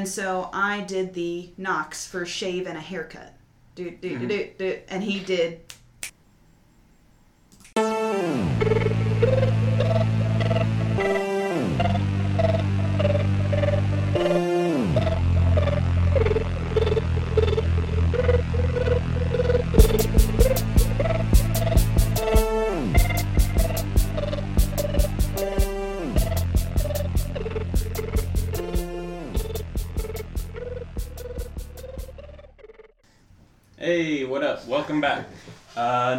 [0.00, 3.34] and so I did the knocks for shave and a haircut.
[3.74, 4.28] Do do do mm-hmm.
[4.28, 5.60] do do, and he did.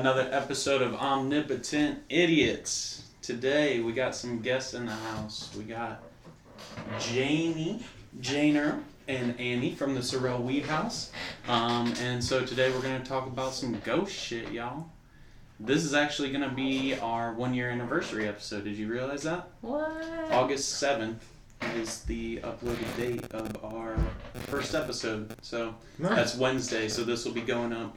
[0.01, 3.03] Another episode of Omnipotent Idiots.
[3.21, 5.51] Today we got some guests in the house.
[5.55, 6.01] We got
[6.99, 7.85] Janie,
[8.19, 11.11] Janer, and Annie from the Sorrel Weed House.
[11.47, 14.87] Um, and so today we're going to talk about some ghost shit, y'all.
[15.59, 18.63] This is actually going to be our one year anniversary episode.
[18.63, 19.49] Did you realize that?
[19.61, 20.03] What?
[20.31, 21.19] August 7th
[21.75, 23.95] is the uploaded date of our
[24.47, 25.35] first episode.
[25.43, 26.15] So Nice.
[26.15, 27.95] that's Wednesday, so this will be going up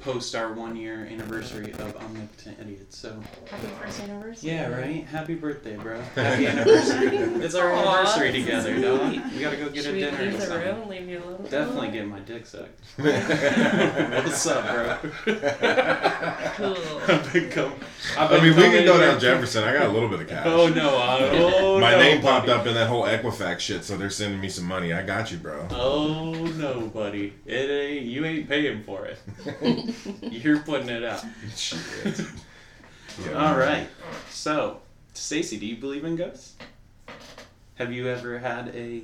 [0.00, 2.98] post our one year anniversary of Omnipotent Idiots.
[2.98, 3.16] So
[3.50, 4.50] Happy first anniversary.
[4.50, 5.04] yeah, right.
[5.06, 6.00] Happy birthday, bro.
[6.14, 7.16] Happy anniversary.
[7.44, 9.16] it's our Aw, anniversary that's together, sweet.
[9.22, 9.32] dog.
[9.34, 10.22] We gotta go get Should a dinner.
[10.22, 10.76] leave or the something.
[10.80, 10.88] room?
[10.88, 11.46] Leave you alone?
[11.50, 12.80] Definitely get my dick sucked.
[12.96, 15.10] What's up, bro?
[16.56, 16.76] Cool.
[17.08, 17.72] I've been com-
[18.18, 19.64] I've I mean, we can go down Jefferson.
[19.64, 20.46] I got a little bit of cash.
[20.46, 20.96] Oh no!
[20.98, 22.60] I, oh My no, name popped buddy.
[22.60, 24.92] up in that whole Equifax shit, so they're sending me some money.
[24.92, 25.66] I got you, bro.
[25.70, 27.32] Oh no, buddy!
[27.46, 29.18] It ain't you ain't paying for it.
[30.22, 31.24] You're putting it out.
[31.56, 32.20] Shit.
[33.24, 33.32] Yeah.
[33.32, 33.88] All right.
[34.30, 34.80] So,
[35.12, 36.54] Stacy, do you believe in ghosts?
[37.76, 39.02] Have you ever had a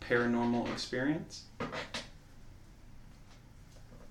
[0.00, 1.44] paranormal experience?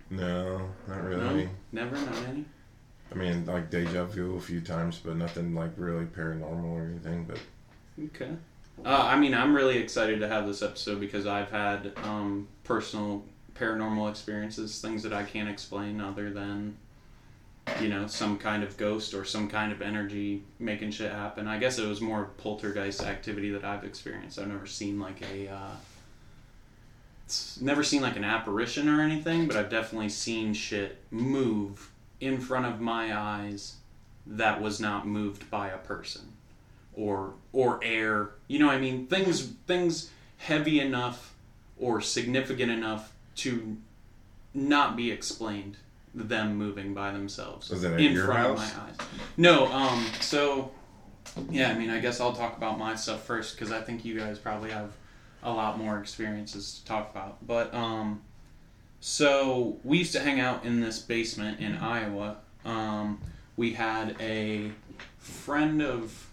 [0.09, 1.45] No, not really.
[1.45, 1.50] No,
[1.84, 2.45] never, not any.
[3.12, 7.26] I mean, like deja vu a few times, but nothing like really paranormal or anything.
[7.26, 7.39] But
[8.06, 8.32] Okay.
[8.86, 13.23] Uh, I mean, I'm really excited to have this episode because I've had um, personal
[13.62, 16.78] paranormal experiences, things that I can't explain other than,
[17.80, 21.48] you know, some kind of ghost or some kind of energy making shit happen.
[21.48, 24.39] I guess it was more poltergeist activity that I've experienced.
[24.39, 25.76] I've never seen like a, uh,
[27.61, 32.66] never seen like an apparition or anything, but I've definitely seen shit move in front
[32.66, 33.76] of my eyes
[34.26, 36.33] that was not moved by a person
[36.94, 38.32] or or air.
[38.48, 39.08] You know I mean?
[39.08, 41.33] Things things heavy enough
[41.80, 43.77] or significant enough to
[44.53, 45.77] not be explained.
[46.14, 48.71] Them moving by themselves Was it in front house?
[48.73, 48.95] of my eyes.
[49.37, 50.71] No, um, so
[51.49, 54.20] yeah, I mean, I guess I'll talk about my stuff first because I think you
[54.20, 54.91] guys probably have
[55.41, 57.47] a lot more experiences to talk about.
[57.47, 58.21] But um,
[58.99, 62.37] so we used to hang out in this basement in Iowa.
[62.65, 63.21] Um,
[63.55, 64.71] we had a
[65.17, 66.27] friend of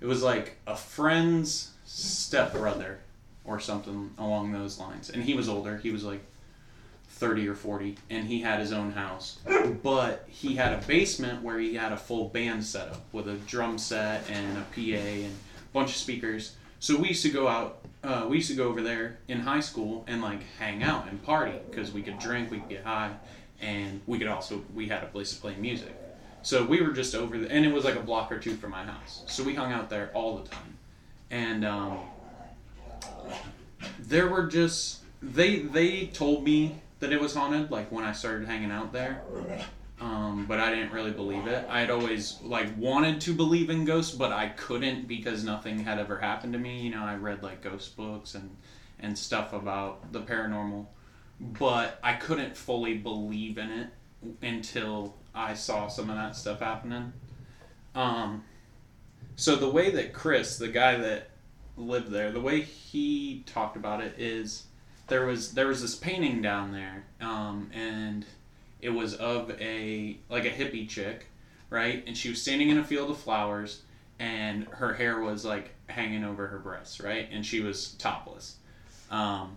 [0.00, 3.00] it was like a friend's stepbrother
[3.46, 5.10] or something along those lines.
[5.10, 5.76] And he was older.
[5.78, 6.20] He was like
[7.10, 9.38] 30 or 40 and he had his own house.
[9.82, 13.34] But he had a basement where he had a full band set up with a
[13.34, 16.56] drum set and a pa and a bunch of speakers.
[16.80, 19.60] So we used to go out uh, we used to go over there in high
[19.60, 23.12] school and like hang out and party because we could drink we could get high
[23.60, 25.94] and we could also we had a place to play music.
[26.42, 28.70] So we were just over there, and it was like a block or two from
[28.70, 29.24] my house.
[29.26, 30.78] So we hung out there all the time,
[31.28, 31.98] and um,
[33.98, 38.46] there were just they they told me that it was haunted, like when I started
[38.46, 39.22] hanging out there.
[39.98, 41.66] Um, but I didn't really believe it.
[41.70, 45.98] I had always like wanted to believe in ghosts, but I couldn't because nothing had
[45.98, 46.80] ever happened to me.
[46.80, 48.54] You know, I read like ghost books and
[48.98, 50.86] and stuff about the paranormal,
[51.40, 53.88] but I couldn't fully believe in it
[54.42, 57.12] until I saw some of that stuff happening.
[57.94, 58.44] Um,
[59.36, 61.30] so the way that Chris, the guy that
[61.76, 64.64] lived there, the way he talked about it is
[65.08, 68.24] there was there was this painting down there, um, and
[68.80, 71.26] it was of a like a hippie chick,
[71.70, 72.02] right?
[72.06, 73.82] And she was standing in a field of flowers,
[74.18, 77.28] and her hair was like hanging over her breasts, right?
[77.30, 78.56] And she was topless.
[79.10, 79.56] Um,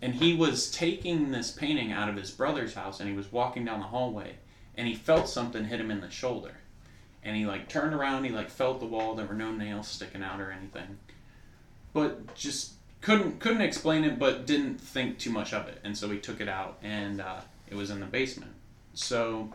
[0.00, 3.64] and he was taking this painting out of his brother's house and he was walking
[3.64, 4.36] down the hallway
[4.76, 6.54] and he felt something hit him in the shoulder
[7.22, 10.22] and he like turned around he like felt the wall there were no nails sticking
[10.22, 10.98] out or anything
[11.92, 16.08] but just couldn't couldn't explain it but didn't think too much of it and so
[16.08, 18.52] we took it out and uh, it was in the basement
[18.94, 19.52] so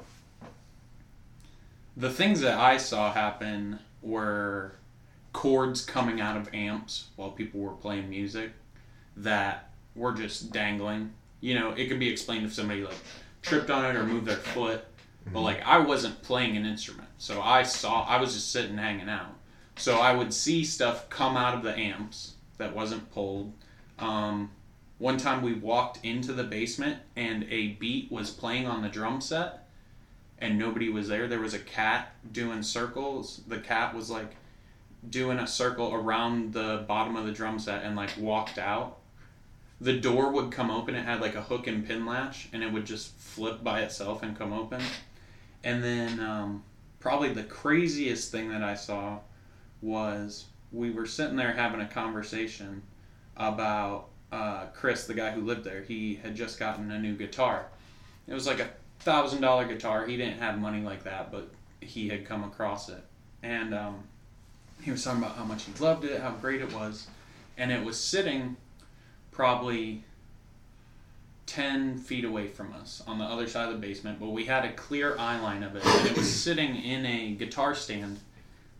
[1.97, 4.73] the things that i saw happen were
[5.33, 8.51] chords coming out of amps while people were playing music
[9.17, 11.11] that were just dangling.
[11.41, 12.95] You know, it could be explained if somebody like
[13.41, 14.85] tripped on it or moved their foot.
[15.31, 17.09] But like I wasn't playing an instrument.
[17.17, 19.35] So I saw I was just sitting hanging out.
[19.75, 23.53] So I would see stuff come out of the amps that wasn't pulled.
[23.99, 24.51] Um,
[24.97, 29.19] one time we walked into the basement and a beat was playing on the drum
[29.21, 29.67] set
[30.37, 31.27] and nobody was there.
[31.27, 33.41] There was a cat doing circles.
[33.47, 34.35] The cat was like
[35.09, 38.97] doing a circle around the bottom of the drum set and like walked out.
[39.81, 40.95] The door would come open.
[40.95, 44.23] It had like a hook and pin latch, and it would just flip by itself
[44.23, 44.81] and come open.
[45.63, 46.63] And then um,
[46.99, 49.19] probably the craziest thing that I saw
[49.83, 52.81] was we were sitting there having a conversation
[53.37, 55.83] about uh, Chris, the guy who lived there.
[55.83, 57.67] He had just gotten a new guitar.
[58.27, 58.69] It was like a
[58.99, 60.05] thousand dollar guitar.
[60.05, 61.49] He didn't have money like that, but
[61.81, 63.03] he had come across it,
[63.43, 64.03] and um,
[64.81, 67.07] he was talking about how much he loved it, how great it was,
[67.57, 68.55] and it was sitting
[69.31, 70.03] probably
[71.45, 74.63] 10 feet away from us on the other side of the basement, but we had
[74.63, 78.19] a clear eye line of it, and it was sitting in a guitar stand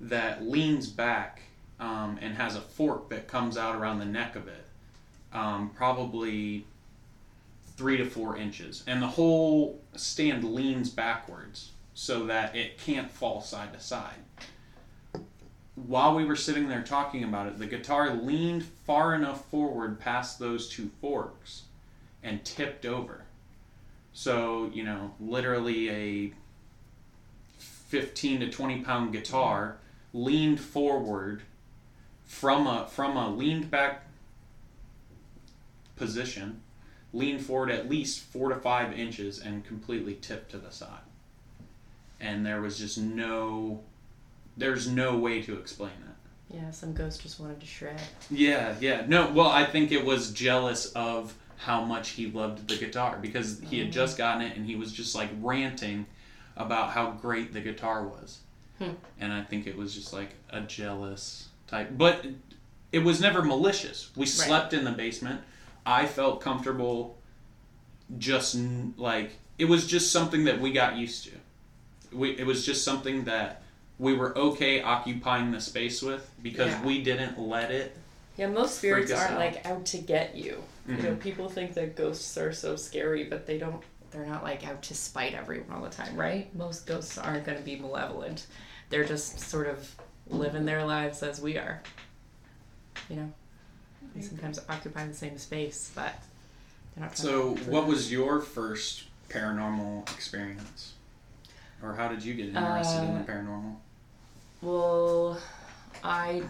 [0.01, 1.41] that leans back
[1.79, 4.65] um, and has a fork that comes out around the neck of it,
[5.33, 6.65] um, probably
[7.75, 13.41] three to four inches, and the whole stand leans backwards so that it can't fall
[13.41, 14.23] side to side
[15.75, 20.39] while we were sitting there talking about it, the guitar leaned far enough forward past
[20.39, 21.63] those two forks
[22.21, 23.23] and tipped over.
[24.13, 26.33] So, you know, literally a
[27.57, 29.77] 15 to 20 pound guitar
[30.13, 31.41] leaned forward
[32.23, 34.07] from a from a leaned back
[35.95, 36.61] position,
[37.11, 41.01] leaned forward at least 4 to 5 inches and completely tipped to the side.
[42.19, 43.81] And there was just no
[44.55, 46.55] there's no way to explain that.
[46.55, 47.99] Yeah, some ghost just wanted to shred.
[48.29, 49.05] Yeah, yeah.
[49.07, 53.59] No, well, I think it was jealous of how much he loved the guitar because
[53.61, 53.93] he had mm-hmm.
[53.93, 56.05] just gotten it and he was just like ranting
[56.55, 58.39] about how great the guitar was.
[58.83, 58.93] Hmm.
[59.19, 61.91] And I think it was just like a jealous type.
[61.97, 62.25] But
[62.91, 64.11] it was never malicious.
[64.15, 65.41] We slept in the basement.
[65.85, 67.17] I felt comfortable
[68.17, 68.57] just
[68.97, 71.31] like it was just something that we got used to.
[72.15, 73.61] We, it was just something that
[73.99, 76.83] we were okay occupying the space with because Yeah.
[76.85, 77.95] we didn't let it
[78.37, 79.39] Yeah, most spirits aren't out.
[79.39, 80.63] like out to get you.
[80.87, 81.19] You know, Mhm.
[81.21, 83.81] people think that ghosts are so scary, but they don't.
[84.11, 86.53] They're not like out to spite everyone all the time, right?
[86.55, 88.45] Most ghosts aren't going to be malevolent.
[88.93, 89.89] They're just sort of
[90.27, 91.81] living their lives as we are.
[93.09, 93.33] You know,
[94.13, 96.13] they sometimes occupy the same space, but
[96.93, 97.17] they're not.
[97.17, 100.93] So, what was your first paranormal experience?
[101.81, 103.75] Or how did you get interested in Uh, the paranormal?
[104.61, 105.39] Well,
[106.03, 106.43] I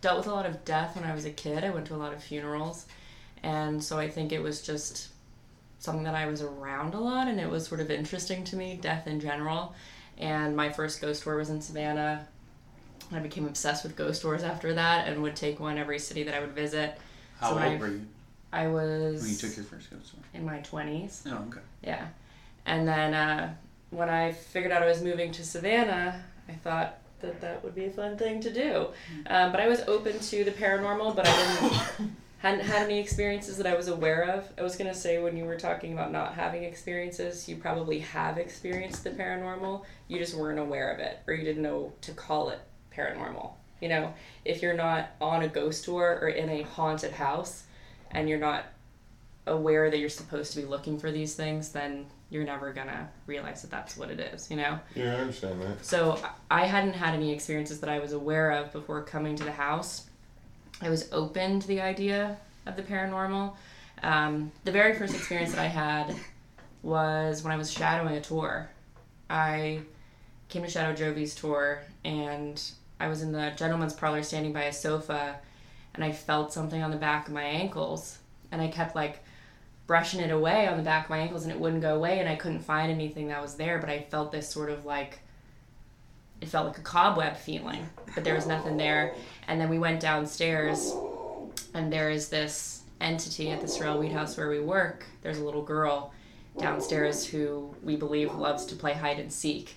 [0.00, 1.64] dealt with a lot of death when I was a kid.
[1.64, 2.86] I went to a lot of funerals.
[3.42, 5.08] And so I think it was just
[5.80, 8.78] something that I was around a lot and it was sort of interesting to me,
[8.80, 9.74] death in general.
[10.18, 12.26] And my first ghost tour was in Savannah.
[13.12, 16.34] I became obsessed with ghost tours after that and would take one every city that
[16.34, 16.98] I would visit.
[17.40, 18.06] How so old I- were you
[18.52, 20.20] I was when you took your first ghost tour?
[20.34, 21.22] in my 20s.
[21.26, 21.60] Oh, okay.
[21.82, 22.06] Yeah.
[22.66, 23.54] And then uh,
[23.90, 27.84] when I figured out I was moving to Savannah, I thought that that would be
[27.86, 28.86] a fun thing to do.
[29.26, 31.36] Um, but I was open to the paranormal, but I
[31.98, 34.48] didn't hadn't had any experiences that I was aware of.
[34.56, 38.38] I was gonna say when you were talking about not having experiences, you probably have
[38.38, 39.84] experienced the paranormal.
[40.06, 42.60] You just weren't aware of it, or you didn't know to call it
[42.96, 43.52] paranormal.
[43.80, 44.14] You know,
[44.44, 47.64] if you're not on a ghost tour or in a haunted house,
[48.10, 48.64] and you're not
[49.46, 53.62] aware that you're supposed to be looking for these things, then you're never gonna realize
[53.62, 54.78] that that's what it is, you know?
[54.94, 55.84] Yeah, I understand that.
[55.84, 56.20] So
[56.50, 60.07] I hadn't had any experiences that I was aware of before coming to the house.
[60.80, 63.54] I was open to the idea of the paranormal.
[64.02, 66.14] Um, the very first experience that I had
[66.82, 68.70] was when I was shadowing a tour.
[69.28, 69.80] I
[70.48, 72.62] came to shadow Jovi's tour and
[73.00, 75.36] I was in the gentleman's parlor standing by a sofa
[75.94, 78.18] and I felt something on the back of my ankles
[78.50, 79.22] and I kept like
[79.86, 82.28] brushing it away on the back of my ankles and it wouldn't go away and
[82.28, 85.20] I couldn't find anything that was there but I felt this sort of like
[86.40, 89.14] it felt like a cobweb feeling but there was nothing there.
[89.46, 90.92] And then we went downstairs
[91.72, 95.04] and there is this entity at the Sorrel Weed House where we work.
[95.22, 96.12] There's a little girl
[96.58, 99.76] downstairs who we believe loves to play hide and seek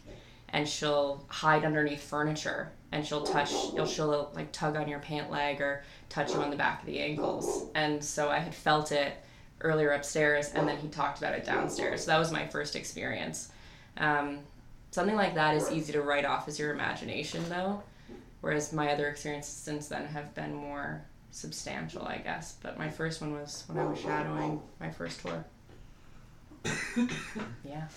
[0.50, 5.30] and she'll hide underneath furniture and she'll touch she'll, she'll like tug on your pant
[5.30, 7.70] leg or touch you on the back of the ankles.
[7.76, 9.14] And so i had felt it
[9.62, 12.06] earlier upstairs and then he talked about it downstairs.
[12.06, 13.52] So that was my first experience.
[13.98, 14.40] Um,
[14.92, 17.82] something like that is easy to write off as your imagination though
[18.42, 23.22] whereas my other experiences since then have been more substantial i guess but my first
[23.22, 25.44] one was when i was shadowing my first tour
[27.64, 27.88] yeah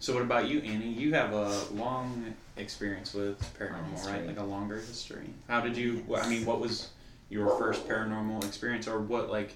[0.00, 0.92] So, what about you, Annie?
[0.92, 4.26] You have a long experience with paranormal, right?
[4.26, 5.30] Like a longer history.
[5.48, 6.04] How did you?
[6.14, 6.90] I mean, what was
[7.30, 9.54] your first paranormal experience, or what like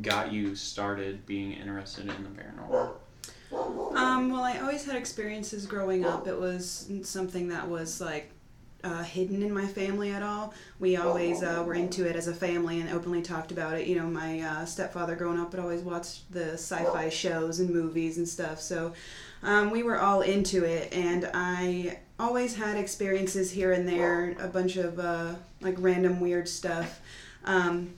[0.00, 2.92] got you started being interested in the paranormal?
[3.52, 6.26] Um, well, I always had experiences growing up.
[6.26, 8.30] It was something that was like
[8.84, 10.54] uh, hidden in my family at all.
[10.80, 13.86] We always uh, were into it as a family and openly talked about it.
[13.86, 18.18] You know, my uh, stepfather growing up would always watch the sci-fi shows and movies
[18.18, 18.60] and stuff.
[18.60, 18.92] So
[19.42, 24.48] um, we were all into it, and I always had experiences here and there, a
[24.48, 27.00] bunch of uh, like random weird stuff.
[27.44, 27.94] Um,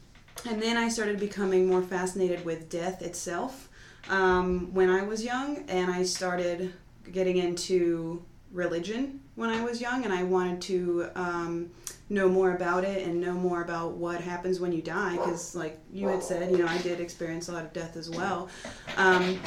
[0.47, 3.69] and then I started becoming more fascinated with death itself
[4.09, 6.73] um, when I was young, and I started
[7.11, 11.71] getting into religion when I was young, and I wanted to um,
[12.09, 15.17] know more about it and know more about what happens when you die.
[15.17, 18.11] Because, like you had said, you know, I did experience a lot of death as
[18.11, 18.49] well,
[18.97, 19.41] um,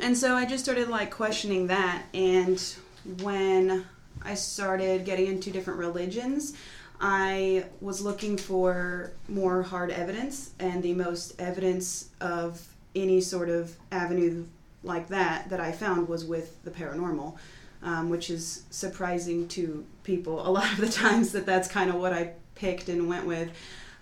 [0.00, 2.04] and so I just started like questioning that.
[2.14, 2.62] And
[3.22, 3.84] when
[4.24, 6.54] I started getting into different religions.
[7.00, 13.76] I was looking for more hard evidence, and the most evidence of any sort of
[13.90, 14.44] avenue
[14.82, 17.36] like that that I found was with the paranormal,
[17.82, 21.96] um, which is surprising to people a lot of the times that that's kind of
[21.96, 23.50] what I picked and went with.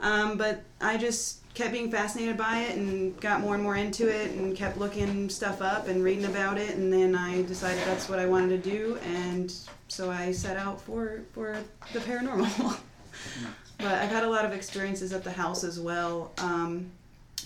[0.01, 4.09] Um, but I just kept being fascinated by it and got more and more into
[4.09, 8.09] it and kept looking stuff up and reading about it and then I decided that's
[8.09, 9.53] what I wanted to do and
[9.89, 11.57] so I set out for for
[11.93, 12.79] the paranormal.
[13.79, 16.33] but I've had a lot of experiences at the house as well.
[16.39, 16.91] Um,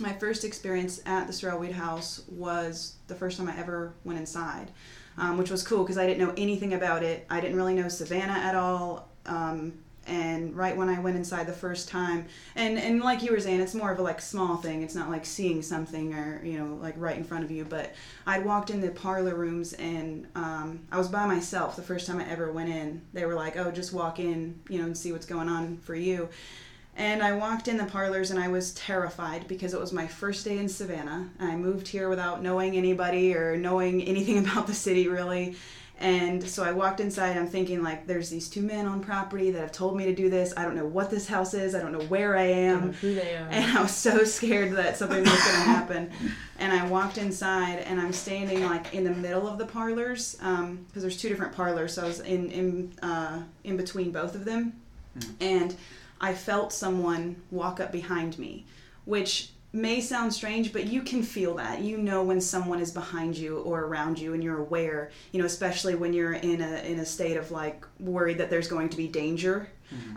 [0.01, 4.19] my first experience at the Sorrel Weed House was the first time I ever went
[4.19, 4.71] inside,
[5.19, 7.27] um, which was cool because I didn't know anything about it.
[7.31, 9.09] I didn't really know Savannah at all.
[9.27, 9.75] Um,
[10.07, 13.61] and right when I went inside the first time, and and like you were saying,
[13.61, 14.83] it's more of a like small thing.
[14.83, 17.65] It's not like seeing something or you know like right in front of you.
[17.65, 17.93] But
[18.27, 22.21] I'd walked in the parlor rooms and um, I was by myself the first time
[22.21, 23.03] I ever went in.
[23.13, 25.97] They were like, "Oh, just walk in, you know, and see what's going on for
[25.97, 26.29] you."
[26.99, 30.45] And I walked in the parlors and I was terrified because it was my first
[30.47, 31.29] day in Savannah.
[31.39, 35.57] I moved here without knowing anybody or knowing anything about the city really.
[35.99, 37.39] And so I walked inside.
[37.39, 40.29] I'm thinking like, there's these two men on property that have told me to do
[40.29, 40.53] this.
[40.55, 41.75] I don't know what this house is.
[41.75, 42.93] I don't know where I Don't know am.
[42.95, 43.49] who they are.
[43.51, 46.11] And I was so scared that something was going to happen.
[46.59, 51.03] And I walked inside, and I'm standing like in the middle of the parlors because
[51.03, 51.95] there's two different parlors.
[51.95, 54.75] So I was in in uh, in between both of them,
[55.41, 55.75] and
[56.21, 58.67] I felt someone walk up behind me,
[59.05, 61.81] which may sound strange, but you can feel that.
[61.81, 65.11] You know when someone is behind you or around you, and you're aware.
[65.33, 68.69] You know, especially when you're in a in a state of like worried that there's
[68.69, 69.69] going to be danger.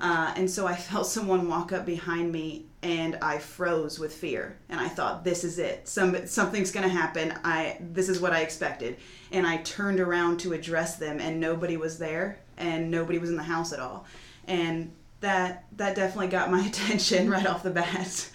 [0.01, 4.57] Uh, and so I felt someone walk up behind me, and I froze with fear.
[4.69, 5.87] And I thought, "This is it.
[5.87, 7.33] Some something's going to happen.
[7.43, 8.97] I this is what I expected."
[9.31, 13.37] And I turned around to address them, and nobody was there, and nobody was in
[13.37, 14.05] the house at all.
[14.47, 14.91] And
[15.21, 18.29] that that definitely got my attention right off the bat.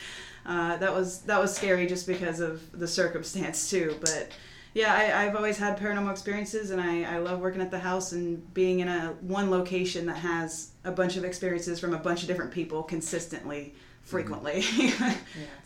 [0.47, 3.97] Uh, that was that was scary just because of the circumstance too.
[4.01, 4.31] But
[4.75, 8.13] yeah, I, I've always had paranormal experiences, and I, I love working at the house
[8.13, 12.23] and being in a one location that has a bunch of experiences from a bunch
[12.23, 14.65] of different people consistently, frequently.
[14.77, 15.15] yeah.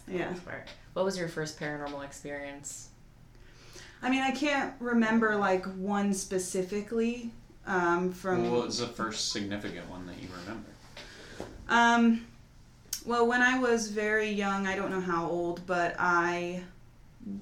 [0.06, 0.34] yeah.
[0.92, 2.90] What was your first paranormal experience?
[4.02, 7.32] I mean, I can't remember like one specifically
[7.66, 8.50] um, from.
[8.50, 10.68] What was the first significant one that you remember?
[11.68, 12.26] Um,
[13.04, 16.62] well, when I was very young, I don't know how old, but I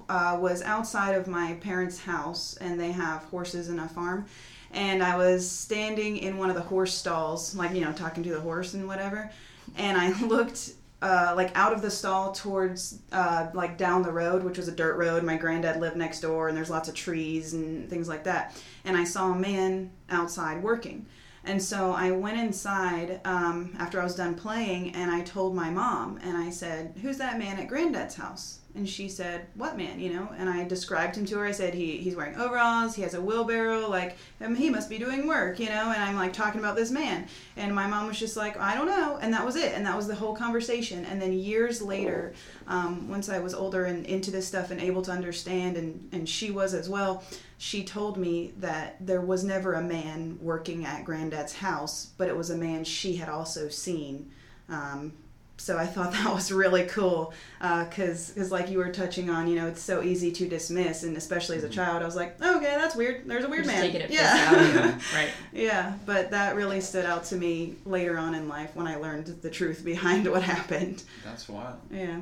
[0.08, 4.26] uh, was outside of my parents' house, and they have horses and a farm.
[4.72, 8.30] And I was standing in one of the horse stalls, like, you know, talking to
[8.30, 9.30] the horse and whatever.
[9.76, 14.42] And I looked, uh, like, out of the stall towards, uh, like, down the road,
[14.42, 15.22] which was a dirt road.
[15.22, 18.60] My granddad lived next door, and there's lots of trees and things like that.
[18.84, 21.06] And I saw a man outside working.
[21.46, 25.70] And so I went inside um, after I was done playing and I told my
[25.70, 28.58] mom and I said, Who's that man at granddad's house?
[28.76, 29.98] And she said, What man?
[29.98, 30.28] You know?
[30.38, 31.46] And I described him to her.
[31.46, 34.98] I said, he, He's wearing overalls, he has a wheelbarrow, like, um, he must be
[34.98, 35.90] doing work, you know?
[35.92, 37.26] And I'm like talking about this man.
[37.56, 39.18] And my mom was just like, I don't know.
[39.20, 39.72] And that was it.
[39.74, 41.04] And that was the whole conversation.
[41.06, 42.34] And then years later,
[42.66, 46.28] um, once I was older and into this stuff and able to understand, and, and
[46.28, 47.24] she was as well,
[47.58, 52.36] she told me that there was never a man working at granddad's house, but it
[52.36, 54.30] was a man she had also seen.
[54.68, 55.12] Um,
[55.56, 59.56] so I thought that was really cool because, because like you were touching on, you
[59.56, 62.74] know, it's so easy to dismiss, and especially as a child, I was like, okay,
[62.76, 63.26] that's weird.
[63.26, 63.80] There's a weird man.
[63.80, 64.98] take it yeah.
[65.14, 65.30] right.
[65.52, 69.26] yeah, but that really stood out to me later on in life when I learned
[69.42, 71.02] the truth behind what happened.
[71.24, 71.78] That's wild.
[71.90, 72.20] Yeah.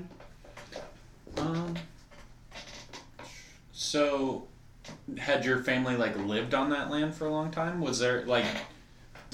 [1.37, 1.75] Um.
[3.73, 4.47] So,
[5.19, 7.81] had your family like lived on that land for a long time?
[7.81, 8.47] Was there like,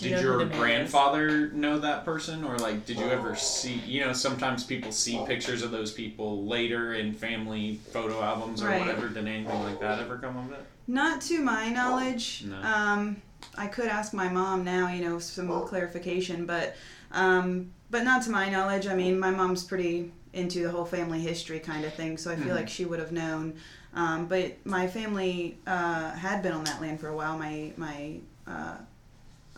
[0.00, 0.58] Do you did know your the man is?
[0.58, 3.74] grandfather know that person, or like, did you ever see?
[3.74, 8.66] You know, sometimes people see pictures of those people later in family photo albums or
[8.66, 8.80] Right.
[8.80, 9.08] whatever.
[9.08, 10.64] Did anything like that ever come of it?
[10.86, 12.44] Not to my knowledge.
[12.46, 12.60] No.
[12.62, 13.22] Um,
[13.56, 16.76] I could ask my mom now, you know, some clarification, but
[17.12, 18.86] um, but not to my knowledge.
[18.86, 22.36] I mean, my mom's pretty into the whole family history kind of thing, so I
[22.36, 22.56] feel Mhm.
[22.56, 23.54] like she would have known.
[23.94, 27.36] Um, but my family uh, had been on that land for a while.
[27.36, 28.14] My my
[28.46, 28.76] uh,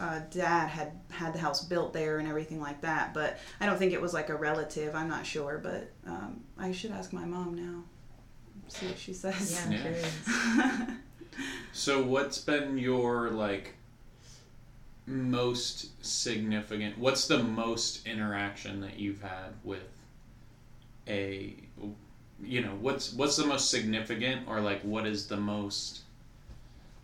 [0.02, 3.14] uh, dad had had the house built there and everything like that.
[3.14, 4.94] But I don't think it was like a relative.
[4.96, 7.84] I'm not sure, but um, I should ask my mom now.
[8.68, 9.52] See what she says.
[9.52, 9.82] Yeah, I'm Yeah.
[9.82, 10.88] curious.
[11.72, 13.74] So, what's been your like
[15.06, 16.98] most significant?
[16.98, 19.88] What's the most interaction that you've had with
[21.08, 21.54] a,
[22.42, 26.01] you know, what's what's the most significant, or like what is the most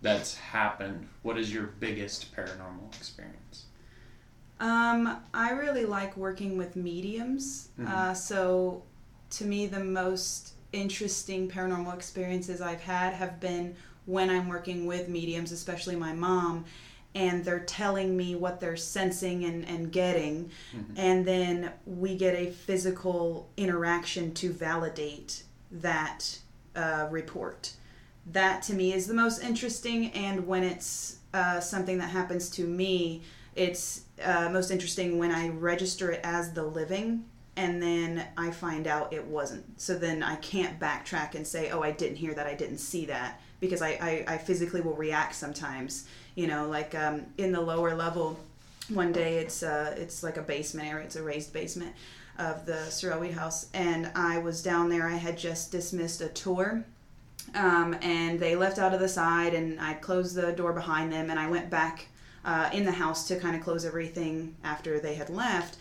[0.02, 1.08] that's happened?
[1.22, 3.64] What is your biggest paranormal experience?
[4.60, 7.68] Um, I really like working with mediums.
[7.78, 7.88] Mhm.
[7.88, 8.82] Uh, so,
[9.30, 13.76] to me, the most interesting paranormal experiences I've had have been
[14.06, 16.64] when I'm working with mediums, especially my mom,
[17.14, 20.84] and they're telling me what they're sensing and, and getting, Mhm.
[20.96, 26.38] and then we get a physical interaction to validate that
[26.74, 27.72] uh, report.
[28.32, 32.66] That to me is the most interesting, and when it's uh, something that happens to
[32.66, 33.22] me,
[33.54, 37.24] it's uh, most interesting when I register it as the living
[37.58, 39.80] and then I find out it wasn't.
[39.80, 43.04] So then I can't backtrack and say, oh, I didn't hear that, I didn't see
[43.06, 46.06] that, because I, I, I physically will react sometimes.
[46.36, 48.38] You know, like um, in the lower level,
[48.90, 51.96] one day it's uh, it's like a basement area, it's a raised basement
[52.38, 55.08] of the Sorrel Weed house, and I was down there.
[55.08, 56.84] I had just dismissed a tour
[57.54, 61.30] um, and they left out of the side and i closed the door behind them
[61.30, 62.06] and i went back
[62.44, 65.76] uh, in the house to kind of close everything after they had left.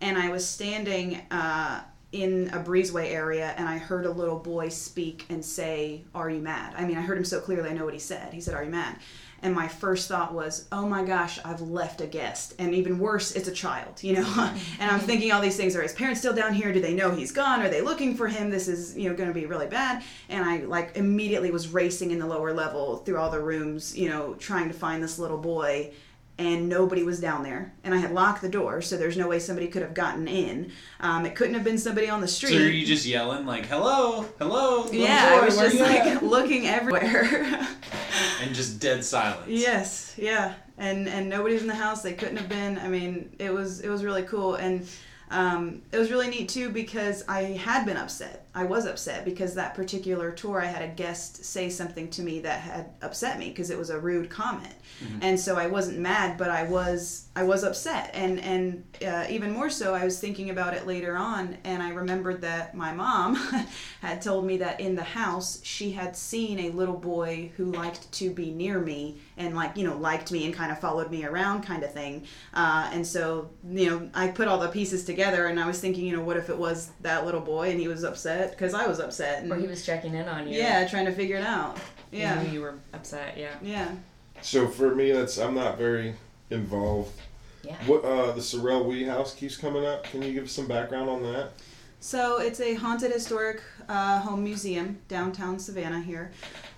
[0.00, 1.82] And i was standing uh,
[2.12, 6.40] in a breezeway area and i heard a little boy speak and say are you
[6.40, 6.74] mad?
[6.76, 8.32] I mean i heard him so clearly i know what he said.
[8.32, 8.98] He said are you mad
[9.44, 12.54] and my first thought was oh my gosh i've left a guest.
[12.58, 14.24] And even worse it's a child you know?
[14.80, 16.72] And i'm thinking all these things are his parents still down here?
[16.72, 17.60] Do they know he's gone?
[17.60, 18.50] Are they looking for him?
[18.50, 20.02] This is you know going to be really bad.
[20.28, 24.08] And i like immediately was racing in the lower level through all the rooms you
[24.08, 25.92] know trying to find this little boy
[26.38, 29.38] and nobody was down there and i had locked the door so there's no way
[29.38, 30.70] somebody could have gotten in
[31.00, 33.66] um, it couldn't have been somebody on the street So are you just yelling like
[33.66, 34.88] "Hello, hello"?
[34.90, 37.66] yeah boy, i was just like at?" looking everywhere
[38.42, 39.46] and just dead silence.
[39.48, 42.02] Yes, yeah, and and nobody's in the house.
[42.02, 42.78] They couldn't have been.
[42.78, 44.86] I mean, it was it was really cool, and
[45.30, 48.43] um, it was really neat too because I had been upset.
[48.54, 52.40] I was upset because that particular tour, I had a guest say something to me
[52.40, 54.74] that had upset me because it was a rude comment,
[55.20, 59.52] and so I wasn't mad, but I was I was upset, and and uh, even
[59.52, 63.34] more so, I was thinking about it later on, and I remembered that my mom
[64.00, 68.10] had told me that in the house she had seen a little boy who liked
[68.12, 71.24] to be near me and like you know liked me and kind of followed me
[71.24, 72.24] around kind of thing.
[72.52, 76.04] Uh, and so you know i put all the pieces together and i was thinking
[76.04, 78.86] you know what if it was that little boy and he was upset because i
[78.86, 80.58] was upset and Or he was checking in on you.
[80.58, 81.78] yeah trying to figure it out
[82.10, 83.36] He yeah knew you were upset.
[83.36, 83.54] Yeah.
[83.62, 83.90] yeah
[84.42, 86.14] So for me, that's I'm not very
[86.50, 87.12] involved.
[87.62, 87.76] Yeah.
[87.86, 90.04] What uh, the Sorrel Weed House keeps coming up.
[90.04, 91.52] Can you give some background on that?
[92.00, 96.30] So it's a haunted historic uh, home museum downtown Savannah here,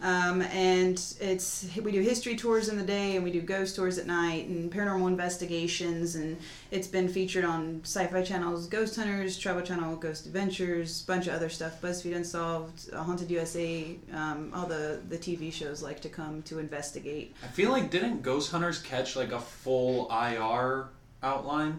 [0.02, 3.98] um, and it's we do history tours in the day and we do ghost tours
[3.98, 6.36] at night and paranormal investigations and
[6.70, 11.48] it's been featured on Sci-Fi Channel's Ghost Hunters, Travel Channel Ghost Adventures, bunch of other
[11.48, 16.42] stuff, BuzzFeed Unsolved, uh, Haunted USA, um, all the the TV shows like to come
[16.42, 17.34] to investigate.
[17.42, 20.88] I feel like didn't Ghost Hunters catch like a full IR
[21.22, 21.78] outline?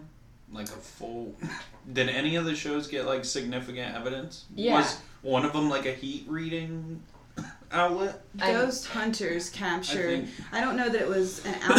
[0.50, 1.34] Like a full.
[1.92, 4.46] Did any of the shows get like significant evidence?
[4.54, 4.74] Yeah.
[4.74, 7.02] Was one of them like a heat reading
[7.72, 8.22] outlet?
[8.40, 10.26] I- Ghost Hunters captured.
[10.26, 11.78] think- I, don't know that it was an outline.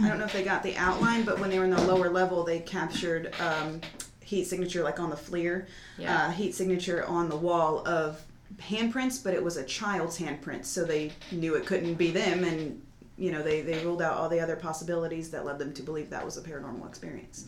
[0.00, 2.08] I don't know if they got the outline, but when they were in the lower
[2.10, 3.80] level, they captured um,
[4.20, 5.66] heat signature, like on the FLIR,
[5.98, 6.26] Yeah.
[6.26, 8.20] uh, heat signature on the wall of
[8.60, 12.80] handprints, but it was a child's handprint, so they knew it couldn't be them, and
[13.16, 16.10] you know they, they ruled out all the other possibilities that led them to believe
[16.10, 17.46] that was a paranormal experience.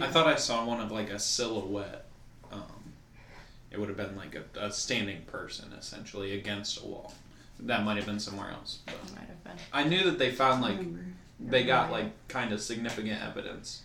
[0.00, 2.04] I thought I saw one of like a silhouette.
[3.76, 7.12] It would have been like a, a standing person essentially against a wall.
[7.60, 8.78] That might have been somewhere else.
[8.86, 9.52] But Might have been.
[9.70, 11.00] I knew that they found like Remember.
[11.40, 13.82] they got like kind of significant evidence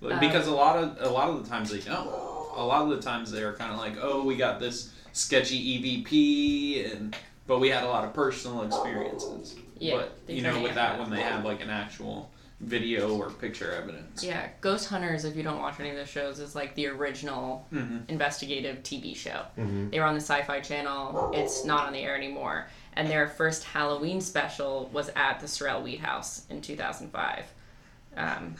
[0.00, 2.82] Like, Uh, because a lot of a lot of the times they don't a lot
[2.82, 7.16] of the times they're kind of like oh we got this sketchy evp and
[7.48, 11.00] but we had a lot of personal experiences Yeah, but you know with that it
[11.00, 12.30] when they have like an actual
[12.62, 14.22] video or picture evidence.
[14.22, 17.66] Yeah, Ghost Hunters, if you don't watch any of the shows, is like the original
[17.72, 18.08] Mhm.
[18.08, 19.44] investigative TV show.
[19.58, 19.90] Mhm.
[19.90, 21.32] They were on the Sci Fi Channel.
[21.34, 22.68] It's not on the air anymore.
[22.94, 27.44] And their first Halloween special was at the Sorrel Weed House in 2005.
[28.16, 28.54] Um,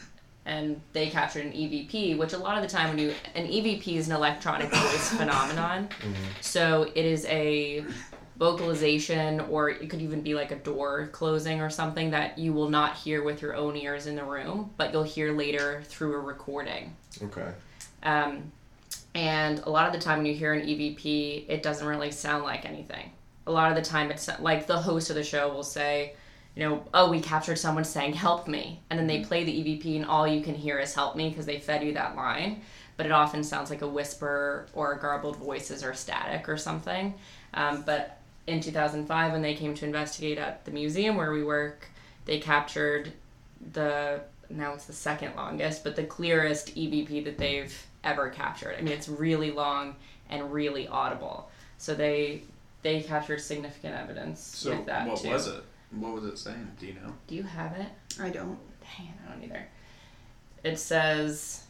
[0.45, 3.95] and they captured an EVP, which a lot of the time when you an EVP
[3.95, 5.87] is an electronic voice phenomenon.
[6.41, 7.85] So it is a
[8.37, 12.69] vocalization, or it could even be like a door closing or something that you will
[12.69, 16.19] not hear with your own ears in the room, but you'll hear later through a
[16.19, 16.95] recording.
[17.21, 17.51] Okay.
[18.01, 18.51] Um,
[19.15, 22.43] and a lot of the time when you hear an EVP, it doesn't really sound
[22.43, 23.11] like anything.
[23.45, 26.15] A lot of the time, it's like the host of the show will say,
[26.55, 28.81] you know, oh, we captured someone saying, help me.
[28.89, 31.45] And then they play the EVP, and all you can hear is help me because
[31.45, 32.61] they fed you that line.
[32.95, 37.15] But it often sounds like a whisper or garbled voices or static or something.
[37.55, 41.87] Um, but in 2005, when they came to investigate at the museum where we work,
[42.25, 43.11] they captured
[43.73, 48.75] the now it's the second longest, but the clearest EVP that they've ever captured.
[48.77, 49.95] I mean, it's really long
[50.29, 51.49] and really audible.
[51.77, 52.43] So they
[52.81, 55.29] they captured significant evidence So with that what too.
[55.29, 55.63] was it?
[55.91, 56.71] What was it saying?
[56.79, 57.13] Do you know?
[57.27, 57.87] Do you have it?
[58.19, 58.57] I don't.
[58.97, 59.67] Dang, it, I don't either.
[60.63, 61.63] It says,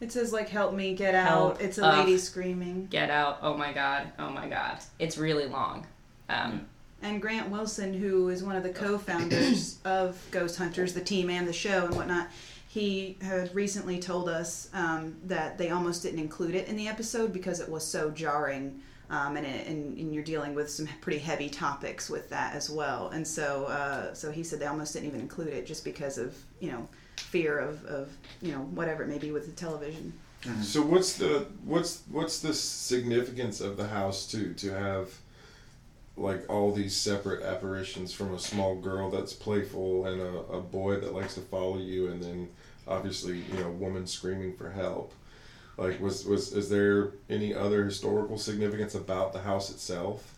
[0.00, 2.86] It says like "Help me get Help out." It's a lady screaming.
[2.86, 3.38] "Get out!
[3.42, 4.12] Oh my god!
[4.18, 5.86] Oh my god!" It's really long.
[6.28, 6.66] Um,
[7.02, 11.46] And Grant Wilson, who is one of the co-founders of Ghost Hunters, the team and
[11.46, 12.28] the show and whatnot,
[12.66, 17.32] he had recently told us um, that they almost didn't include it in the episode
[17.32, 18.80] because it was so jarring.
[19.10, 22.70] Um, and, it, and, and you're dealing with some pretty heavy topics with that as
[22.70, 26.16] well, and so uh, so he said they almost didn't even include it just because
[26.16, 28.08] of you know fear of, of
[28.40, 30.10] you know whatever it may be with the television.
[30.62, 35.14] So what's the what's what's the significance of the house too to have
[36.16, 40.98] like all these separate apparitions from a small girl that's playful and a, a boy
[41.00, 42.48] that likes to follow you and then
[42.86, 45.12] obviously you know woman screaming for help.
[45.76, 50.33] Like was was is there any other historical significance about the house itself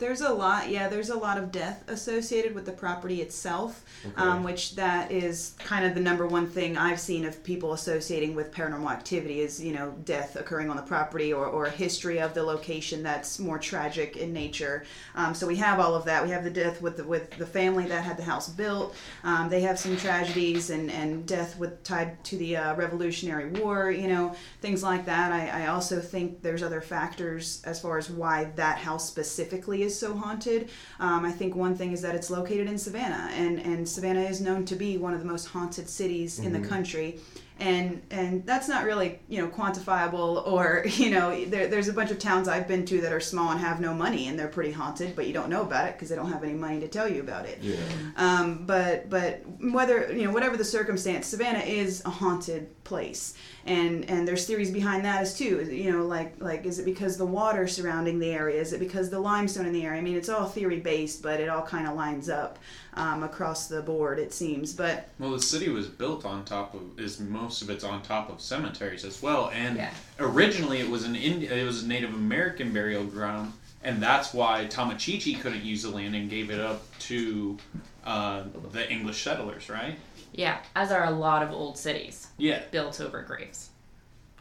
[0.00, 0.88] There's a lot, yeah.
[0.88, 4.14] There's a lot of death associated with the property itself, Okay.
[4.16, 8.34] um, which that is kind of the number one thing I've seen of people associating
[8.34, 12.18] with paranormal activity is you know death occurring on the property or, or a history
[12.18, 14.84] of the location that's more tragic in nature.
[15.14, 16.24] Um, so we have all of that.
[16.24, 18.96] We have the death with the, with the family that had the house built.
[19.22, 23.90] Um, they have some tragedies and, and death with tied to the uh, Revolutionary War.
[23.90, 25.30] You know things like that.
[25.30, 29.89] I, I also think there's other factors as far as why that house specifically is
[29.98, 30.70] so haunted.
[30.98, 34.40] Um, I think one thing is that it's located in Savannah, and, and Savannah is
[34.40, 37.18] known to be one of the most haunted cities in the country.
[37.60, 42.10] And and that's not really you know quantifiable or you know there, there's a bunch
[42.10, 44.72] of towns I've been to that are small and have no money and they're pretty
[44.72, 47.08] haunted, but you don't know about it because they don't have any money to tell
[47.08, 47.58] you about it.
[47.60, 47.76] yeah
[48.16, 53.34] Um, but but whether you know whatever the circumstance, Savannah is a haunted place,
[53.66, 55.62] and and there's theories behind that as too.
[55.70, 58.60] You know, like like is it because the water surrounding the area?
[58.60, 59.98] Is it because the limestone in the area?
[59.98, 62.58] I mean, it's all theory based, but it all kind of lines up
[62.94, 64.18] um, across the board.
[64.18, 67.84] It seems, but Well, the city was built on top of is most of it's
[67.84, 69.90] on top of cemeteries as well, and Yeah.
[70.18, 74.66] originally it was an Indi- it was a Native American burial ground, and that's why
[74.70, 77.58] Tomochichi couldn't use the land and gave it up to
[78.04, 79.98] uh, the English settlers, right?
[80.32, 82.62] yeah, as are a lot of old cities Yeah.
[82.70, 83.70] built over graves.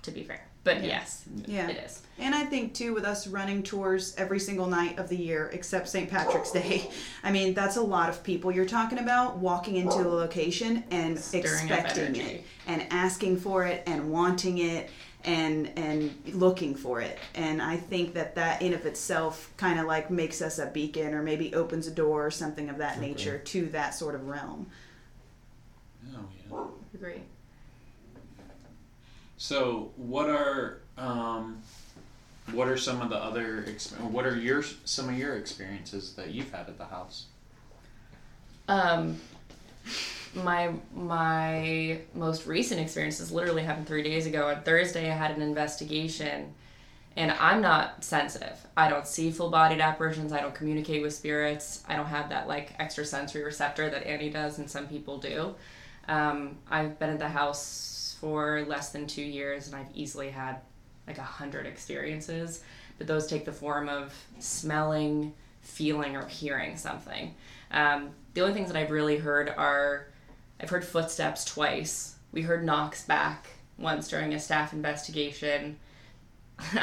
[0.04, 1.70] To be fair, but yes, yeah.
[1.70, 2.02] it is.
[2.18, 5.88] And I think too, with us running tours every single night of the year except
[5.88, 6.10] St.
[6.10, 6.90] Patrick's Day,
[7.24, 11.18] I mean that's a lot of people you're talking about walking into a location and
[11.18, 14.90] Stirring expecting it and asking for it and wanting it
[15.24, 17.18] and and looking for it.
[17.36, 21.14] And I think that that in of itself kind of like makes us a beacon
[21.14, 24.68] or maybe opens a door or something of that nature to that sort of realm.
[26.14, 26.64] Oh yeah.
[26.94, 27.22] Agree.
[29.40, 31.62] So, what are um,
[32.52, 33.66] what are some of the other
[34.12, 37.28] what are your some of your experiences that you've had at the house?
[38.68, 39.18] Um,
[40.36, 44.50] my my most recent experiences literally happened three days ago.
[44.50, 46.54] On Thursday, I had an investigation,
[47.16, 48.58] and I'm not sensitive.
[48.76, 50.34] I don't see full bodied apparitions.
[50.34, 51.82] I don't communicate with spirits.
[51.88, 55.56] I don't have that like extrasensory receptor that Annie does, and some people do.
[56.10, 60.58] Um, I've been at the house for less than two years, and I've easily had
[61.08, 62.64] like a hundred experiences,
[62.98, 67.34] but those take the form of smelling, feeling, or hearing something.
[67.72, 70.08] Um, the only things that I've really heard are
[70.62, 72.16] I've heard footsteps twice.
[72.32, 75.78] We heard knocks back once during a staff investigation.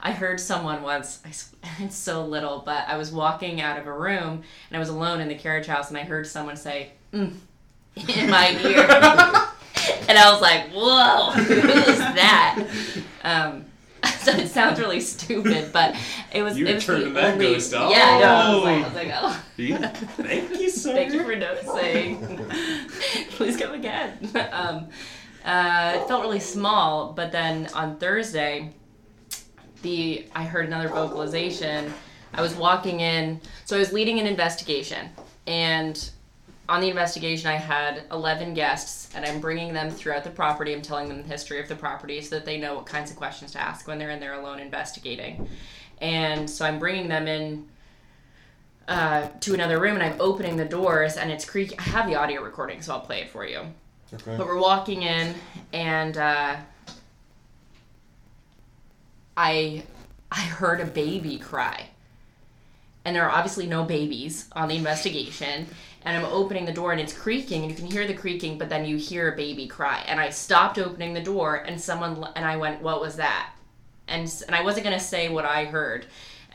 [0.00, 1.30] I heard someone once, I,
[1.84, 5.20] it's so little, but I was walking out of a room and I was alone
[5.20, 7.34] in the carriage house and I heard someone say, mm,
[8.16, 8.86] in my ear,
[10.08, 12.64] and I was like, "Whoa, who's that?"
[13.22, 13.64] Um,
[14.20, 15.96] so it sounds really stupid, but
[16.32, 16.58] it was.
[16.58, 17.90] You it was turned that only, ghost off?
[17.90, 18.26] Yeah, I know.
[18.26, 19.44] I was like, I was like, oh.
[19.56, 19.88] Yeah.
[19.88, 20.94] Thank you, sir.
[20.94, 22.38] Thank you for noticing.
[23.30, 24.18] Please come again.
[24.52, 24.88] Um,
[25.44, 28.72] uh, it felt really small, but then on Thursday,
[29.82, 31.92] the I heard another vocalization.
[32.32, 35.08] I was walking in, so I was leading an investigation,
[35.46, 36.10] and
[36.68, 40.72] on the investigation, I had 11 guests, and I'm bringing them throughout the property.
[40.72, 43.16] I'm telling them the history of the property so that they know what kinds of
[43.16, 45.48] questions to ask when they're in there alone investigating.
[46.00, 47.68] And so I'm bringing them in
[48.88, 51.78] uh, to another room, and I'm opening the doors, and it's creaking.
[51.78, 53.60] I have the audio recording, so I'll play it for you.
[54.12, 54.36] Okay.
[54.36, 55.34] But we're walking in,
[55.72, 56.56] and uh,
[59.36, 59.82] I
[60.30, 61.88] I heard a baby cry,
[63.04, 65.66] and there are obviously no babies on the investigation.
[66.04, 68.68] And I'm opening the door, and it's creaking, and you can hear the creaking, but
[68.68, 70.04] then you hear a baby cry.
[70.06, 73.50] And I stopped opening the door, and someone and I went, "What was that?"
[74.06, 76.06] And and I wasn't gonna say what I heard.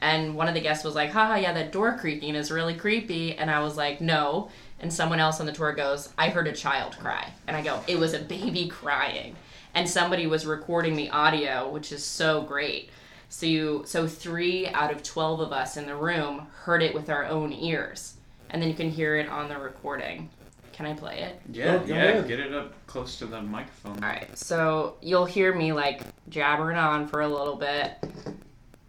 [0.01, 3.35] And one of the guests was like, haha, yeah, that door creaking is really creepy.
[3.35, 4.49] And I was like, no.
[4.79, 7.33] And someone else on the tour goes, I heard a child cry.
[7.47, 9.35] And I go, it was a baby crying.
[9.73, 12.89] And somebody was recording the audio, which is so great.
[13.27, 17.09] So you so 3 out of 12 of us in the room heard it with
[17.09, 18.15] our own ears.
[18.49, 20.29] And then you can hear it on the recording.
[20.73, 21.41] Can I play it?
[21.51, 21.95] Yeah, Oh, yeah.
[21.95, 22.27] ahead.
[22.27, 24.01] Get it up close to the microphone.
[24.03, 24.35] All right.
[24.37, 27.97] So you'll hear me like jabbering on for a little bit.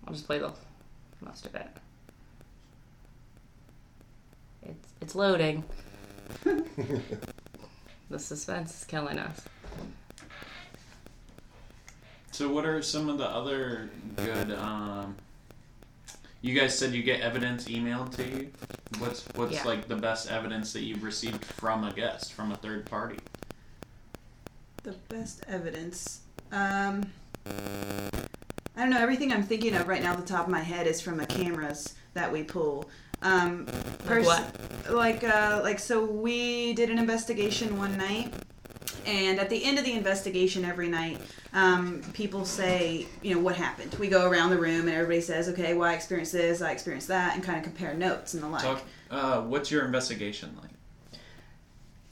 [0.07, 0.53] I'll just play the
[1.21, 1.67] most of it.
[4.63, 5.65] It's it's loading.
[6.45, 9.41] the suspense is killing us.
[12.31, 14.53] So, what are some of the other good?
[14.53, 15.17] Um,
[16.43, 18.51] you guys said you get evidence emailed to you.
[18.99, 19.65] What's what's Yeah.
[19.65, 23.19] like the best evidence that you've received from a guest, from a third party?
[24.83, 26.21] The best evidence.
[26.53, 27.13] Um,
[27.47, 28.99] I don't know.
[29.01, 31.27] Everything I'm thinking of right now, off the top of my head, is from the
[31.27, 32.89] cameras that we pull.
[33.23, 33.67] Um,
[34.09, 34.91] Like what?
[34.91, 38.33] Like, uh, like so we did an investigation one night,
[39.11, 41.21] and at the end of the investigation every night,
[41.53, 43.95] um, people say, you know, what happened.
[43.99, 47.09] We go around the room and everybody says, okay, well, I experienced this, I experienced
[47.09, 48.63] that, and kind of compare notes and the like.
[48.63, 48.83] Talk.
[49.11, 50.71] Uh, what's your investigation like?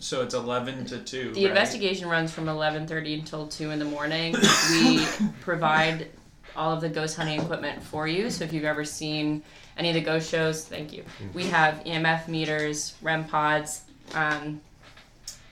[0.01, 1.33] So it's eleven to two.
[1.33, 1.51] The right?
[1.51, 4.37] investigation runs from 11:30 until 2 in the morning.
[4.71, 5.05] We
[5.41, 6.09] provide
[6.55, 8.31] all of the ghost hunting equipment for you.
[8.31, 9.43] So if you've ever seen
[9.77, 11.05] any of the ghost shows, thank you.
[11.35, 13.83] We have EMF meters, REM pods,
[14.15, 14.61] um,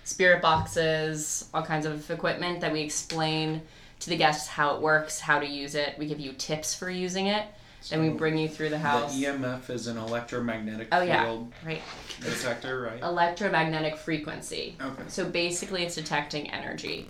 [0.07, 3.61] spirit boxes, all kinds of equipment that we explain
[3.99, 5.97] to the guests how it works, how to use it.
[5.99, 7.45] We give you tips for using it.
[7.91, 9.15] Then we bring you through the house.
[9.17, 11.25] The EMF is an electromagnetic Oh, yeah.
[11.25, 11.83] field Right.
[12.21, 13.01] detector, right?
[13.01, 14.77] Electromagnetic frequency.
[14.81, 15.03] Okay.
[15.09, 17.07] So basically, it's detecting energy.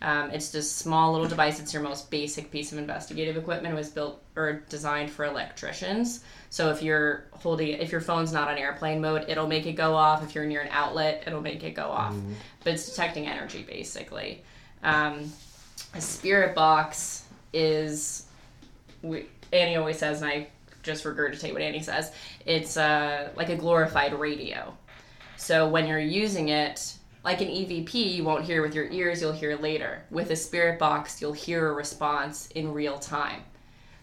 [0.00, 1.58] Um, it's this small little device.
[1.58, 3.74] It's your most basic piece of investigative equipment.
[3.74, 6.22] It was built or designed for electricians.
[6.50, 9.94] So if you're holding if your phone's not on airplane mode, it'll make it go
[9.94, 10.22] off.
[10.22, 12.14] If you're near an outlet, it'll make it go off.
[12.62, 14.42] But it's detecting energy basically.
[14.82, 15.32] Um,
[15.94, 18.26] a spirit box is,
[19.02, 20.48] we, Annie always says, and I
[20.82, 22.12] just regurgitate what Annie says.
[22.46, 24.76] It's uh, like a glorified radio.
[25.36, 26.94] So when you're using it,
[27.28, 30.02] like an EVP, you won't hear with your ears, you'll hear later.
[30.10, 33.42] With a spirit box, you'll hear a response in real time.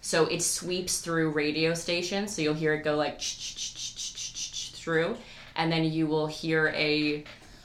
[0.02, 5.18] So it sweeps through radio stations, so you'll hear it go like through,
[5.56, 7.24] and then you will hear a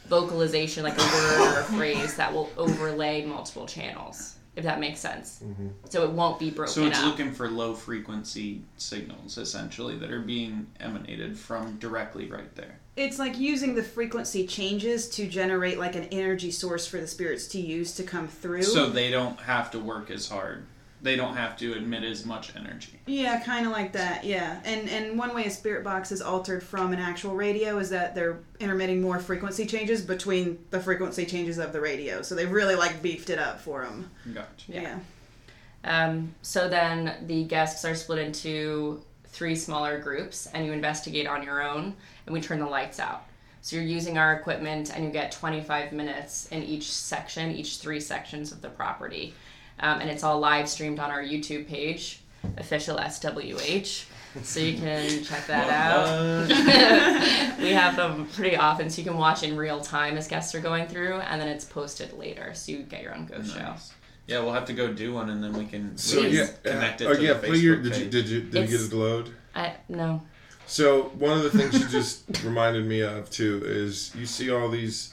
[0.08, 4.98] vocalization, like a word or a phrase that will overlay multiple channels, if that makes
[4.98, 5.40] sense.
[5.44, 5.68] Mm-hmm.
[5.90, 7.04] So it won't be broken So it's up.
[7.04, 12.79] looking for low frequency signals essentially that are being emanated from directly right there.
[13.00, 17.48] It's like using the frequency changes to generate like an energy source for the spirits
[17.48, 18.62] to use to come through.
[18.62, 20.66] So they don't have to work as hard.
[21.02, 23.00] They don't have to emit as much energy.
[23.06, 24.24] Yeah, kind of like that.
[24.24, 27.88] Yeah, and and one way a spirit box is altered from an actual radio is
[27.88, 32.20] that they're intermitting more frequency changes between the frequency changes of the radio.
[32.20, 34.10] So they've really like beefed it up for them.
[34.34, 34.50] Gotcha.
[34.68, 34.98] Yeah.
[35.84, 41.42] Um, so then the guests are split into three smaller groups, and you investigate on
[41.42, 41.94] your own,
[42.26, 43.24] and we turn the lights out.
[43.62, 48.00] So you're using our equipment, and you get 25 minutes in each section, each three
[48.00, 49.34] sections of the property,
[49.80, 52.20] um, and it's all live streamed on our YouTube page,
[52.56, 54.06] official SWH.
[54.42, 56.48] So you can check that out.
[57.58, 60.60] we have them pretty often, so you can watch in real time as guests are
[60.60, 63.74] going through, and then it's posted later, so you get your own ghost show.
[64.30, 64.38] Nice.
[64.38, 67.06] Yeah, we'll have to go do one and then we can So yeah, connect it
[67.06, 67.32] uh, oh to yeah.
[67.34, 67.76] the Play your.
[67.76, 69.30] Did you did you did you get it to load?
[69.54, 70.22] I no.
[70.66, 74.68] So one of the things you just reminded me of too is you see all
[74.68, 75.12] these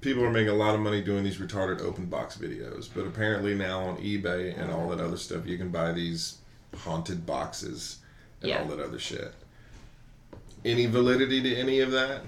[0.00, 3.54] people are making a lot of money doing these retarded open box videos, but apparently
[3.54, 6.38] now on eBay and all that other stuff, you can buy these
[6.78, 7.98] haunted boxes
[8.40, 8.58] and Yeah.
[8.60, 9.32] all that other shit.
[10.64, 12.22] Any validity to any of that?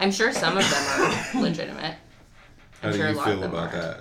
[0.00, 1.96] I'm sure some of them are legitimate.
[2.80, 3.80] How I'm do sure a you lot feel about are.
[3.80, 4.00] that?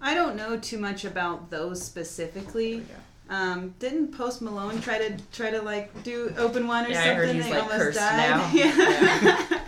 [0.00, 2.84] I don't know too much about those specifically.
[3.30, 7.04] Um, didn't Post Malone try to try to like do open one or Yeah, I
[7.04, 7.16] something?
[7.16, 8.30] heard he's, they like, almost cursed died.
[8.30, 8.50] now.
[8.54, 9.60] Yeah.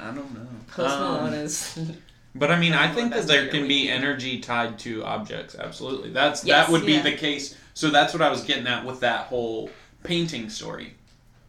[0.00, 0.46] I don't know.
[0.68, 1.78] Post Um, Malone is.
[2.34, 3.90] But I mean, I know think that there can be leaking.
[3.90, 5.54] energy tied to objects.
[5.54, 6.66] Absolutely, that's Yes.
[6.66, 7.02] that would be Yeah.
[7.02, 7.54] the case.
[7.74, 9.68] So that's what I was getting at with that whole
[10.02, 10.94] painting story,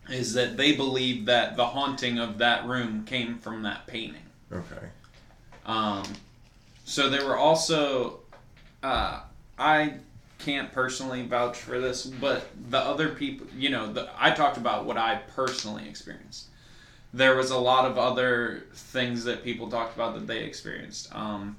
[0.10, 4.24] is that they believe that the haunting of that room came from that painting.
[4.52, 4.88] Okay.
[5.66, 6.04] Um,
[6.84, 8.20] so there were also,
[8.82, 9.22] uh,
[9.58, 9.96] I
[10.40, 14.86] can't personally vouch for this, but the other people, you know, the, I talked about
[14.86, 16.48] what I personally experienced.
[17.14, 21.14] There was a lot of other things that people talked about that they experienced.
[21.16, 21.56] Um,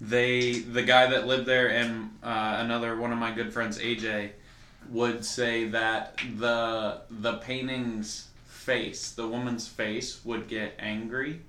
[0.00, 4.30] they, the guy that lived there, and uh, another one of my good friends, AJ,
[4.90, 11.40] would say that the the painting's face, the woman's face, would get angry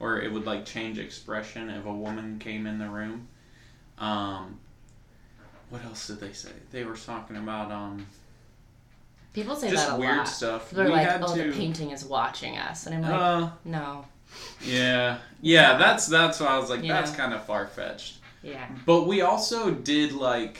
[0.00, 3.28] or it would like change expression if a woman came in the room.
[3.98, 4.58] Um,
[5.70, 6.50] what else did they say?
[6.72, 8.06] They were talking about um,
[9.32, 10.28] People say just that a weird lot.
[10.28, 10.70] stuff.
[10.70, 11.44] They're we like, had "Oh, to.
[11.44, 14.04] the painting is watching us," and I'm like, uh, "No,
[14.64, 15.76] yeah, yeah.
[15.76, 16.94] That's that's why I was like, Yeah.
[17.00, 18.16] that's kind of far fetched.
[18.42, 20.58] yeah, But we also did like,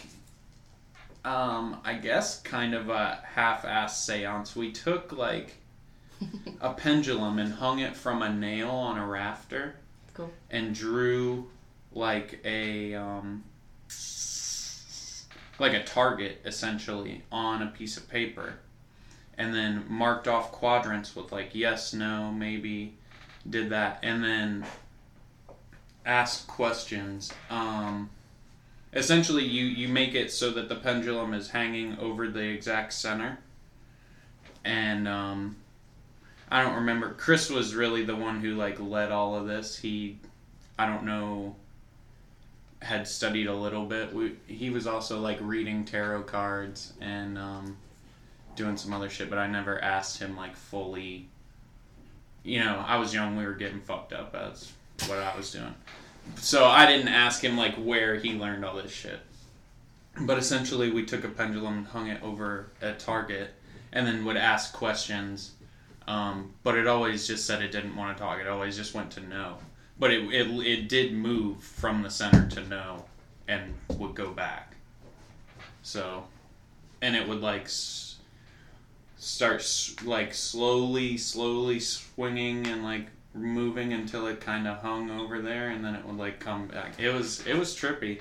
[1.25, 4.55] um, I guess, kind of a half-ass séance.
[4.57, 5.55] We took like
[6.61, 9.77] a pendulum and hung it from a nail on a rafter.
[10.15, 10.31] Cool.
[10.51, 11.49] And drew
[11.93, 13.45] like a um,
[15.59, 18.55] like a target essentially on a piece of paper,
[19.37, 22.95] and then marked off quadrants with like yes, no, maybe,
[23.49, 24.65] did that, and then
[26.05, 27.33] asked questions.
[27.51, 28.11] Um,
[28.93, 33.39] essentially, you you make it so that the pendulum is hanging over the exact center,
[34.65, 35.57] and um,
[36.51, 37.15] I don't remember.
[37.15, 39.77] Chris was really the one who like led all of this.
[39.79, 40.19] He,
[40.79, 41.57] I don't know,
[42.81, 44.15] had studied a little bit.
[44.15, 47.77] We, he was also like reading tarot cards and um,
[48.57, 51.29] doing some other shit, but I never asked him like fully.
[52.45, 53.37] You know, I was young.
[53.37, 54.33] We were getting fucked up.
[54.33, 54.73] That's
[55.07, 55.75] what I was doing.
[56.37, 59.21] So I didn't ask him like where he learned all this shit.
[60.21, 63.51] But essentially, we took a pendulum, hung it over a target,
[63.93, 65.53] and then would ask questions
[66.09, 68.41] um, but it always just said it didn't want to talk.
[68.41, 69.59] It always just went to no.
[69.99, 73.05] But it, it, it did move from the center to no
[73.47, 74.75] and would go back.
[75.83, 76.25] So,
[77.03, 78.17] and it would like s-
[79.19, 85.43] start s- like slowly, slowly swinging and like moving until it kind of hung over
[85.43, 86.99] there and then it would like come back.
[86.99, 88.21] It was, it was trippy.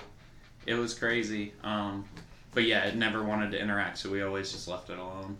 [0.65, 1.53] It was crazy.
[1.63, 2.03] Um,
[2.53, 5.37] but yeah, it never wanted to interact, so we always just left it alone.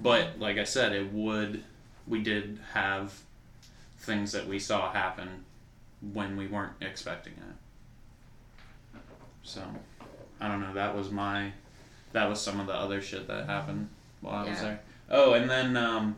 [0.00, 1.64] But like I said, it would.
[2.06, 3.20] We did have
[3.98, 5.44] things that we saw happen
[6.12, 8.98] when we weren't expecting it.
[9.44, 9.62] So
[10.40, 10.74] I don't know.
[10.74, 11.52] That was my.
[12.12, 13.88] That was some of the other shit that happened
[14.20, 14.62] while I was Yeah.
[14.64, 14.80] there.
[15.10, 16.16] Oh, and then um,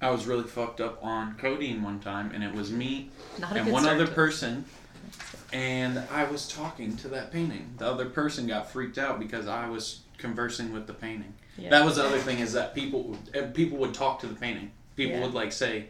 [0.00, 3.70] I was really fucked up on codeine one time, and it was me not and
[3.70, 4.64] one other person
[5.52, 7.74] and I was talking to that painting.
[7.78, 11.34] The other person got freaked out because I was conversing with the painting.
[11.56, 11.70] Yeah.
[11.70, 13.16] That was the other thing is that people
[13.54, 14.70] people would talk to the painting.
[14.96, 15.22] People Yeah.
[15.24, 15.86] would like say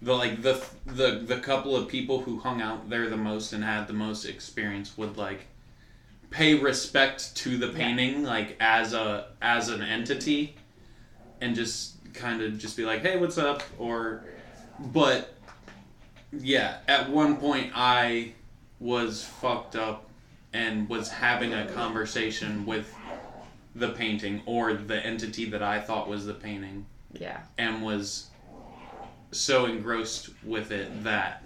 [0.00, 3.62] the like the the the couple of people who hung out there the most and
[3.62, 5.46] had the most experience would like
[6.30, 7.76] pay respect to the Yeah.
[7.78, 10.56] painting like as a as an entity
[11.40, 14.24] and just kind of just be like hey what's up or
[14.78, 15.34] but
[16.32, 18.32] yeah at one point i
[18.80, 20.08] was fucked up
[20.52, 22.92] and was having a conversation with
[23.74, 27.40] the painting or the entity that i thought was the painting Yeah.
[27.58, 28.28] and was
[29.30, 31.44] so engrossed with it that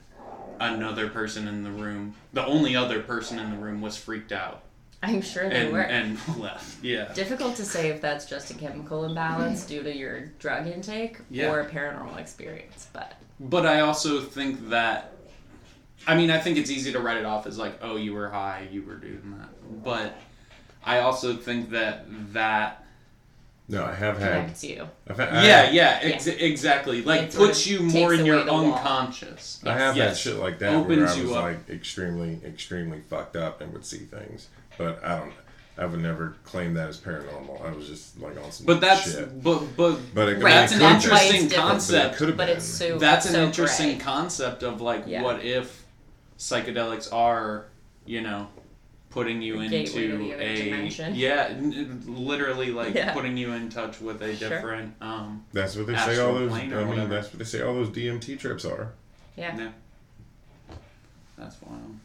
[0.58, 4.62] another person in the room the only other person in the room was freaked out
[5.02, 5.82] I'm sure they and were.
[5.82, 10.26] and left yeah Difficult to say if that's just a chemical imbalance due to your
[10.38, 11.50] drug intake Yeah.
[11.50, 15.12] or a paranormal experience, but But I also think that,
[16.06, 18.30] I mean, I think it's easy to write it off as like, oh, you were
[18.30, 19.84] high, you were doing that.
[19.84, 20.16] But
[20.86, 22.84] I also think that that,
[23.68, 24.62] No, I have had.
[24.62, 24.88] you.
[25.08, 27.02] I've had I yeah, have- yeah, ex- exactly.
[27.02, 28.74] Like It puts you more in your away the wall.
[28.74, 29.60] unconscious.
[29.66, 30.08] I have Yes.
[30.24, 31.42] had shit like that where Opens I you was up.
[31.42, 34.46] like extremely, extremely fucked up and would see things.
[34.78, 35.32] But I don't.
[35.78, 37.62] I would never claim that as paranormal.
[37.62, 39.42] I was just like on some But that's shit.
[39.42, 42.16] but but But it, Right, that's it an that's why interesting concept.
[42.16, 42.56] could have But been.
[42.56, 44.04] it's so That's an so interesting gray.
[44.04, 45.22] concept of like Yeah.
[45.22, 45.84] what if
[46.38, 47.66] psychedelics are,
[48.06, 48.46] you know,
[49.16, 51.14] putting you A into the a dimension.
[51.16, 53.14] yeah, n- n- literally like Yeah.
[53.14, 54.50] putting you in touch with a Sure.
[54.50, 56.18] different um That's what they say.
[56.18, 56.52] All those.
[56.52, 57.06] I mean, whatever.
[57.08, 57.62] that's what they say.
[57.62, 58.92] All those DMT trips are.
[59.34, 59.56] Yeah.
[59.56, 59.70] yeah.
[61.38, 61.96] That's wild.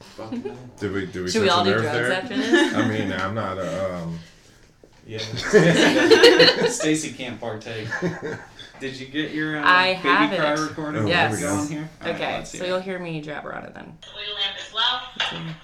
[0.00, 0.56] Fucking hell.
[0.78, 1.06] Did we?
[1.06, 1.30] Did we?
[1.30, 2.12] Should we all do drugs there?
[2.12, 2.74] after this?
[2.74, 3.94] I mean, I'm not a.
[3.96, 4.18] Um,
[5.04, 5.18] Yeah.
[6.68, 7.88] Stacy can't partake.
[8.78, 10.58] Did you get your uh, I baby have cry it.
[10.68, 11.40] recording Oh, Yes.
[11.40, 11.88] going here?
[12.04, 13.96] Okay, let's so hear you'll hear me jabber on it then.
[14.16, 15.02] oil lamp as well.
[15.32, 15.54] And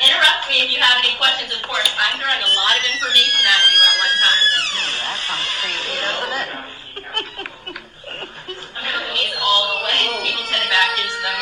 [0.00, 1.86] interrupt me if you have any questions, of course.
[1.98, 4.42] I'm throwing a lot of information at you at one time.
[5.04, 6.48] That sounds creepy, doesn't it?
[8.74, 10.00] I'm going to lean all the way.
[10.10, 10.24] Oh.
[10.24, 11.40] You can send it back into them.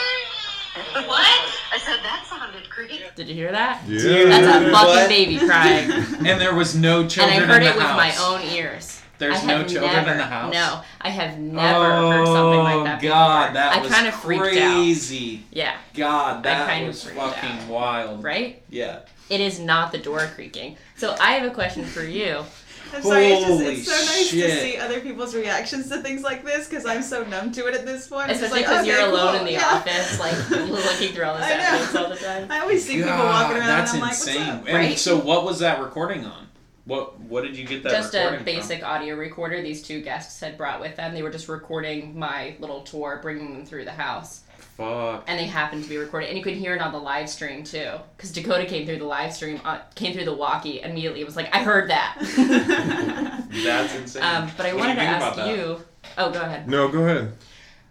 [1.09, 1.41] What?
[1.73, 3.01] I said that sounded creepy.
[3.17, 3.83] Did you hear that?
[3.89, 4.25] yeah.
[4.25, 5.09] That's a fucking what?
[5.09, 5.91] baby crying.
[6.27, 7.43] And there was no children.
[7.43, 8.92] and I heard in it the with my own ears.
[9.23, 10.53] There's no children never, in the house.
[10.53, 14.15] No, I have never heard something like that Oh, God, that I was kind of
[14.15, 14.75] freaked out.
[14.75, 15.45] crazy.
[15.53, 17.69] Yeah, God, that kind of was freaked fucking out.
[17.69, 18.23] wild.
[18.25, 18.63] right?
[18.71, 19.01] Yeah.
[19.31, 20.77] It is not the door creaking.
[20.97, 22.45] So I have a question for you.
[22.95, 24.51] I'm sorry, it's, just, it's so nice shit.
[24.51, 27.75] to see other people's reactions to things like this because I'm so numb to it
[27.75, 28.25] at this point.
[28.25, 29.67] I'm just Especially like, because you're okay, alone cool, in the yeah.
[29.77, 32.49] office, like looking through all this I evidence all the time.
[32.53, 34.37] I always see people walking around that's and I'm insane.
[34.37, 34.67] like, what's up?
[34.69, 34.99] And Right?
[34.99, 36.49] so, what was that recording on?
[36.85, 38.45] What What did you get that just a recording from?
[38.45, 41.15] basic audio recorder these two guests had brought with them.
[41.15, 44.41] They were just recording my little tour, bringing them through the house.
[44.77, 45.25] Fuck.
[45.27, 47.63] and they happened to be recorded and you could hear it on the live stream
[47.63, 51.27] too because dakota came through the live stream uh, came through the walkie immediately it
[51.27, 52.17] was like i heard that
[53.65, 54.23] That's insane.
[54.23, 55.79] um, but i What wanted to ask you
[56.17, 57.33] oh go ahead No, go ahead.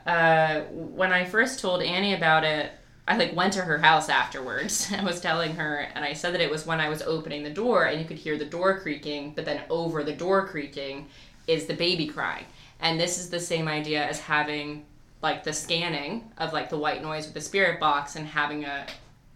[0.08, 2.72] uh, when i first told annie about it
[3.12, 6.42] i like went to her house afterwards and was telling her and i said that
[6.42, 9.34] it was when i was opening the door and you could hear the door creaking
[9.36, 11.08] but then over the door creaking
[11.48, 12.46] is the baby crying.
[12.80, 14.86] And this is the same idea as having
[15.22, 18.88] like the scanning of like the white noise with the spirit box and having a,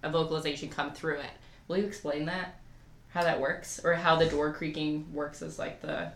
[0.03, 1.32] a vocalization come through it.
[1.67, 2.59] Will you explain that?
[3.09, 3.80] How that works?
[3.84, 6.11] Or how the door creaking works as like the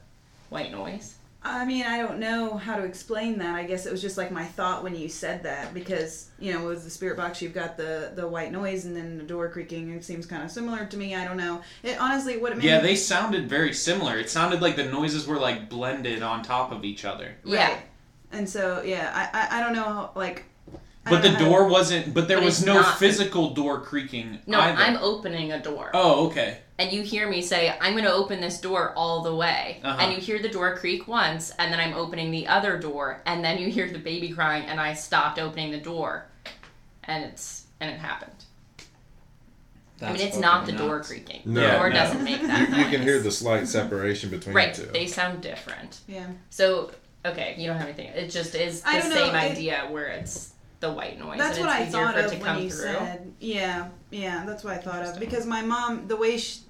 [0.49, 3.55] white noise I mean, I don't know how to explain that.
[3.55, 6.65] I guess it was just like my thought when you said that because you know,
[6.65, 9.89] with the spirit box, you've got the the white noise and then the door creaking.
[9.91, 11.15] It seems kind of similar to me.
[11.15, 11.61] I don't know.
[11.81, 14.17] It honestly, what it made Yeah, me- they sounded very similar.
[14.17, 17.35] It sounded like the noises were like blended on top of each other.
[17.45, 17.81] yeah Right.
[18.33, 20.43] And so yeah, I I, I don't know like.
[21.05, 22.13] I But the know how- door wasn't.
[22.13, 24.39] But there But was no not- physical door creaking.
[24.45, 24.81] no either.
[24.81, 26.57] i'm opening a door Oh, okay.
[26.77, 29.79] and you hear me say, I'm going to open this door all the way.
[29.83, 29.97] Uh-huh.
[30.01, 33.43] And you hear the door creak once, and then I'm opening the other door, and
[33.43, 36.25] then you hear the baby crying, and I stopped opening the door.
[37.05, 38.31] And it's and it happened.
[40.01, 41.41] I mean, it's not the door creaking.
[41.45, 41.95] No, the door no.
[41.95, 44.73] doesn't make You, that you can hear the slight separation between right.
[44.73, 44.91] the two.
[44.91, 45.99] They sound different.
[46.07, 46.27] Yeah.
[46.49, 46.91] So
[47.25, 48.07] okay, you don't have anything.
[48.07, 51.37] It just is the I don't know, same it- idea where it's the white noise.
[51.37, 52.81] That's and what it's I easier thought for it of to when come you through.
[52.81, 53.33] said.
[53.39, 56.61] Yeah, yeah, that's what I thought of because my mom, the way she,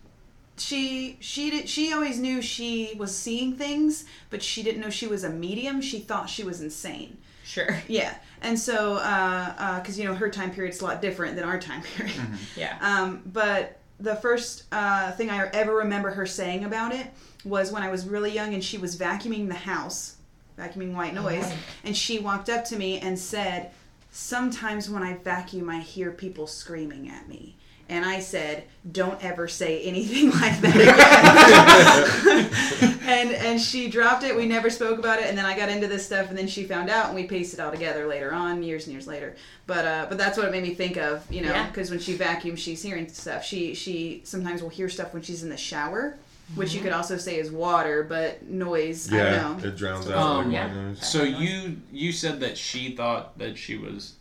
[0.57, 5.07] she she did she always knew she was seeing things, but she didn't know she
[5.07, 5.81] was a medium.
[5.81, 7.17] She thought she was insane.
[7.43, 7.81] Sure.
[7.87, 8.95] Yeah, and so
[9.79, 12.15] because you know her time period's a lot different than our time period.
[12.55, 12.77] Yeah.
[12.81, 17.07] Um, but the first uh, thing I ever remember her saying about it
[17.43, 20.15] was when I was really young and she was vacuuming the house,
[20.57, 21.57] vacuuming white noise, right.
[21.83, 23.71] and she walked up to me and said,
[24.11, 27.55] Sometimes when I vacuum, I hear people screaming at me.
[27.91, 30.75] And I said, "Don't ever say anything like that
[32.83, 34.35] again." and and she dropped it.
[34.35, 35.25] We never spoke about it.
[35.25, 37.55] And then I got into this stuff, and then she found out, and we pieced
[37.55, 39.35] it all together later on, years and years later.
[39.65, 41.65] But uh, but that's what it made me think of, you know, Yeah.
[41.67, 43.43] because when she vacuums, she's hearing stuff.
[43.43, 46.15] She she sometimes will hear stuff when she's in the shower,
[46.55, 49.11] which you could also say is water, but noise.
[49.11, 49.67] I yeah, don't know.
[49.67, 50.87] it drowns out Um, the yeah.
[50.89, 50.97] white.
[50.97, 54.13] So you you said that she thought that she was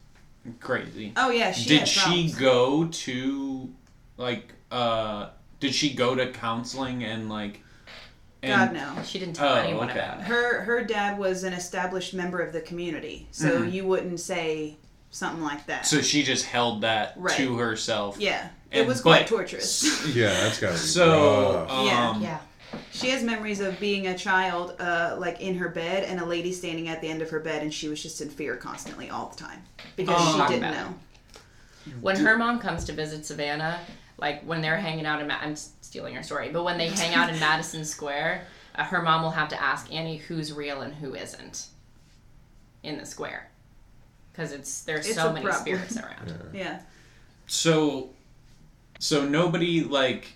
[0.60, 1.12] crazy.
[1.16, 2.34] Oh yeah, she did she problems.
[2.36, 3.68] go to
[4.16, 7.60] like uh did she go to counseling and like
[8.42, 8.94] God no.
[9.04, 9.98] She didn't tell Oh, anyone okay.
[9.98, 10.24] about it.
[10.26, 13.72] Her her dad was an established member of the community, so Mhm.
[13.72, 14.76] you wouldn't say
[15.10, 15.86] something like that.
[15.86, 17.36] so she just held that Right.
[17.36, 18.16] to herself.
[18.20, 20.06] yeah, it was quite but- torturous.
[20.14, 22.18] yeah, that's gotta be So um Yeah.
[22.20, 22.38] Yeah.
[22.90, 26.52] she has memories of being a child, uh, like in her bed, and a lady
[26.52, 29.26] standing at the end of her bed, and she was just in fear constantly all
[29.28, 29.62] the time
[29.96, 30.32] because Oh.
[30.46, 30.94] she didn't About know.
[32.02, 33.80] When her mom comes to visit Savannah,
[34.18, 37.14] like when they're hanging out in, Ma- I'm stealing her story, but when they hang
[37.14, 38.44] out in Madison Square,
[38.74, 41.68] uh, her mom will have to ask Annie who's real and who isn't
[42.82, 43.48] in the square,
[44.30, 45.62] because it's there's It's so many problem.
[45.64, 46.34] spirits around.
[46.52, 46.80] Yeah.
[47.46, 48.10] so
[48.98, 50.26] so nobody like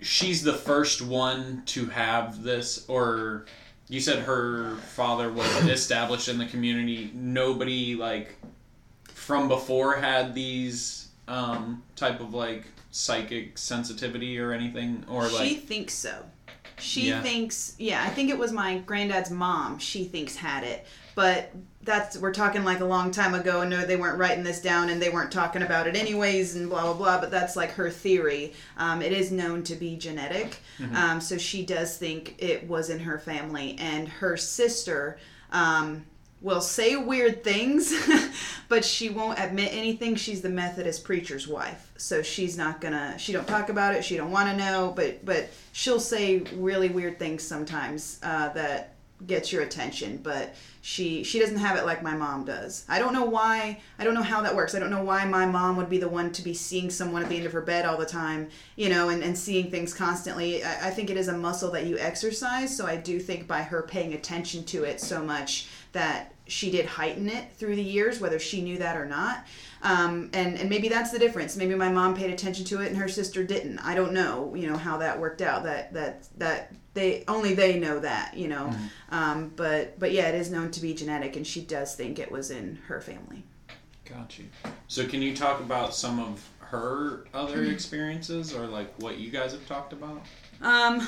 [0.00, 3.46] she's the first one to have this or
[3.88, 8.34] you said her father was established in the community nobody like
[9.12, 15.54] from before had these um type of like psychic sensitivity or anything or like she
[15.56, 16.24] thinks so.
[16.78, 17.22] She Yeah.
[17.22, 19.78] thinks, yeah, I think it was my granddad's mom.
[19.78, 20.84] She thinks had it,
[21.14, 21.52] but
[21.84, 24.88] that's we're talking like a long time ago, and no, they weren't writing this down,
[24.88, 27.20] and they weren't talking about it anyways, and blah blah blah.
[27.20, 28.52] But that's like her theory.
[28.76, 30.58] Um, it is known to be genetic,
[30.94, 35.18] um, so she does think it was in her family, and her sister.
[35.50, 36.06] Um,
[36.40, 37.94] will say weird things,
[38.68, 40.16] but she won't admit anything.
[40.16, 43.16] She's the Methodist preacher's wife, so she's not gonna.
[43.18, 44.04] She don't talk about it.
[44.04, 48.91] She don't want to know, but but she'll say really weird things sometimes uh, that
[49.26, 50.18] gets your attention.
[50.18, 52.84] But she she doesn't have it like my mom does.
[52.88, 53.80] I don't know why.
[53.98, 54.74] I don't know how that works.
[54.74, 57.28] I don't know why my mom would be the one to be seeing someone at
[57.28, 60.64] the end of her bed all the time, you know, and, and seeing things constantly.
[60.64, 62.76] I, I think it is a muscle that you exercise.
[62.76, 66.86] So I do think by her paying attention to it so much that she did
[66.86, 69.46] heighten it through the years, whether she knew that or not.
[69.82, 71.56] Um, and, and maybe that's the difference.
[71.56, 73.78] Maybe my mom paid attention to it and her sister didn't.
[73.78, 75.64] I don't know, you know, how that worked out.
[75.64, 78.72] That that that they only they know that, you know.
[79.10, 82.30] Um, but but yeah, it is known to be genetic, and she does think it
[82.30, 83.44] was in her family.
[84.04, 84.46] Got you.
[84.88, 89.52] So can you talk about some of her other experiences or like what you guys
[89.52, 90.22] have talked about?
[90.60, 91.06] Um,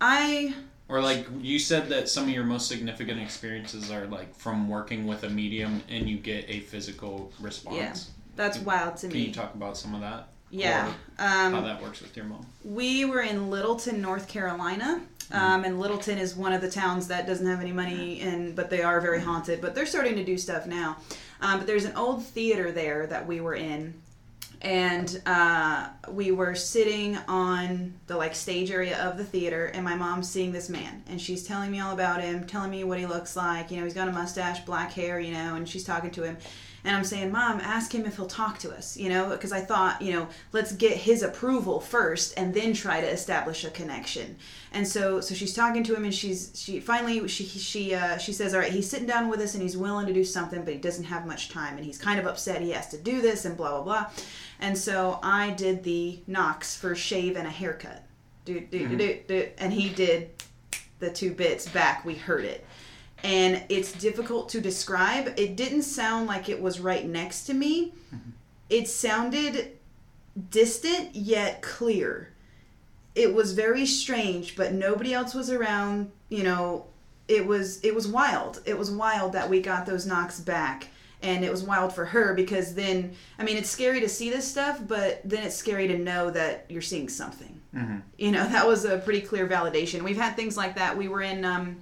[0.00, 0.54] I
[0.88, 5.06] Or like you said that some of your most significant experiences are like from working
[5.06, 7.76] with a medium and you get a physical response.
[7.76, 7.94] Yeah,
[8.36, 9.20] that's wild to Can me.
[9.24, 10.28] Can you talk about some of that?
[10.50, 10.88] yeah.
[10.88, 12.44] Or how Um, that works with your mom?
[12.64, 15.00] we were in Littleton, North Carolina.
[15.32, 18.70] Um, and Littleton is one of the towns that doesn't have any money, and but
[18.70, 19.60] they are very haunted.
[19.60, 20.98] But they're starting to do stuff now.
[21.40, 23.94] Um, but there's an old theater there that we were in,
[24.60, 29.96] and uh, we were sitting on the like stage area of the theater, and my
[29.96, 33.06] mom's seeing this man, and she's telling me all about him, telling me what he
[33.06, 33.70] looks like.
[33.70, 36.36] You know, he's got a mustache, black hair, you know, and she's talking to him.
[36.84, 39.60] And I'm saying, Mom, ask him if he'll talk to us, you know, because I
[39.60, 44.36] thought, you know, let's get his approval first and then try to establish a connection.
[44.72, 48.32] And so, so she's talking to him, and she's she finally she she uh, she
[48.32, 50.72] says, all right, he's sitting down with us, and he's willing to do something, but
[50.72, 53.44] he doesn't have much time, and he's kind of upset he has to do this,
[53.44, 54.10] and blah blah blah.
[54.58, 58.02] And so I did the knocks for shave and a haircut,
[58.44, 60.30] do do do do, do, and he did
[60.98, 62.04] the two bits back.
[62.04, 62.64] We heard it
[63.22, 65.32] and it's difficult to describe.
[65.36, 67.92] It didn't sound like it was right next to me.
[68.68, 69.78] It sounded
[70.50, 72.32] distant yet clear.
[73.14, 76.86] It was very strange, but nobody else was around, you know,
[77.28, 78.60] it was it was wild.
[78.64, 80.88] It was wild that we got those knocks back.
[81.22, 84.48] And it was wild for her because then I mean it's scary to see this
[84.48, 87.60] stuff, but then it's scary to know that you're seeing something.
[88.18, 90.02] You know, that was a pretty clear validation.
[90.02, 90.96] We've had things like that.
[90.96, 91.76] We were in um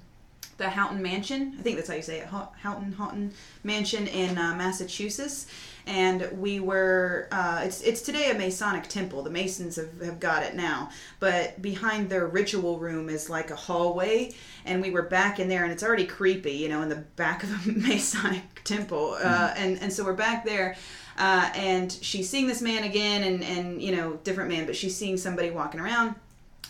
[0.60, 1.56] the Houghton Mansion.
[1.58, 2.26] I think that's how you say it.
[2.26, 3.32] Hou- Houghton Houghton
[3.64, 5.46] Mansion in uh, Massachusetts,
[5.86, 7.28] and we were.
[7.32, 9.22] Uh, it's it's today a Masonic temple.
[9.22, 13.56] The Masons have, have got it now, but behind their ritual room is like a
[13.56, 14.32] hallway,
[14.66, 17.42] and we were back in there, and it's already creepy, you know, in the back
[17.42, 20.76] of a Masonic temple, uh, and and so we're back there.
[21.16, 24.96] Uh, and she's seeing this man again, and, and you know, different man, but she's
[24.96, 26.14] seeing somebody walking around.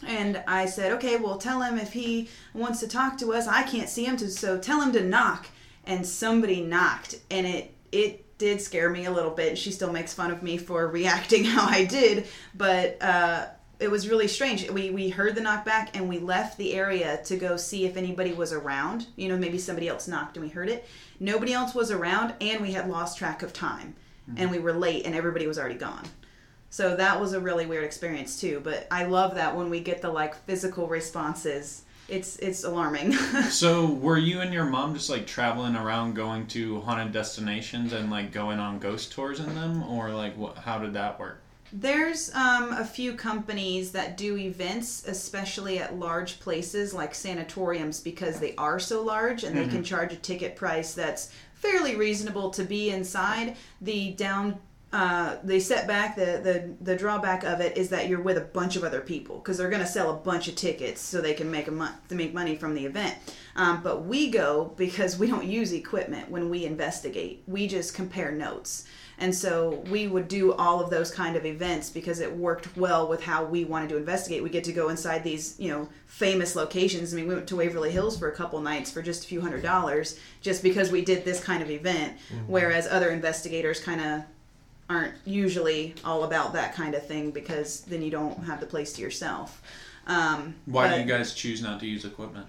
[0.07, 3.47] And I said, okay, well, tell him if he wants to talk to us.
[3.47, 5.49] I can't see him, to, so tell him to knock.
[5.85, 9.49] And somebody knocked, and it it did scare me a little bit.
[9.49, 13.47] And she still makes fun of me for reacting how I did, but uh,
[13.81, 14.71] it was really strange.
[14.71, 17.97] We we heard the knock back, and we left the area to go see if
[17.97, 19.07] anybody was around.
[19.17, 20.87] You know, maybe somebody else knocked, and we heard it.
[21.19, 23.97] Nobody else was around, and we had lost track of time,
[24.37, 26.05] and we were late, and everybody was already gone.
[26.71, 28.61] So that was a really weird experience too.
[28.63, 33.13] But I love that when we get the like physical responses, it's it's alarming.
[33.51, 38.11] So were you and your mom just like traveling around going to haunted destinations and
[38.11, 41.43] like going on ghost tours in them or like what how did that work?
[41.73, 48.41] There's um, a few companies that do events, especially at large places like sanatoriums, because
[48.41, 52.65] they are so large and they can charge a ticket price that's fairly reasonable to
[52.65, 53.57] be inside.
[53.81, 54.59] The down,
[54.93, 58.75] uh, the setback, the, the the drawback of it is that you're with a bunch
[58.75, 61.49] of other people because they're going to sell a bunch of tickets so they can
[61.49, 63.15] make a mon- to make money from the event.
[63.55, 67.45] Um, but we go because we don't use equipment when we investigate.
[67.47, 68.85] We just compare notes.
[69.19, 73.07] And so we would do all of those kind of events because it worked well
[73.07, 74.43] with how we wanted to investigate.
[74.43, 77.13] We get to go inside these, you know, famous locations.
[77.13, 79.43] I mean, we went to Waverly Hills for a couple nights for just a few
[79.43, 82.17] hundred dollars just because we did this kind of event.
[82.47, 84.23] Whereas other investigators kind of
[84.91, 88.93] aren't usually all about that kind of thing because then you don't have the place
[88.95, 89.63] to yourself.
[90.07, 92.47] Um, Why do you guys choose not to use equipment?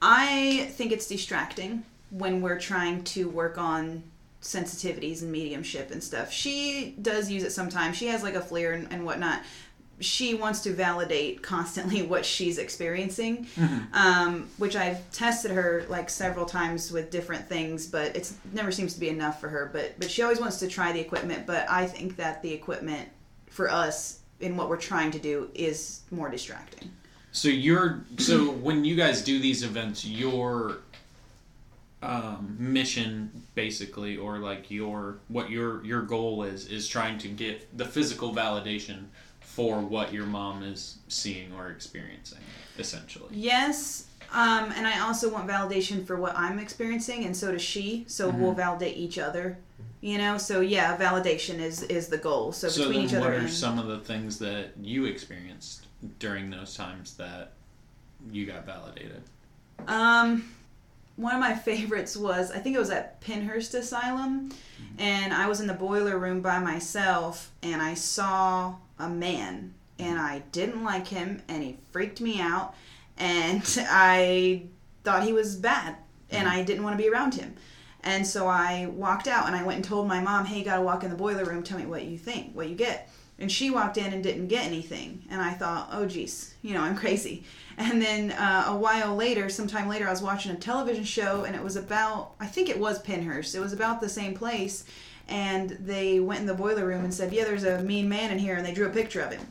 [0.00, 4.02] I think it's distracting when we're trying to work on
[4.40, 6.32] sensitivities and mediumship and stuff.
[6.32, 7.96] She does use it sometimes.
[7.96, 9.42] She has like a flare and, and whatnot.
[10.00, 13.46] She wants to validate constantly what she's experiencing,
[13.92, 18.94] um, which I've tested her like several times with different things, but it's never seems
[18.94, 19.70] to be enough for her.
[19.72, 21.46] But but she always wants to try the equipment.
[21.46, 23.08] But I think that the equipment
[23.48, 26.90] for us in what we're trying to do is more distracting.
[27.32, 30.78] So you're so when you guys do these events, your
[32.02, 37.76] um, mission basically, or like your what your your goal is, is trying to get
[37.76, 39.06] the physical validation
[39.56, 42.40] for what your mom is seeing or experiencing,
[42.78, 43.28] essentially.
[43.30, 48.04] Yes, um, and I also want validation for what I'm experiencing, and so does she.
[48.06, 49.56] So we'll validate each other.
[50.02, 52.52] You know, so yeah, validation is is the goal.
[52.52, 55.06] So, So between then, each what other are and some of the things that you
[55.06, 55.86] experienced
[56.18, 57.52] during those times that
[58.30, 59.22] you got validated?
[59.88, 60.44] um,
[61.16, 64.50] one of my favorites was I think it was at Pennhurst Asylum,
[64.98, 70.18] and I was in the boiler room by myself, and I saw a man, and
[70.18, 72.74] I didn't like him, and he freaked me out,
[73.16, 74.62] and I
[75.04, 75.96] thought he was bad,
[76.30, 77.56] and I didn't want to be around him.
[78.06, 80.80] And so I walked out and I went and told my mom, hey, you gotta
[80.80, 83.10] walk in the boiler room, tell me what you think, what you get.
[83.38, 85.24] And she walked in and didn't get anything.
[85.28, 87.42] And I thought, oh, geez, you know, I'm crazy.
[87.76, 91.56] And then uh, a while later, sometime later, I was watching a television show and
[91.56, 93.56] it was about, I think it was Pennhurst.
[93.56, 94.84] It was about the same place.
[95.28, 98.38] And they went in the boiler room and said, yeah, there's a mean man in
[98.38, 98.56] here.
[98.56, 99.46] And they drew a picture of him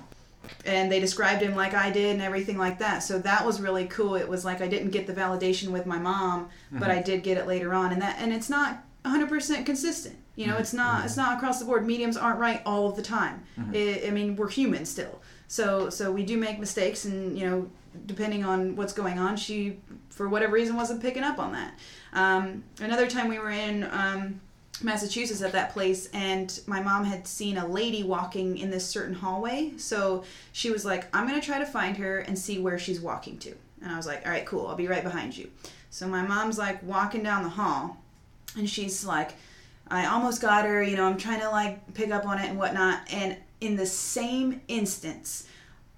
[0.66, 3.00] and they described him like I did and everything like that.
[3.00, 4.16] So that was really cool.
[4.16, 7.38] It was like I didn't get the validation with my mom, but I did get
[7.38, 10.16] it later on, and that and it's not 100% consistent.
[10.36, 11.86] You know, it's not it's not across the board.
[11.86, 13.44] Mediums aren't right all of the time.
[13.58, 15.22] I I mean, we're human still.
[15.48, 17.70] So so we do make mistakes, and you know,
[18.06, 21.78] depending on what's going on, she for whatever reason wasn't picking up on that.
[22.14, 23.84] Um, another time we were in.
[23.92, 24.42] Um,
[24.84, 29.16] Massachusetts at that place, and my mom had seen a lady walking in this certain
[29.16, 29.72] hallway.
[29.78, 33.00] So she was like, I'm going to try to find her and see where she's
[33.00, 33.54] walking to.
[33.82, 35.50] And I was like, All right, cool, I'll be right behind you.
[35.90, 37.98] So my mom's like walking down the hall,
[38.58, 39.32] and she's like,
[39.88, 42.58] I almost got her, you know, I'm trying to like pick up on it and
[42.58, 43.02] whatnot.
[43.12, 45.48] And in the same instance,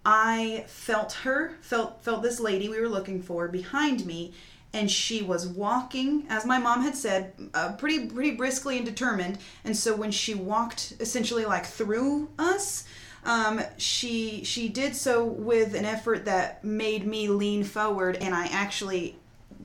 [0.05, 4.33] I felt her, felt felt this lady we were looking for behind me,
[4.73, 9.39] and she was walking, as my mom had said, uh, pretty pretty briskly and determined.
[9.63, 12.85] And so when she walked essentially like through us,
[13.23, 18.47] um, she she did so with an effort that made me lean forward, and I
[18.47, 19.17] actually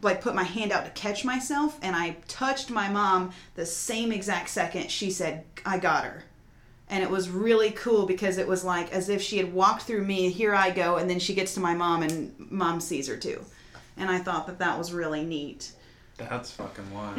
[0.03, 4.13] like put my hand out to catch myself, and I touched my mom the same
[4.13, 6.25] exact second she said, "I got her."
[6.89, 10.05] and it was really cool because it was like as if she had walked through
[10.05, 13.17] me here i go and then she gets to my mom and mom sees her
[13.17, 13.43] too
[13.97, 15.73] and i thought that that was really neat
[16.17, 17.19] That's fucking wild.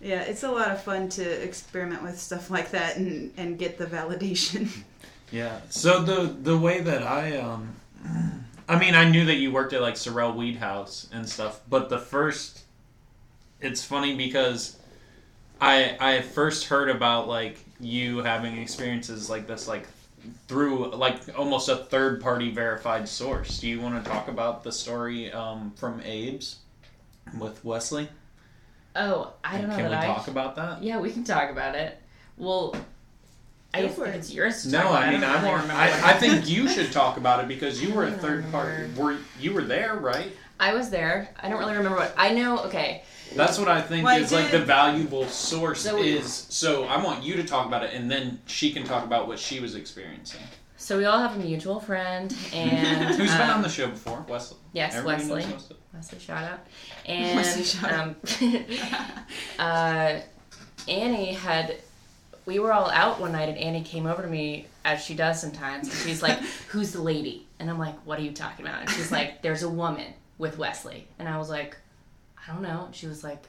[0.00, 3.78] yeah it's a lot of fun to experiment with stuff like that and, and get
[3.78, 4.68] the validation
[5.34, 5.60] Yeah.
[5.68, 7.74] So the the way that I um
[8.68, 11.88] I mean I knew that you worked at like Sorrel Weed House and stuff, but
[11.88, 12.62] the first
[13.60, 14.78] it's funny because
[15.60, 19.88] I I first heard about like you having experiences like this like
[20.48, 23.58] through like almost a third party verified source.
[23.60, 26.56] Do you want to talk about the story um, from Abe's
[27.38, 28.08] with Wesley?
[28.96, 30.14] Oh, I don't know Can that we I.
[30.14, 30.82] talk about that?
[30.82, 32.00] Yeah, we can talk about it.
[32.36, 32.76] Well,
[33.72, 34.14] I Go guess it.
[34.14, 34.62] it's yours.
[34.62, 35.70] To No, talk about, I mean don't I really want.
[35.72, 38.52] I, I think you should talk about it because you were a I don't third
[38.52, 38.92] party.
[38.96, 40.32] Were you were there, right?
[40.60, 41.28] I was there.
[41.42, 42.60] I don't really remember what I know.
[42.66, 43.02] Okay,
[43.34, 46.32] That's what I think Well, I is like the valuable source So we- is.
[46.48, 49.38] So I want you to talk about it, and then she can talk about what
[49.38, 50.40] she was experiencing.
[50.76, 54.24] so we all have a mutual friend, and Who's been um, on the show before?
[54.28, 54.58] Wesley.
[54.72, 55.52] Yes, Everybody Wesley.
[55.52, 55.76] Wesley.
[55.92, 56.60] Wesley, shout out.
[57.06, 58.08] And Wesley, shout out.
[58.42, 58.64] um,
[59.58, 60.20] uh,
[60.88, 61.76] Annie had.
[62.46, 65.40] We were all out one night, and Annie came over to me as she does
[65.40, 65.88] sometimes.
[65.88, 66.38] And she's like,
[66.68, 69.62] "Who's the lady?" And I'm like, "What are you talking about?" And she's like, "There's
[69.62, 71.76] a woman with Wesley." And I was like,
[72.36, 73.44] "I don't know." She was like,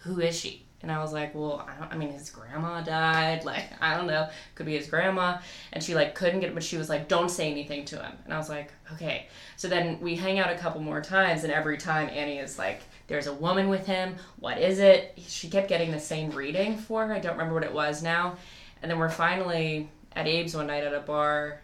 [0.00, 1.92] "Who is she?" And I was like, "Well, I don't.
[1.92, 3.44] I mean, his grandma died.
[3.52, 4.28] Like, I don't know.
[4.54, 5.38] Could be his grandma."
[5.72, 8.12] And she like couldn't get it, but she was like, "Don't say anything to him."
[8.24, 11.52] And I was like, "Okay." So then we hang out a couple more times, and
[11.52, 14.16] every time Annie is like, "There's a woman with him.
[14.40, 17.14] What is it?" She kept getting the same reading for her.
[17.14, 18.36] I don't remember what it was now.
[18.82, 21.60] And then we're finally at Abe's one night at a bar,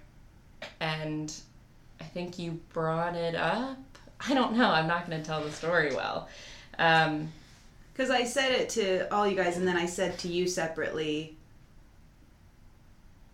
[0.81, 1.35] and
[2.01, 3.79] I think you brought it up.
[4.27, 4.71] I don't know.
[4.71, 6.29] I'm not going to tell the story well.
[6.79, 7.33] Um,
[7.93, 11.37] Because I said it to all you guys, and then I said to you separately.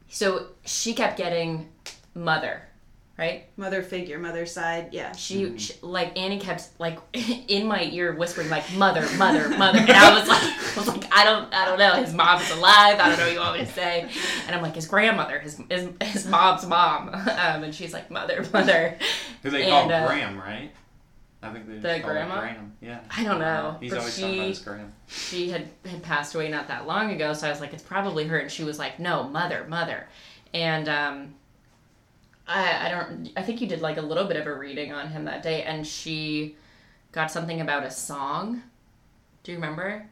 [0.09, 1.68] So she kept getting
[2.14, 2.62] mother,
[3.17, 3.47] right?
[3.57, 5.12] Mother figure, mother side, yeah.
[5.12, 6.99] She, she like Annie kept like
[7.49, 11.05] in my ear whispering like mother, mother, mother, and I was like, I was like,
[11.15, 11.93] I don't, I don't know.
[12.03, 12.99] His mom is alive.
[12.99, 14.11] I don't know what you want me to say.
[14.47, 18.45] And I'm like, his grandmother, his his, his mom's mom, um, and she's like mother,
[18.53, 18.97] mother.
[19.43, 20.71] Who they call And, uh, Graham, right?
[21.43, 22.41] I think they The just call it grandma?
[22.41, 22.73] Graham.
[22.81, 23.01] Yeah.
[23.15, 24.93] I don't know, He's but always talking about his Graham.
[25.09, 28.25] she had had passed away not that long ago, so I was like, it's probably
[28.27, 30.09] her, and she was like, no, mother, mother,
[30.55, 31.35] and um,
[32.47, 35.09] I I don't, I think you did like a little bit of a reading on
[35.09, 36.57] him that day, and she
[37.13, 38.63] got something about a song.
[39.43, 40.07] Do you remember?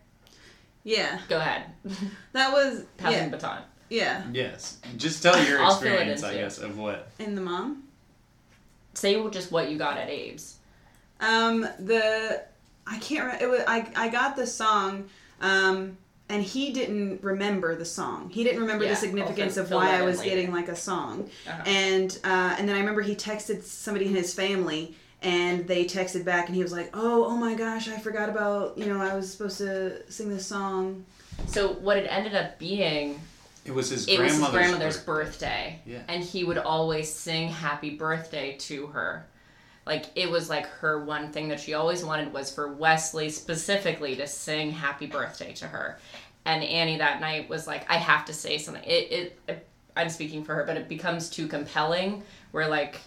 [0.84, 1.20] Yeah.
[1.28, 1.64] Go ahead,
[2.32, 3.28] That was, passing yeah.
[3.28, 3.62] baton.
[3.88, 4.24] Yeah.
[4.32, 4.78] Yes.
[4.96, 7.10] Just tell your I'll fill it experience, I guess, of what.
[7.18, 7.84] In the mom.
[8.94, 10.56] Say just what you got at Abe's.
[11.20, 12.42] Um, the
[12.86, 13.44] I can't remember.
[13.44, 13.90] It was I.
[13.94, 15.08] I got the song,
[15.40, 15.96] um,
[16.32, 18.30] and he didn't remember the song.
[18.30, 20.30] He didn't remember Yeah, the significance I'll of why I was later.
[20.30, 21.28] getting like a song.
[21.46, 21.62] Uh-huh.
[21.66, 26.24] And uh, and then I remember he texted somebody in his family, and they texted
[26.24, 29.14] back, and he was like, "Oh, oh my gosh, I forgot about you know I
[29.14, 31.04] was supposed to sing this song."
[31.46, 33.20] So what it ended up being
[33.64, 35.78] It was his it was grandmother's his grandmother's birthday.
[35.84, 35.92] birthday.
[35.92, 36.02] Yeah.
[36.08, 39.26] And he would always sing happy birthday to her.
[39.84, 44.14] Like it was like her one thing that she always wanted was for Wesley specifically
[44.16, 45.98] to sing happy birthday to her.
[46.44, 48.82] And Annie that night was like, I have to say something.
[48.84, 49.66] It, it
[49.96, 53.00] I'm speaking for her, but it becomes too compelling where like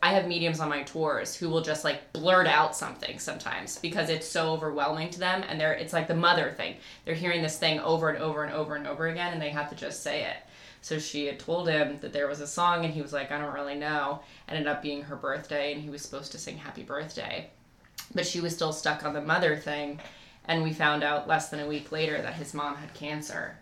[0.00, 4.10] I have mediums on my tours who will just like blurt out something sometimes because
[4.10, 6.76] it's so overwhelming to them and they're it's like the mother thing.
[7.04, 9.70] They're hearing this thing over and over and over and over again and they have
[9.70, 10.36] to just say it.
[10.82, 13.38] So she had told him that there was a song and he was like, I
[13.38, 14.20] don't really know.
[14.48, 17.50] Ended up being her birthday and he was supposed to sing happy birthday.
[18.14, 20.00] But she was still stuck on the mother thing
[20.46, 23.56] and we found out less than a week later that his mom had cancer.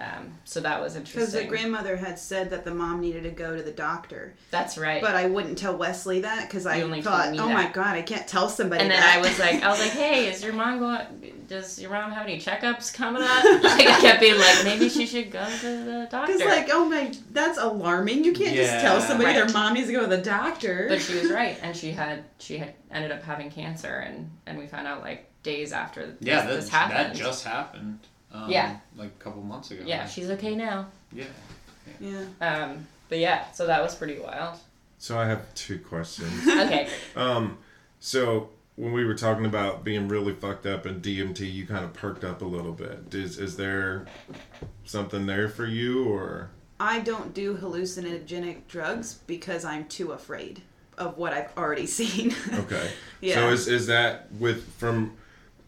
[0.00, 1.22] Um, so that was interesting.
[1.22, 4.78] Because the grandmother had said that the mom needed to go to the doctor, That's
[4.78, 5.02] right.
[5.02, 8.02] but I wouldn't tell Wesley that because I only thought, "Oh that." my god, I
[8.02, 9.16] can't tell somebody." and then that.
[9.16, 11.44] I was like, I was like, hey, is your mom going?
[11.48, 13.42] Does your mom have any checkups coming up?
[13.64, 16.32] Like I kept being like, maybe she should go to the doctor.
[16.32, 18.22] Because like, oh my, that's alarming.
[18.22, 19.04] You can't just tell Yeah.
[19.08, 20.86] somebody their mom needs to go to the doctor.
[20.88, 24.56] but she was right, and she had she had ended up having cancer, and and
[24.58, 26.98] we found out like days after Yeah, that, this happened.
[26.98, 28.00] that just happened.
[28.32, 28.78] Um, Yeah.
[28.96, 29.82] Like a couple months ago.
[29.86, 30.88] yeah, she's okay now.
[31.12, 31.24] Yeah.
[32.00, 32.24] yeah.
[32.40, 34.58] Um, but yeah, so that was pretty wild.
[34.98, 36.30] So I have two questions.
[36.46, 37.58] Okay, Um,
[38.00, 41.92] so when we were talking about being really fucked up in DMT, you kind of
[41.94, 43.12] perked up a little bit.
[43.14, 44.06] Is is there
[44.84, 50.62] something there for you, or I don't do hallucinogenic drugs because I'm too afraid
[50.96, 52.34] of what I've already seen.
[52.52, 52.90] okay?
[53.20, 53.34] Yeah.
[53.36, 55.16] So is is that with from?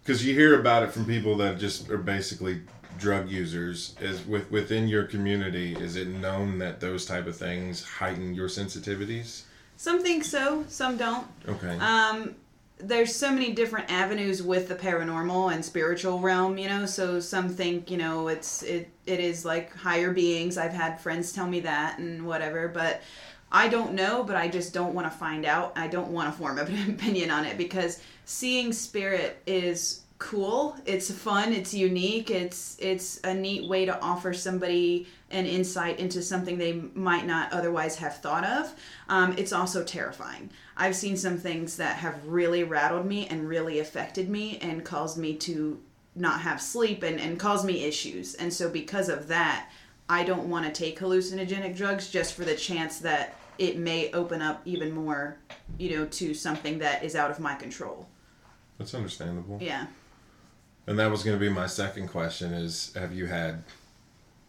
[0.03, 2.63] Because you hear about it from people that just are basically
[2.99, 3.95] drug users.
[4.01, 8.49] Is with within your community, is it known that those type of things heighten your
[8.49, 9.45] sensitivities?
[9.81, 11.27] some think so, some don't.
[11.49, 11.79] Okay.
[11.79, 12.35] Um,
[12.77, 16.85] there's so many different avenues with the paranormal and spiritual realm, you know.
[16.85, 20.59] So some think, you know, it's it it is like higher beings.
[20.59, 23.01] I've had friends tell me that and whatever, but
[23.53, 24.23] I don't know.
[24.23, 25.73] But I just don't want to find out.
[25.77, 30.77] I don't want to form an opinion on it because seeing spirit is cool.
[30.85, 31.53] It's fun.
[31.53, 32.31] It's unique.
[32.31, 37.53] It's it's a neat way to offer somebody an insight into something they might not
[37.53, 38.73] otherwise have thought of.
[39.09, 40.51] Um, it's also terrifying.
[40.77, 45.17] I've seen some things that have really rattled me and really affected me and caused
[45.19, 45.81] me to
[46.17, 48.35] not have sleep and, and caused me issues.
[48.35, 49.71] And so because of that,
[50.09, 54.41] I don't want to take hallucinogenic drugs just for the chance that it may open
[54.41, 55.37] up even more,
[55.79, 58.09] you know, to something that is out of my control.
[58.79, 59.59] That's understandable.
[59.61, 59.87] Yeah.
[60.87, 63.63] And that was going to be my second question: Is have you had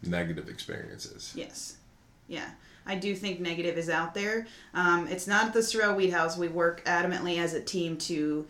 [0.02, 1.32] negative experiences?
[1.36, 1.76] Yes.
[2.26, 2.48] Yeah.
[2.86, 4.46] I do think negative is out there.
[4.74, 6.36] Um, it's not at the Sorrel Weed House.
[6.36, 8.46] We work adamantly as a team to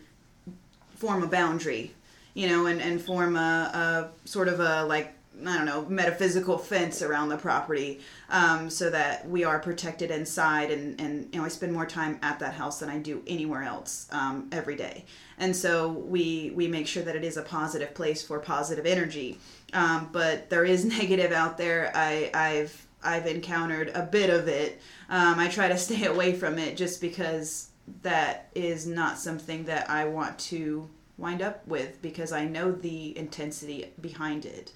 [0.95, 1.91] form a boundary,
[2.33, 6.57] you know, and, and form a, a sort of a, like, I don't know, metaphysical
[6.57, 10.71] fence around the property um, so that we are protected inside.
[10.71, 13.63] And, and, you know, I spend more time at that house than I do anywhere
[13.63, 15.05] else um, every day.
[15.37, 19.39] And so we, we make sure that it is a positive place for positive energy.
[19.73, 21.91] Um, but there is negative out there.
[21.95, 24.81] I, I've I've encountered a bit of it.
[25.09, 27.69] Um, I try to stay away from it just because
[28.01, 33.17] that is not something that I want to wind up with because I know the
[33.17, 34.71] intensity behind it.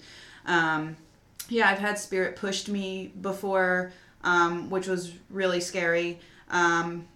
[0.48, 0.96] Um,
[1.48, 3.92] yeah, I've had spirit pushed me before,
[4.24, 6.18] um, which was really scary.
[6.50, 7.06] Um,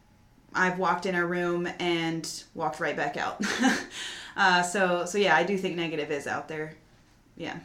[0.54, 3.42] I've walked in a room and walked right back out.
[4.36, 6.74] uh, so so yeah, I do think negative is out there.
[7.36, 7.58] Yeah.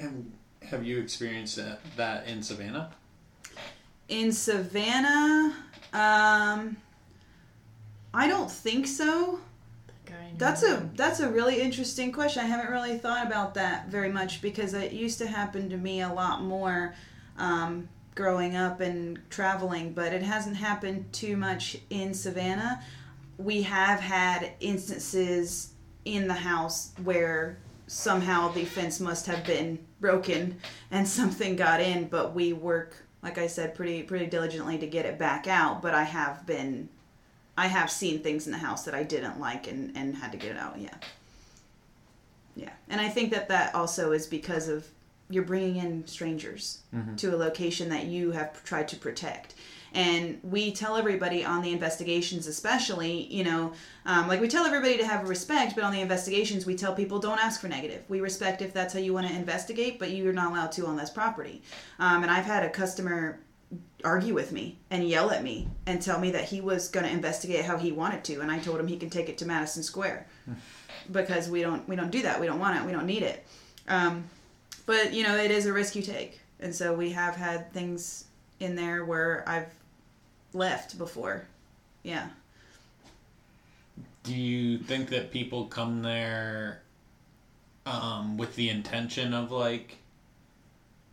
[0.00, 0.32] And
[0.64, 2.90] have you experienced that, that in Savannah?
[4.08, 5.54] In Savannah,
[5.92, 6.76] um,
[8.12, 9.38] I don't think so.
[10.38, 12.44] That's a that's a really interesting question.
[12.44, 16.00] I haven't really thought about that very much because it used to happen to me
[16.00, 16.94] a lot more
[17.38, 22.82] um, growing up and traveling, but it hasn't happened too much in Savannah.
[23.38, 25.72] We have had instances
[26.04, 30.58] in the house where somehow the fence must have been broken
[30.90, 35.06] and something got in, but we work, like I said, pretty pretty diligently to get
[35.06, 35.82] it back out.
[35.82, 36.88] But I have been
[37.56, 40.38] I have seen things in the house that I didn't like and, and had to
[40.38, 40.78] get it out.
[40.78, 40.94] Yeah.
[42.56, 42.70] Yeah.
[42.88, 44.86] And I think that that also is because of
[45.28, 46.80] you're bringing in strangers
[47.16, 49.54] to a location that you have tried to protect.
[49.94, 53.72] And we tell everybody on the investigations, especially, you know,
[54.06, 57.18] um, like we tell everybody to have respect, but on the investigations, we tell people
[57.18, 58.02] don't ask for negative.
[58.08, 60.96] We respect if that's how you want to investigate, but you're not allowed to on
[60.96, 61.62] this property.
[61.98, 63.38] Um, and I've had a customer
[64.04, 67.12] argue with me and yell at me and tell me that he was going to
[67.12, 69.82] investigate how he wanted to and i told him he can take it to madison
[69.82, 70.26] square.
[71.10, 72.40] Because we don't we don't do that.
[72.40, 72.86] We don't want it.
[72.86, 73.44] We don't need it.
[73.88, 74.22] Um,
[74.86, 76.38] but you know it is a risk you take.
[76.60, 78.26] And so we have had things
[78.60, 79.74] in there where i've
[80.52, 81.44] left before.
[82.04, 82.28] Yeah.
[84.22, 86.82] Do you think that people come there
[87.84, 89.96] um, with the intention of like?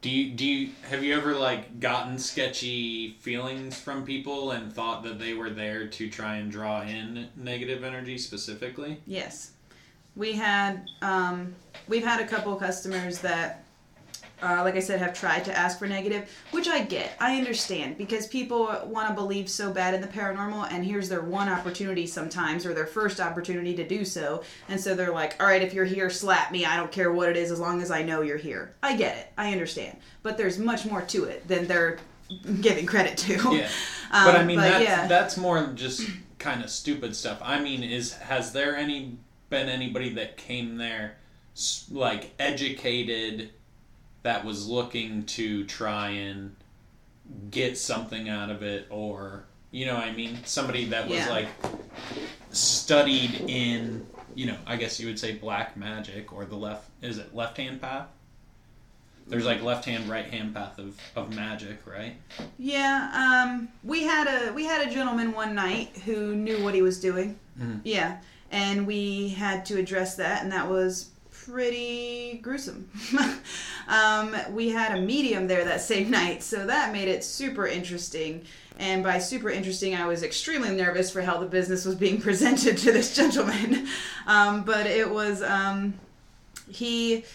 [0.02, 5.04] Do you do you have you ever like gotten sketchy feelings from people and thought
[5.04, 9.02] that they were there to try and draw in negative energy specifically?
[9.06, 9.52] Yes,
[10.16, 11.54] we had um,
[11.90, 13.66] we've had a couple customers that,
[14.42, 17.16] uh, like I said, have tried to ask for negative, which I get.
[17.20, 21.22] I understand because people want to believe so bad in the paranormal, and here's their
[21.22, 25.48] one opportunity sometimes, or their first opportunity to do so, and so they're like, "All
[25.48, 26.66] right, if you're here, slap me.
[26.66, 29.18] I don't care what it is, as long as I know you're here." I get
[29.18, 29.28] it.
[29.38, 32.00] I understand, but there's much more to it than they're
[32.62, 33.56] giving credit to.
[33.56, 33.70] Yeah.
[34.12, 35.06] Um, but I mean that's yeah.
[35.06, 36.10] that's more just
[36.40, 37.40] kind of stupid stuff.
[37.44, 39.20] I mean, is has there any
[39.52, 41.18] been anybody that came there
[41.92, 43.52] like educated
[44.24, 46.56] that was looking to try and
[47.52, 51.30] get something out of it or you know what I mean somebody that was Yeah.
[51.30, 51.48] like
[52.52, 54.06] studied in
[54.36, 57.58] you know I guess you would say black magic or the left is it left
[57.58, 58.08] hand path
[59.28, 62.16] there's like left hand right hand path of, of magic right
[62.58, 63.12] Yeah,
[63.46, 67.00] um, we had a we had a gentleman one night who knew what he was
[67.00, 67.38] doing.
[67.60, 67.82] Mhm.
[67.84, 68.18] Yeah,
[68.52, 71.12] and we had to address that, and that was
[71.50, 72.90] pretty gruesome.
[73.88, 78.44] um, we had a medium there that same night, so that made it super interesting.
[78.78, 82.78] And by super interesting, I was extremely nervous for how the business was being presented
[82.80, 83.88] to this gentleman.
[84.28, 85.94] Um, but it was um,
[86.70, 87.26] he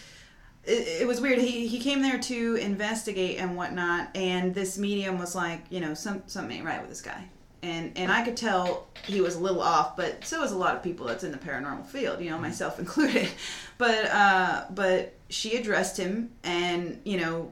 [0.63, 1.39] it, it was weird.
[1.39, 5.93] He he came there to investigate and whatnot, and this medium was like, you know,
[5.93, 7.25] some something ain't right with this guy,
[7.63, 10.75] and and I could tell he was a little off, but so is a lot
[10.75, 13.29] of people that's in the paranormal field, you know, myself included.
[13.77, 17.51] But uh, but she addressed him, and you know,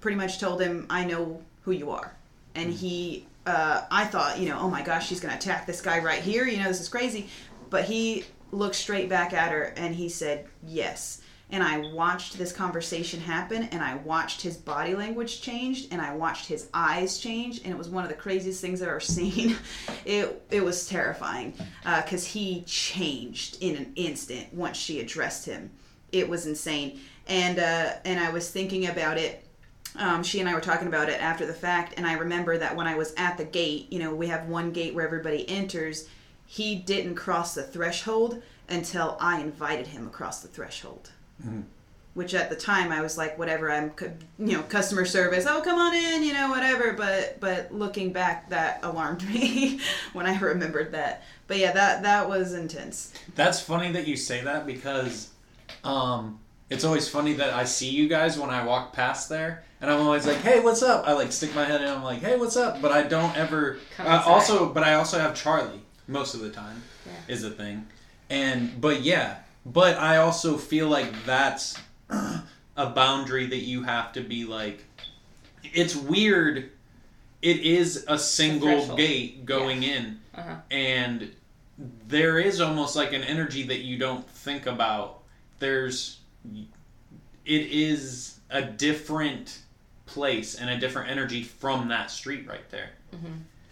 [0.00, 2.14] pretty much told him, I know who you are,
[2.54, 3.26] and he.
[3.46, 6.44] Uh, I thought, you know, oh my gosh, she's gonna attack this guy right here.
[6.44, 7.28] You know, this is crazy.
[7.70, 12.52] But he looked straight back at her and he said, yes and I watched this
[12.52, 17.62] conversation happen and I watched his body language change and I watched his eyes change
[17.64, 19.56] and it was one of the craziest things I've ever seen.
[20.04, 21.52] It it was terrifying
[21.84, 25.70] because he changed in an instant once she addressed him.
[26.12, 29.44] It was insane and uh, and I was thinking about it.
[29.96, 32.76] Um, she and I were talking about it after the fact, and I remember that
[32.76, 36.08] when I was at the gate, you know, we have one gate where everybody enters.
[36.46, 41.10] He didn't cross the threshold until I invited him across the threshold
[42.14, 43.92] which at the time I was like, whatever, I'm,
[44.38, 45.46] you know, customer service.
[45.46, 46.92] Oh, come on in, you know, whatever.
[46.92, 49.80] But but looking back, that alarmed me
[50.14, 51.22] when I remembered that.
[51.46, 53.12] But yeah, that that was intense.
[53.36, 55.30] That's funny that you say that because
[55.84, 59.90] um, it's always funny that I see you guys when I walk past there, and
[59.90, 61.88] I'm always like, "Hey, what's up?" I like stick my head in.
[61.88, 63.78] I'm like, "Hey, what's up?" But I don't ever.
[63.96, 66.82] Come Uh, also, but I also have Charlie most of the time.
[67.06, 67.34] Yeah.
[67.34, 67.86] Is a thing,
[68.28, 69.36] and but yeah,
[69.72, 71.78] but I also feel like that's
[72.10, 74.84] a boundary that you have to be like.
[75.62, 76.70] It's weird.
[77.42, 78.98] It is a single threshold.
[78.98, 80.56] gate going in Uh-huh.
[80.70, 81.32] and
[82.08, 85.20] there is almost like an energy that you don't think about
[85.60, 86.18] there's
[87.44, 89.60] it is a different
[90.06, 92.90] place and a different energy from that street right there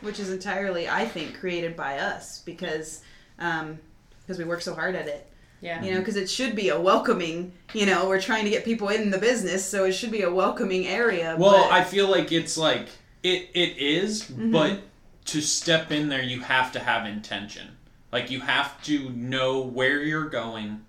[0.03, 3.03] which is entirely, I think, created by us because
[3.40, 3.78] um,
[4.20, 5.26] because we work so hard at it.
[5.61, 5.83] Yeah.
[5.83, 7.53] You know, because it should be a welcoming.
[7.73, 10.31] You know, we're trying to get people in the business, so it should be a
[10.33, 11.35] welcoming area.
[11.39, 12.89] Well, but- I feel like it's like
[13.23, 14.53] it it is, Mm-hmm.
[14.53, 14.81] but
[15.27, 17.69] to step in there you have to have intention.
[18.13, 20.85] Like you have to know where you're going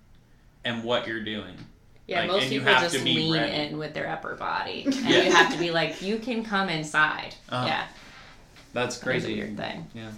[0.64, 1.54] and what you're doing.
[2.06, 3.52] Yeah, Like, most and you people have just to be lean ready.
[3.54, 5.22] in with their upper body, and Yeah.
[5.24, 7.34] you have to be like, you can come inside.
[7.50, 7.66] Uh-huh.
[7.66, 7.86] yeah,
[8.72, 9.34] That's that's a crazy.
[9.34, 9.86] weird thing.
[9.94, 10.10] Yeah.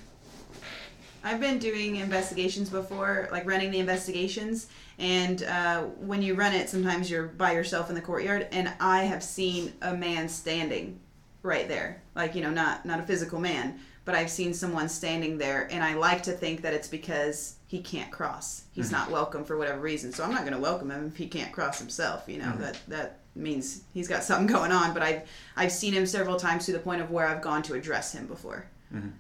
[1.22, 4.68] I've been doing investigations before, like running the investigations,
[4.98, 9.04] and uh, when you run it, sometimes you're by yourself in the courtyard, and I
[9.04, 10.98] have seen a man standing
[11.42, 15.38] right there, like you know, not not a physical man, but I've seen someone standing
[15.38, 18.64] there, and I like to think that it's because he can't cross.
[18.72, 18.96] He's mm-hmm.
[18.96, 21.52] not welcome for whatever reason, so I'm not going to welcome him if he can't
[21.52, 22.24] cross himself.
[22.26, 22.62] You know mm-hmm.
[22.62, 24.94] that that means he's got something going on.
[24.94, 27.74] But I've I've seen him several times to the point of where I've gone to
[27.74, 28.66] address him before.
[28.94, 29.10] Mm-hmm.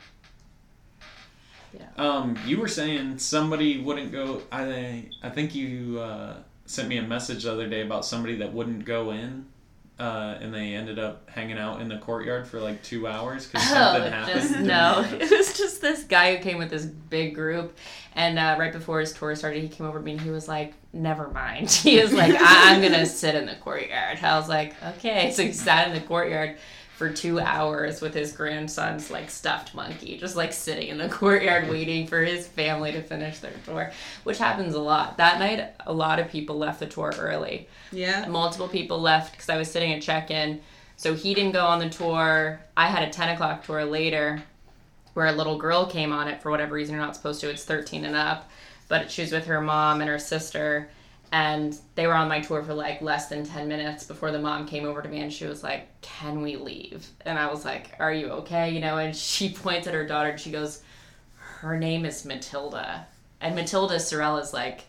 [1.96, 4.42] Um, you were saying somebody wouldn't go.
[4.50, 8.52] I I think you uh, sent me a message the other day about somebody that
[8.52, 9.46] wouldn't go in,
[9.98, 13.66] uh, and they ended up hanging out in the courtyard for like two hours because
[13.68, 14.40] something Oh, happened.
[14.40, 15.04] just no.
[15.20, 17.76] It was just this guy who came with this big group,
[18.14, 20.48] and uh, right before his tour started, he came over to me and he was
[20.48, 24.74] like, "Never mind." He was like, "I'm gonna sit in the courtyard." I was like,
[24.96, 26.56] "Okay." So he sat in the courtyard
[27.00, 31.66] for two hours with his grandson's like stuffed monkey, just like sitting in the courtyard
[31.70, 33.90] waiting for his family to finish their tour,
[34.24, 35.16] which happens a lot.
[35.16, 38.26] That night, a lot of people left the tour early Yeah.
[38.28, 40.60] multiple people left because I was sitting at check in.
[40.98, 42.60] So he didn't go on the tour.
[42.76, 44.42] I had a 10 o'clock tour later
[45.14, 47.48] where a little girl came on it for whatever reason you're not supposed to.
[47.48, 48.50] It's 13 and up.
[48.88, 50.90] But she was with her mom and her sister.
[51.32, 54.66] And they were on my tour for like less than 10 minutes before the mom
[54.66, 57.06] came over to me and she was like, Can we leave?
[57.24, 58.70] And I was like, Are you okay?
[58.70, 60.82] You know, and she points at her daughter and she goes,
[61.36, 63.06] Her name is Matilda.
[63.40, 64.82] And Matilda Sorrel is like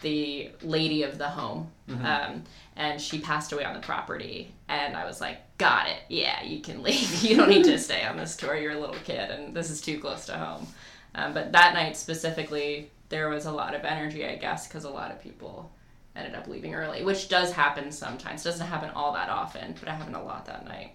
[0.00, 1.70] the lady of the home.
[1.88, 2.44] Um,
[2.76, 4.52] and she passed away on the property.
[4.68, 5.98] And I was like, got it.
[6.08, 7.22] Yeah, you can leave.
[7.22, 8.56] You don't need to stay on this tour.
[8.56, 10.66] You're a little kid, and this is too close to home.
[11.14, 14.90] Um, but that night specifically, there was a lot of energy, I guess, because a
[14.90, 15.70] lot of people
[16.16, 18.42] ended up leaving early, which does happen sometimes.
[18.44, 20.92] Doesn't happen all that often, but it happened a lot that night.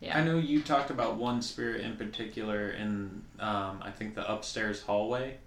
[0.00, 0.16] Yeah.
[0.16, 4.80] I know you talked about one spirit in particular in um, I think the upstairs
[4.80, 5.38] hallway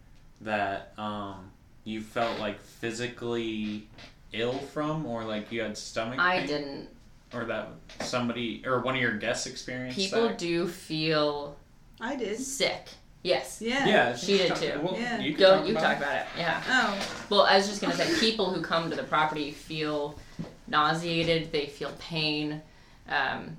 [0.42, 1.52] that um,
[1.86, 3.88] you felt like physically
[4.34, 6.90] ill from, or like you had stomach I pain, didn't.
[7.34, 7.70] or that
[8.02, 10.38] somebody or one of your guests experienced People that.
[10.38, 11.56] do feel
[12.02, 12.38] I did.
[12.40, 12.88] sick.
[13.24, 13.62] Yes.
[13.62, 13.86] Yeah.
[13.86, 14.80] Yeah, She did talk- too.
[14.82, 15.20] Well, Yeah.
[15.20, 15.98] you can Go, talk you about talk it.
[16.04, 16.26] about it.
[16.38, 16.64] Yeah.
[16.68, 17.08] Oh.
[17.30, 20.18] Well, I was just gonna say, people who come to the property feel
[20.68, 21.52] nauseated.
[21.52, 22.62] They feel pain.
[23.08, 23.58] Um,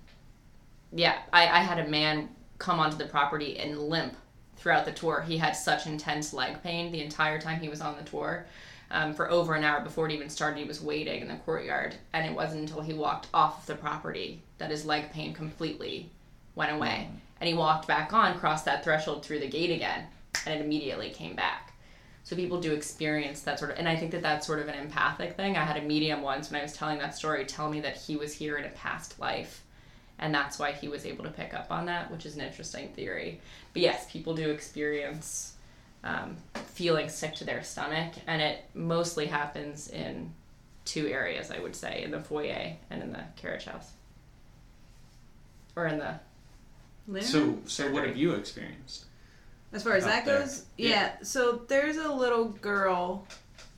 [0.92, 4.16] yeah, I, I had a man come onto the property and limp
[4.56, 5.22] throughout the tour.
[5.26, 8.46] He had such intense leg pain the entire time he was on the tour.
[8.90, 11.94] Um, for over an hour before it even started, he was waiting in the courtyard,
[12.12, 16.10] and it wasn't until he walked off of the property that his leg pain completely
[16.56, 17.08] went away.
[17.42, 20.06] And he walked back on, crossed that threshold through the gate again,
[20.46, 21.72] and it immediately came back.
[22.22, 24.76] So people do experience that sort of, and I think that that's sort of an
[24.76, 25.56] empathic thing.
[25.56, 28.14] I had a medium once when I was telling that story tell me that he
[28.14, 29.64] was here in a past life,
[30.20, 32.90] and that's why he was able to pick up on that, which is an interesting
[32.90, 33.40] theory.
[33.72, 35.54] But yes, people do experience
[36.04, 40.32] um, feeling sick to their stomach, and it mostly happens in
[40.84, 43.90] two areas, I would say, in the foyer and in the carriage house,
[45.74, 46.20] or in the
[47.20, 49.06] So, so what have you experienced?
[49.72, 50.88] As far as that goes, Yeah.
[50.88, 51.12] yeah.
[51.22, 53.26] So there's a little girl,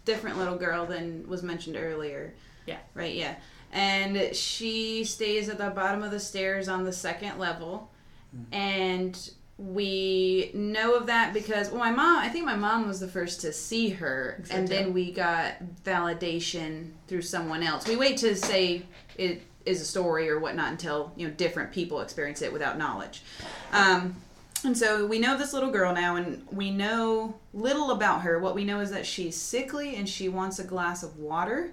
[0.04, 2.34] different little girl than was mentioned earlier.
[2.66, 2.78] Yeah.
[2.94, 3.14] Right.
[3.14, 3.36] Yeah.
[3.72, 7.90] And she stays at the bottom of the stairs on the second level,
[8.34, 8.54] mm-hmm.
[8.54, 12.18] and we know of that because well, my mom.
[12.18, 15.54] I think my mom was the first to see her, So and then we got
[15.84, 17.86] validation through someone else.
[17.88, 18.82] We wait to say
[19.16, 23.22] it is a story or whatnot until you know different people experience it without knowledge.
[23.72, 24.16] Um,
[24.64, 28.38] and so we know this little girl now, and we know little about her.
[28.38, 31.72] What we know is that she's sickly and she wants a glass of water.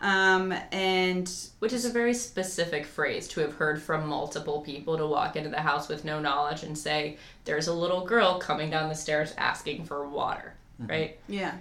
[0.00, 5.06] Um, and Which is a very specific phrase to have heard from multiple people to
[5.06, 8.88] walk into the house with no knowledge and say, There's a little girl coming down
[8.88, 10.54] the stairs asking for water.
[10.78, 11.18] Right?
[11.28, 11.54] yeah,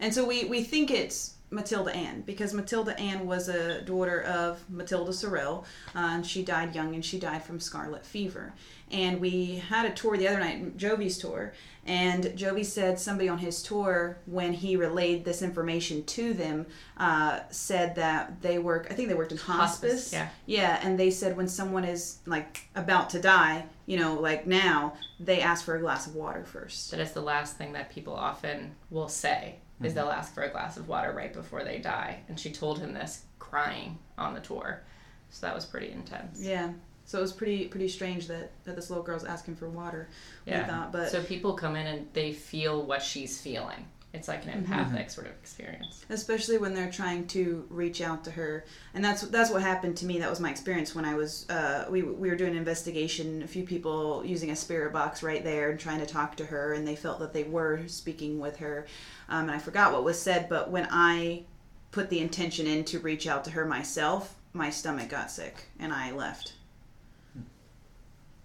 [0.00, 4.64] and so we we think it's Matilda Ann because Matilda Ann was a daughter of
[4.70, 8.54] Matilda Sorrel, uh, and she died young and she died from scarlet fever.
[8.90, 13.38] And we had a tour the other night, Jovi's tour, and Jovi said somebody on
[13.38, 18.86] his tour, when he relayed this information to them, uh, said that they work.
[18.90, 20.12] I think they worked in hospice.
[20.12, 20.28] Hospice, yeah.
[20.46, 24.94] Yeah, and they said when someone is like about to die, you know, like now,
[25.18, 26.92] they ask for a glass of water first.
[26.92, 30.18] That is the last thing that people often will say is they'll mm-hmm.
[30.18, 32.20] ask for a glass of water right before they die.
[32.28, 34.82] And she told him this crying on the tour.
[35.30, 36.40] So that was pretty intense.
[36.40, 36.72] Yeah.
[37.04, 40.08] So it was pretty pretty strange that, that this little girl's asking for water.
[40.46, 40.62] Yeah.
[40.62, 43.86] We thought, but So people come in and they feel what she's feeling.
[44.14, 46.04] It's like an empathic sort of experience.
[46.10, 48.64] especially when they're trying to reach out to her.
[48.92, 50.18] And that's that's what happened to me.
[50.18, 53.46] That was my experience when i was uh, we, we were doing an investigation a
[53.46, 56.86] few people using a spirit box right there and trying to talk to her and
[56.86, 58.86] they felt that they were speaking with her.
[59.28, 61.44] Um, and i forgot what was said but when i
[61.90, 65.92] put the intention in to reach out to her myself my stomach got sick and
[65.92, 66.52] i left.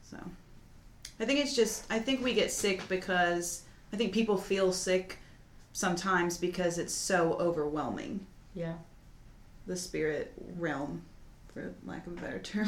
[0.10, 0.18] So
[1.20, 5.18] i think it's just i think we get sick because i think people feel sick
[5.78, 8.26] sometimes because it's so overwhelming
[8.56, 8.74] Yeah.
[9.68, 11.04] the spirit realm
[11.54, 12.68] for lack of a better term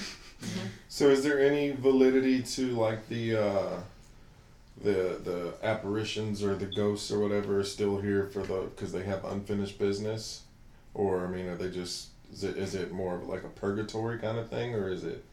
[0.90, 3.80] So is there any validity to like the uh,
[4.84, 9.04] the the apparitions or the ghosts or whatever are still here for the because they
[9.04, 10.44] have unfinished business,
[10.94, 14.20] or I mean, are they just is it is it more of like a purgatory
[14.20, 15.26] kind of thing, or is it?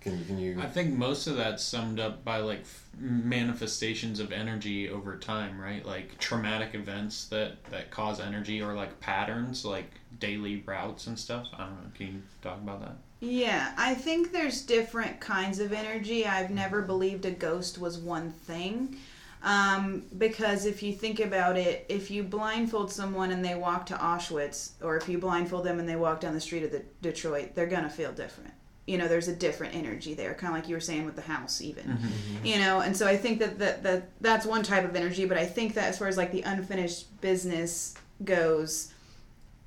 [0.00, 0.60] Can you can you?
[0.60, 5.60] I think most of that's summed up by like f- manifestations of energy over time,
[5.60, 5.84] right?
[5.84, 11.46] Like traumatic events that that cause energy, or like patterns, like daily routes and stuff.
[11.52, 11.90] I don't know.
[11.94, 12.96] Can you talk about that?
[13.20, 18.30] yeah i think there's different kinds of energy i've never believed a ghost was one
[18.30, 18.96] thing
[19.40, 23.94] um, because if you think about it if you blindfold someone and they walk to
[23.94, 27.54] auschwitz or if you blindfold them and they walk down the street of the detroit
[27.54, 28.52] they're gonna feel different
[28.88, 31.22] you know there's a different energy there kind of like you were saying with the
[31.22, 31.98] house even.
[32.42, 35.36] You know and so i think that, that that that's one type of energy but
[35.36, 38.92] i think that as far as like the unfinished business goes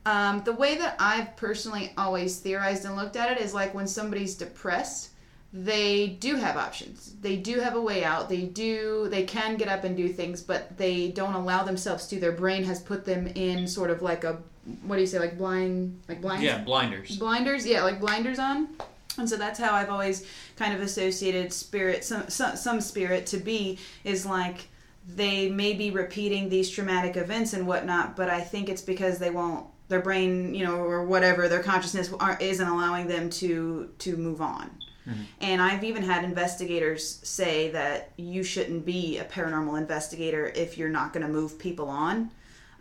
[0.05, 3.87] um, the way that i've personally always theorized and looked at it is like when
[3.87, 5.09] somebody's depressed
[5.53, 7.15] they do have options.
[7.19, 8.29] They do have a way out.
[8.29, 12.19] They do they can get up and do things but they don't allow themselves to.
[12.21, 14.39] Their brain has put them in sort of like a
[14.83, 16.41] what do you say like blind like blind?
[16.41, 17.17] Yeah, blinders.
[17.17, 17.67] blinders?
[17.67, 18.69] Yeah like blinders on
[19.17, 23.37] and so that's how i've always kind of associated spirit some, some some spirit to
[23.37, 24.67] be is like
[25.07, 29.29] they may be repeating these traumatic events and whatnot but i think it's because they
[29.29, 34.15] won't their brain you know or whatever their consciousness aren't, isn't allowing them to to
[34.15, 34.69] move on
[35.07, 35.21] mm-hmm.
[35.41, 40.89] and I've even had investigators say that you shouldn't be a paranormal investigator if you're
[40.89, 42.31] not going to move people on.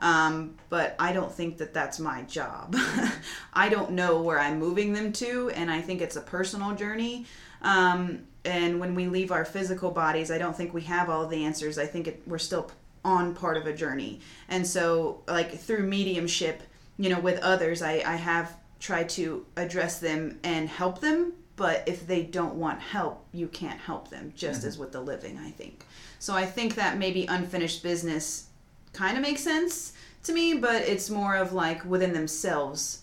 [0.00, 2.74] Um, but I don't think that that's my job.
[3.52, 7.26] I don't know where I'm moving them to, and I think it's a personal journey.
[7.62, 11.44] Um, and when we leave our physical bodies, I don't think we have all the
[11.44, 11.78] answers.
[11.78, 12.70] I think it, we're still
[13.04, 14.20] on part of a journey.
[14.48, 16.62] And so, like, through mediumship,
[16.98, 21.34] you know, with others, I, I have tried to address them and help them.
[21.56, 25.38] But if they don't want help, you can't help them, just as with the living,
[25.38, 25.84] I think.
[26.18, 28.46] So I think that maybe unfinished business
[28.92, 29.92] kind of makes sense
[30.24, 33.02] to me, but it's more of like within themselves,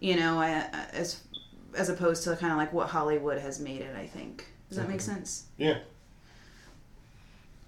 [0.00, 1.20] you know, I- I- as
[1.74, 3.94] as opposed to kind of like what Hollywood has made it.
[3.96, 4.46] I think.
[4.68, 5.44] Does that make sense?
[5.58, 5.78] yeah.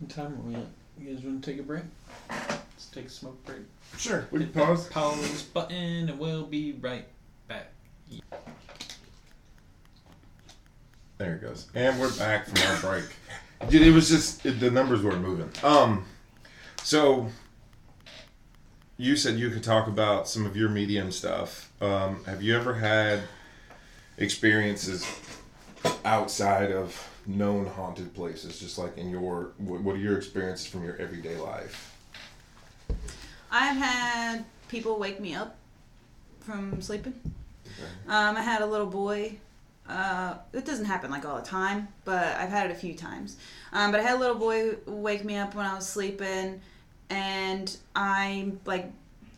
[0.01, 0.63] What time are we at?
[1.01, 1.83] You guys want to take a break?
[2.31, 3.59] Let's take a smoke break.
[3.97, 4.27] Sure.
[4.31, 4.87] We you Hit that pause?
[4.89, 7.05] Pause button, and we'll be right
[7.49, 7.73] back.
[11.19, 11.67] There it goes.
[11.75, 13.05] And we're back from our break.
[13.71, 15.51] Dude, It was just it, the numbers weren't moving.
[15.65, 16.05] Um,
[16.83, 17.29] so
[18.99, 21.73] you said you could talk about some of your medium stuff.
[21.81, 23.21] Um, have you ever had
[24.19, 25.09] experiences
[26.05, 28.59] outside of known haunted places?
[28.59, 31.97] Just like in your, what are your experiences from your everyday life?
[33.51, 35.57] I've had people wake me up
[36.41, 37.15] from sleeping.
[38.09, 39.37] Um, I had a little boy.
[39.89, 43.37] Uh, it doesn't happen like all the time, but I've had it a few times.
[43.73, 46.61] Um, but I had a little boy wake me up when I was sleeping,
[47.11, 48.91] and I like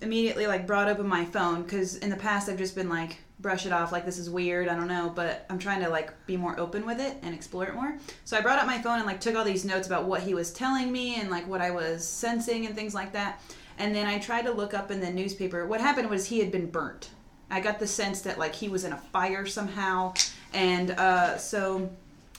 [0.03, 3.65] immediately like brought open my phone because in the past I've just been like brush
[3.65, 6.37] it off like this is weird I don't know but I'm trying to like be
[6.37, 7.99] more open with it and explore it more.
[8.25, 10.35] So I brought up my phone and like took all these notes about what he
[10.35, 13.43] was telling me and like what I was sensing and things like that.
[13.79, 15.67] And then I tried to look up in the newspaper.
[15.67, 17.11] What happened was he had been burnt.
[17.51, 20.15] I got the sense that like he was in a fire somehow.
[20.53, 21.91] And uh, so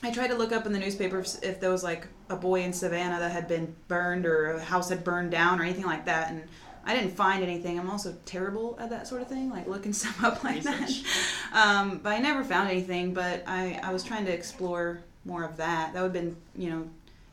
[0.04, 2.62] I tried to look up in the newspaper if, if there was like a boy
[2.62, 6.06] in Savannah that had been burned or a house had burned down or anything like
[6.06, 6.44] that, and
[6.86, 7.80] I didn't find anything.
[7.80, 11.04] I'm also terrible at that sort of thing, like looking stuff up like Research.
[11.04, 11.14] that.
[11.54, 13.14] Um, but I never found anything.
[13.14, 15.94] But I, I was trying to explore more of that.
[15.94, 16.90] That would have been you know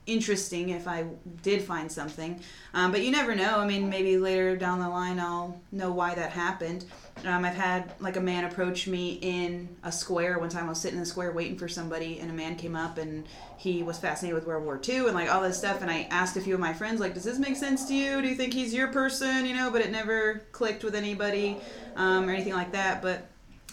[0.06, 1.04] interesting if I
[1.42, 2.40] did find something.
[2.74, 3.60] Um, but you never know.
[3.60, 6.84] I mean, maybe later down the line I'll know why that happened.
[7.24, 10.38] Um, I've had like a man approach me in a square.
[10.38, 12.76] One time I was sitting in the square waiting for somebody, and a man came
[12.76, 13.26] up and
[13.56, 15.82] he was fascinated with World War II and like all this stuff.
[15.82, 18.22] And I asked a few of my friends, like, does this make sense to you?
[18.22, 19.46] Do you think he's your person?
[19.46, 21.56] You know, but it never clicked with anybody
[21.96, 23.02] um, or anything like that.
[23.02, 23.26] But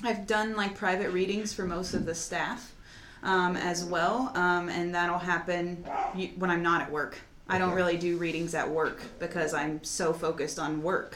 [0.04, 2.74] I've done like private readings for most of the staff
[3.24, 5.86] um, as well, um, and that'll happen
[6.38, 7.18] when I'm not at work.
[7.48, 11.16] I don't really do readings at work because I'm so focused on work.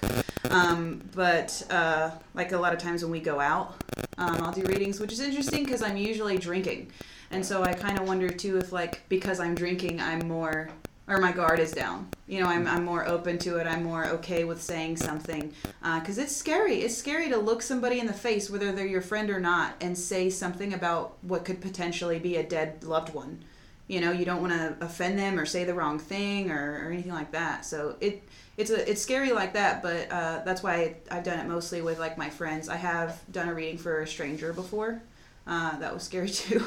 [0.50, 3.76] Um, but uh, like a lot of times when we go out,
[4.18, 6.92] um, I'll do readings, which is interesting because I'm usually drinking,
[7.32, 10.70] and so I kind of wonder too if like because I'm drinking, I'm more
[11.10, 12.08] or my guard is down.
[12.28, 13.66] You know, I'm, I'm more open to it.
[13.66, 15.52] I'm more okay with saying something
[15.82, 16.82] because it's scary.
[16.82, 19.98] It's scary to look somebody in the face, whether they're your friend or not, and
[19.98, 23.44] say something about what could potentially be a dead loved one.
[23.90, 26.92] You know, you don't want to offend them or say the wrong thing or, or
[26.92, 27.66] anything like that.
[27.66, 28.24] So it
[28.56, 29.82] it's a it's scary like that.
[29.82, 32.70] But uh, that's why I've done it mostly with like my friends.
[32.70, 35.02] I have done a reading for a stranger before.
[35.48, 36.64] Uh, that was scary too.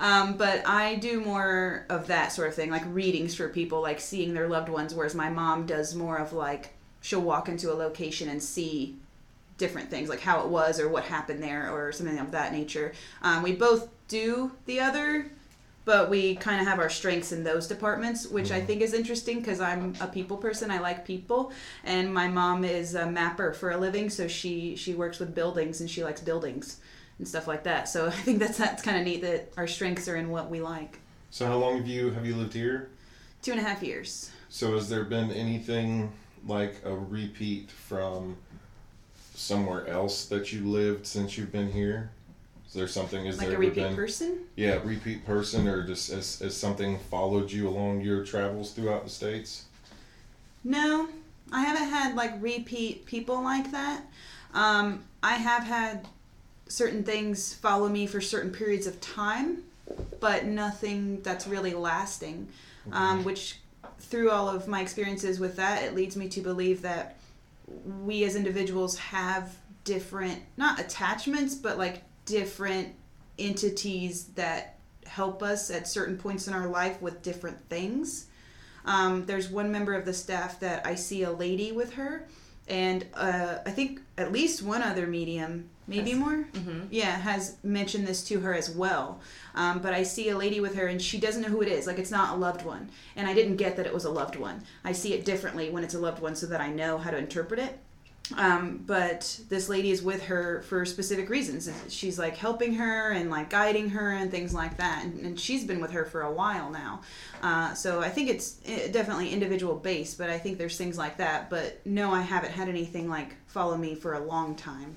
[0.00, 4.00] Um, but I do more of that sort of thing, like readings for people, like
[4.00, 7.74] seeing their loved ones, whereas my mom does more of like she'll walk into a
[7.74, 8.96] location and see
[9.56, 12.92] different things, like how it was or what happened there or something of that nature.
[13.22, 15.30] Um, we both do the other,
[15.88, 18.66] but we kind of have our strengths in those departments, which I mm-hmm.
[18.66, 20.70] think is interesting because I'm a people person.
[20.70, 21.50] I like people,
[21.82, 25.80] and my mom is a mapper for a living, so she she works with buildings
[25.80, 26.80] and she likes buildings
[27.16, 27.88] and stuff like that.
[27.88, 30.60] So I think that's that's kind of neat that our strengths are in what we
[30.60, 30.98] like.
[31.30, 32.90] So how long have you have you lived here?
[33.40, 34.30] Two and a half years.
[34.50, 36.12] So has there been anything
[36.46, 38.36] like a repeat from
[39.34, 42.10] somewhere else that you lived since you've been here?
[42.68, 43.26] Is there something?
[43.26, 44.40] Is Like there a repeat been person?
[44.54, 49.10] yeah repeat person or just has, has something followed you along your travels throughout the
[49.10, 49.64] states?
[50.64, 51.08] No,
[51.50, 54.02] I haven't had like repeat people like that.
[54.52, 56.06] Um, I have had
[56.68, 59.62] certain things follow me for certain periods of time,
[60.20, 62.48] but nothing that's really lasting.
[62.92, 63.58] Um, which,
[63.98, 67.16] through all of my experiences with that, it leads me to believe that
[68.02, 69.54] we as individuals have
[69.84, 72.94] different, not attachments, but like different
[73.38, 74.76] entities that
[75.06, 78.26] help us at certain points in our life with different things.
[78.84, 82.26] Um, there's one member of the staff that I see a lady with her,
[82.68, 86.18] and uh, I think at least one other medium, maybe Yes.
[86.18, 86.80] more, Mm-hmm.
[86.90, 89.20] yeah, has mentioned this to her as well.
[89.54, 91.86] Um, but I see a lady with her, and she doesn't know who it is.
[91.86, 94.36] Like it's not a loved one, and I didn't get that it was a loved
[94.36, 94.62] one.
[94.84, 97.16] I see it differently when it's a loved one, so that I know how to
[97.16, 97.78] interpret it.
[98.36, 101.70] Um, but this lady is with her for specific reasons.
[101.88, 105.04] She's like helping her and like guiding her and things like that.
[105.04, 107.00] And, and she's been with her for a while now.
[107.42, 111.16] Uh, so I think it's eh, definitely individual based, but I think there's things like
[111.18, 111.48] that.
[111.48, 114.96] But no, I haven't had anything like follow me for a long time.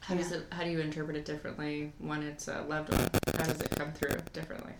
[0.00, 0.46] How does it?
[0.50, 3.08] How do you interpret it differently when it's a loved one?
[3.36, 4.72] How does it come through differently?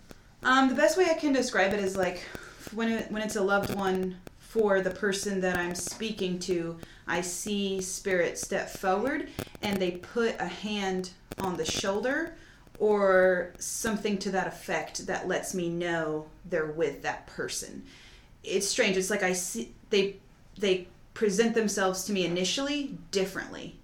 [0.42, 2.22] Um, the best way I can describe it is like
[2.74, 6.76] when it, when it's a loved one for the person that I'm speaking to,
[7.06, 9.28] I see spirit step forward
[9.62, 12.34] and they put a hand on the shoulder
[12.78, 17.84] or something to that effect that lets me know they're with that person.
[18.42, 18.96] It's strange.
[18.96, 20.16] It's like I see they
[20.58, 23.78] they present themselves to me initially differently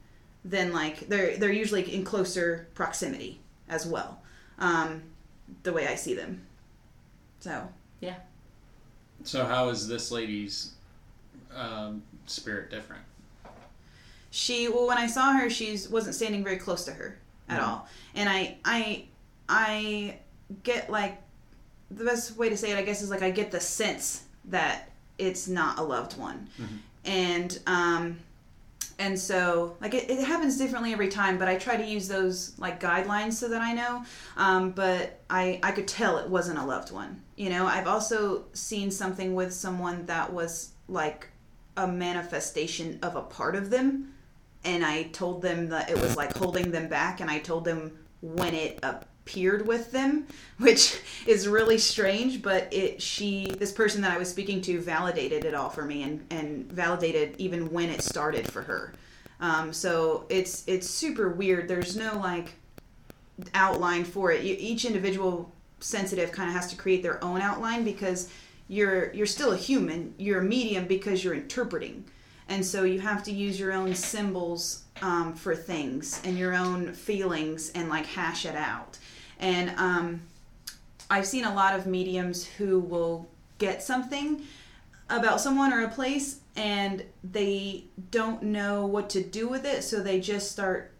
[0.45, 4.21] than like they're they're usually in closer proximity as well.
[4.59, 5.03] Um,
[5.63, 6.43] the way I see them.
[7.41, 7.69] So
[8.01, 8.17] yeah.
[9.25, 10.73] So how is this lady's
[11.55, 13.03] um, spirit different?
[14.31, 17.19] She well when I saw her she's wasn't standing very close to her
[17.49, 17.67] at Mhm.
[17.69, 17.89] all.
[18.15, 19.05] And I I
[19.49, 20.19] I
[20.63, 21.21] get like
[21.91, 24.91] the best way to say it I guess is like I get the sense that
[25.19, 26.49] it's not a loved one.
[26.61, 26.79] Mhm.
[27.05, 28.19] And um
[29.01, 32.59] and so like it, it happens differently every time but i try to use those
[32.59, 34.05] like guidelines so that i know
[34.37, 38.47] um, but I, I could tell it wasn't a loved one you know i've also
[38.55, 41.29] seen something with someone that was like
[41.77, 44.15] a manifestation of a part of them
[44.69, 47.97] and i told them that it was like holding them back and i told them
[48.21, 50.27] when it appeared with them
[50.59, 55.45] which is really strange but it she this person that i was speaking to validated
[55.45, 58.93] it all for me and and validated even when it started for her.
[59.41, 61.69] Um, so it's it's super weird.
[61.69, 62.55] There's no like
[63.55, 64.43] outline for it.
[64.43, 68.31] You, each individual sensitive kind of has to create their own outline because
[68.69, 70.15] you're you're still a human.
[70.19, 72.05] You're a medium because you're interpreting
[72.49, 76.93] and so you have to use your own symbols um, for things and your own
[76.93, 78.99] feelings and like hash it out.
[79.39, 80.23] And um,
[81.11, 84.43] I've seen a lot of mediums who will get something
[85.11, 90.03] about someone or a place and they don't know what to do with it so
[90.03, 90.93] they just start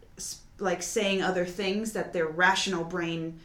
[0.57, 3.39] like saying other things that their rational brain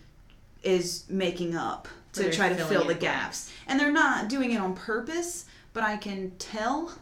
[0.62, 3.50] is making up to try to fill the gaps.
[3.66, 6.92] And they're not doing it on purpose but i can tell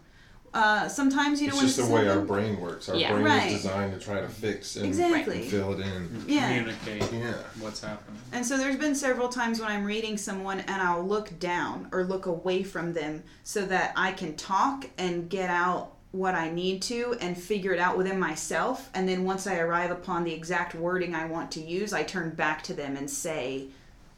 [0.54, 2.88] uh, sometimes you know It's when just the it's way our brain works.
[2.88, 3.12] Our Yeah.
[3.12, 3.52] brain Right.
[3.52, 5.42] is designed to try to fix and, Exactly.
[5.42, 6.24] and fill it in.
[6.28, 6.48] Yeah.
[6.48, 7.32] Communicate Yeah.
[7.60, 8.20] what's happening.
[8.32, 12.04] And so there's been several times when I'm reading someone and I'll look down or
[12.04, 16.82] look away from them so that I can talk and get out what I need
[16.82, 18.90] to and figure it out within myself.
[18.92, 22.30] And then once I arrive upon the exact wording I want to use, I turn
[22.30, 23.68] back to them and say,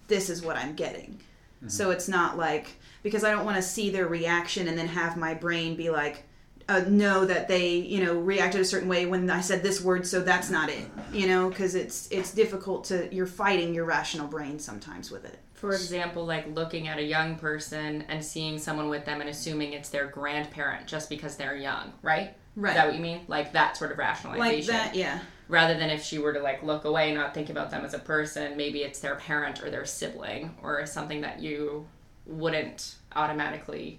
[0.09, 1.20] This is what I'm getting.
[1.69, 2.73] So it's not like,
[3.05, 6.24] because I don't want to see their reaction and then have my brain be like,
[6.68, 10.06] uh, know that they you know reacted a certain way when I said this word,
[10.06, 10.86] so that's not it.
[11.12, 15.39] You know, because it's it's difficult to you're fighting your rational brain sometimes with it.
[15.52, 19.74] For example, like looking at a young person and seeing someone with them and assuming
[19.74, 22.35] it's their grandparent just because they're young, right?
[22.56, 22.70] Right.
[22.70, 23.20] Is that what you mean?
[23.28, 24.74] Like that sort of rationalization.
[24.74, 25.20] Like that, yeah.
[25.48, 27.94] Rather than if she were to like look away and not think about them as
[27.94, 31.86] a person, maybe it's their parent or their sibling or something that you
[32.26, 33.98] wouldn't automatically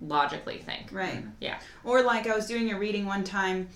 [0.00, 0.90] logically think.
[0.92, 1.24] Right.
[1.40, 1.58] Yeah.
[1.84, 3.68] Or like I was doing a reading one time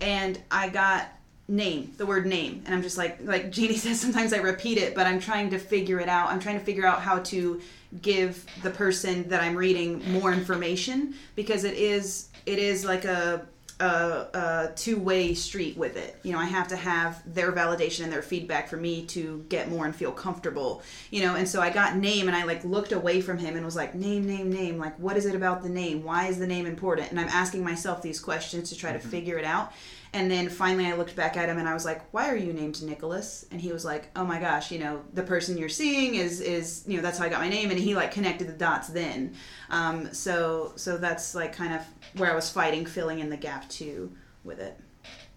[0.00, 1.08] and I got
[1.48, 4.94] name, the word name, and I'm just like like Jeannie says sometimes I repeat it,
[4.94, 6.30] but I'm trying to figure it out.
[6.30, 7.60] I'm trying to figure out how to
[8.00, 13.46] give the person that I'm reading more information because it is it is like a
[13.80, 16.16] a, a two-way street with it.
[16.22, 19.70] You know, I have to have their validation and their feedback for me to get
[19.70, 20.82] more and feel comfortable.
[21.10, 23.64] You know, and so I got name and I like looked away from him and
[23.64, 24.78] was like, name, name, name.
[24.78, 26.02] Like, what is it about the name?
[26.02, 27.10] Why is the name important?
[27.10, 29.08] And I'm asking myself these questions to try to mm-hmm.
[29.08, 29.72] figure it out.
[30.14, 32.52] And then finally, I looked back at him and I was like, "Why are you
[32.52, 36.16] named Nicholas?" And he was like, "Oh my gosh, you know, the person you're seeing
[36.16, 38.52] is is you know that's how I got my name." And he like connected the
[38.52, 39.34] dots then.
[39.70, 41.82] Um, so so that's like kind of
[42.20, 44.12] where I was fighting, filling in the gap too
[44.44, 44.78] with it.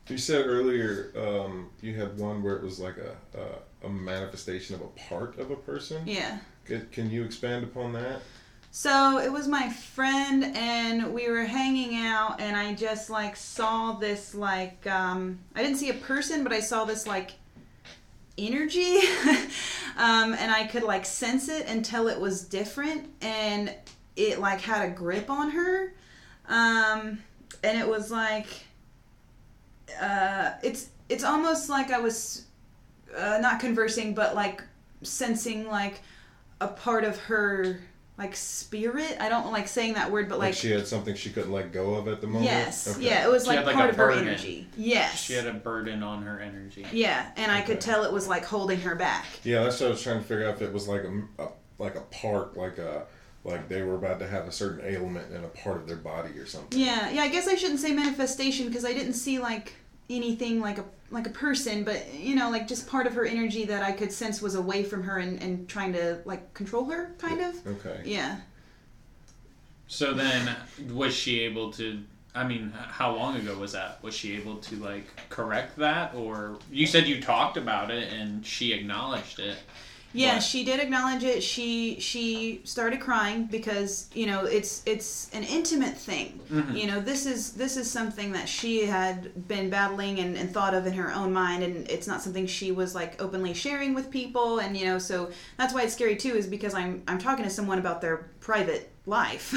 [0.08, 4.76] You said earlier um, you had one where it was like a, a a manifestation
[4.76, 6.06] of a part of a person.
[6.06, 6.40] Yeah.
[6.66, 8.22] Can, can you expand upon that?
[8.78, 13.94] So it was my friend, and we were hanging out, and I just like saw
[13.94, 17.36] this like um, I didn't see a person, but I saw this like
[18.38, 18.98] energy,
[19.98, 23.74] um, and I could like sense it tell it was different, and
[24.18, 25.94] it like had a grip on her,
[26.50, 27.20] um,
[27.64, 28.48] and it was like
[30.02, 32.44] uh, it's it's almost like I was
[33.16, 34.62] uh, not conversing, but like
[35.02, 36.02] sensing like
[36.60, 37.80] a part of her
[38.18, 39.18] like spirit.
[39.20, 41.72] I don't like saying that word, but Like, like, she had something she couldn't let
[41.74, 42.46] go of at the moment.
[42.46, 43.06] yes, Okay.
[43.06, 44.28] yeah, it was She like, like, part a of her burden.
[44.28, 44.68] energy.
[44.78, 46.86] Yes, She had a burden on her energy.
[46.94, 49.26] yeah, and I could tell it was like holding her back.
[49.44, 51.48] Yeah, that's what I was trying to figure out if it was like a, a
[51.78, 53.06] like a part, like a
[53.44, 56.38] like they were about to have a certain ailment in a part of their body
[56.40, 56.80] or something.
[56.80, 57.22] Yeah, yeah.
[57.24, 59.74] I guess I shouldn't say manifestation because I didn't see like
[60.10, 63.66] anything like a like a person, but you know, like just part of her energy
[63.66, 67.14] that I could sense was away from her and, and trying to like control her,
[67.18, 67.68] kind of.
[67.68, 68.02] Okay.
[68.06, 68.38] Yeah.
[69.88, 70.56] So then,
[70.92, 72.02] was she able to?
[72.34, 74.04] I mean, how long ago was that?
[74.04, 78.46] Was she able to like correct that, or you said you talked about it and
[78.46, 79.58] she acknowledged it?
[80.16, 81.44] Yeah, But- she did acknowledge it.
[81.44, 86.40] She she started crying because you know it's it's an intimate thing.
[86.74, 90.74] You know this is this is something that she had been battling and, and thought
[90.74, 94.10] of in her own mind, and it's not something she was like openly sharing with
[94.10, 94.60] people.
[94.60, 97.52] And you know so that's why it's scary too, is because I'm I'm talking to
[97.52, 99.54] someone about their private life,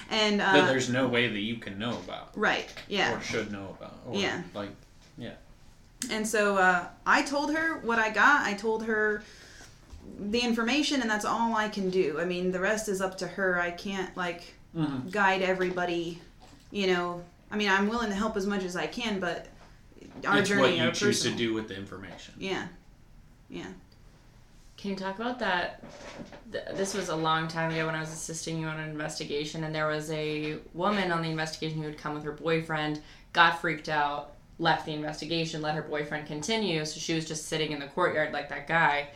[0.10, 3.16] and uh, that there's no way that you can know about right, yeah.
[3.16, 3.98] or should know about.
[4.06, 4.42] Or, Yeah.
[4.54, 4.70] Like,
[5.16, 5.34] yeah.
[6.10, 8.42] And so uh, I told her what I got.
[8.42, 9.22] I told her
[10.18, 12.18] the information, and that's all I can do.
[12.20, 13.60] I mean, the rest is up to her.
[13.60, 15.10] I can't like Mhm.
[15.10, 16.20] guide everybody.
[16.70, 19.46] You know, I mean, I'm willing to help as much as I can, but
[20.26, 21.38] our it's journey what you our choose personal.
[21.38, 22.34] to do with the information.
[22.38, 22.66] Yeah,
[23.48, 23.66] yeah.
[24.76, 25.82] Can you talk about that?
[26.50, 29.74] This was a long time ago when I was assisting you on an investigation, and
[29.74, 33.00] there was a woman on the investigation who had come with her boyfriend,
[33.32, 36.84] got freaked out, left the investigation, let her boyfriend continue.
[36.84, 39.08] So she was just sitting in the courtyard like that guy.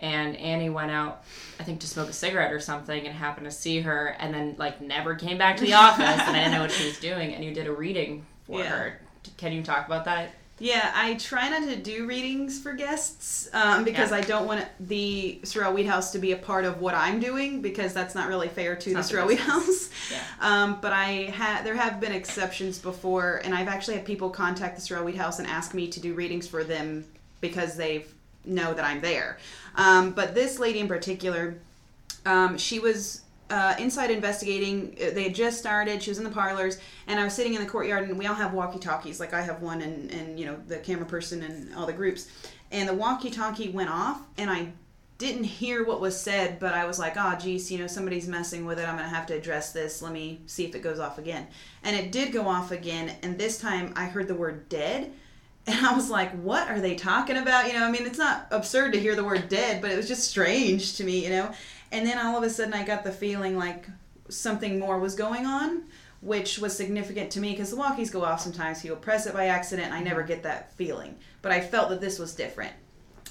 [0.00, 1.24] And Annie went out,
[1.58, 4.54] I think, to smoke a cigarette or something, and happened to see her, and then
[4.58, 7.34] like never came back to the office, and I didn't know what she was doing.
[7.34, 8.68] And you did a reading for Yeah.
[8.68, 9.00] her.
[9.36, 10.30] Can you talk about that?
[10.60, 14.16] Yeah, I try not to do readings for guests um, because Yeah.
[14.16, 17.62] I don't want the Sorrel Weed House to be a part of what I'm doing
[17.62, 19.38] because that's not really fair to the not the Sorrel Weed.
[19.38, 19.90] House.
[20.10, 20.18] Yeah.
[20.40, 24.74] Um, but I had there have been exceptions before, and I've actually had people contact
[24.76, 27.04] the Sorrel Weed House and ask me to do readings for them
[27.40, 28.10] because they've
[28.44, 29.38] know that I'm there.
[29.76, 31.56] Um, but this lady in particular,
[32.26, 34.96] um, she was uh, inside investigating.
[35.00, 36.02] Uh, They had just started.
[36.02, 38.34] She was in the parlors, and I was sitting in the courtyard, and we all
[38.34, 39.20] have walkie talkies.
[39.20, 42.28] Like I have one, and and you know the camera person and all the groups.
[42.70, 44.72] And the walkie talkie went off, and I
[45.18, 48.64] didn't hear what was said, but I was like, oh, geez, you know, somebody's messing
[48.64, 48.88] with it.
[48.88, 50.00] I'm going to have to address this.
[50.00, 51.48] Let me see if it goes off again.
[51.82, 53.16] And it did go off again.
[53.22, 55.12] And this time I heard the word dead.
[55.68, 57.66] And I was like, what are they talking about?
[57.66, 60.08] You know, I mean, it's not absurd to hear the word dead, but it was
[60.08, 61.52] just strange to me, you know?
[61.92, 63.86] And then all of a sudden I got the feeling like
[64.30, 65.82] something more was going on,
[66.22, 68.80] which was significant to me because the walkies go off sometimes.
[68.80, 69.92] People press it by accident.
[69.92, 71.16] I never get that feeling.
[71.42, 72.72] But I felt that this was different.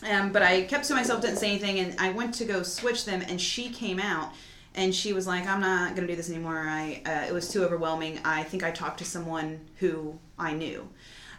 [0.07, 3.05] Um, but I kept to myself, didn't say anything, and I went to go switch
[3.05, 4.31] them, and she came out,
[4.75, 6.67] and she was like, "I'm not gonna do this anymore.
[6.69, 8.19] I uh, it was too overwhelming.
[8.23, 10.87] I think I talked to someone who I knew."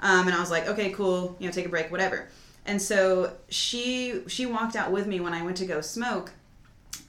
[0.01, 1.37] Um, and I was like, "Okay, cool.
[1.39, 2.29] You know, take a break, whatever."
[2.67, 6.33] And so she she walked out with me when I went to go smoke,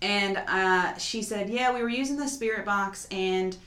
[0.02, 3.58] and uh, she said, "Yeah, we were using the spirit box and."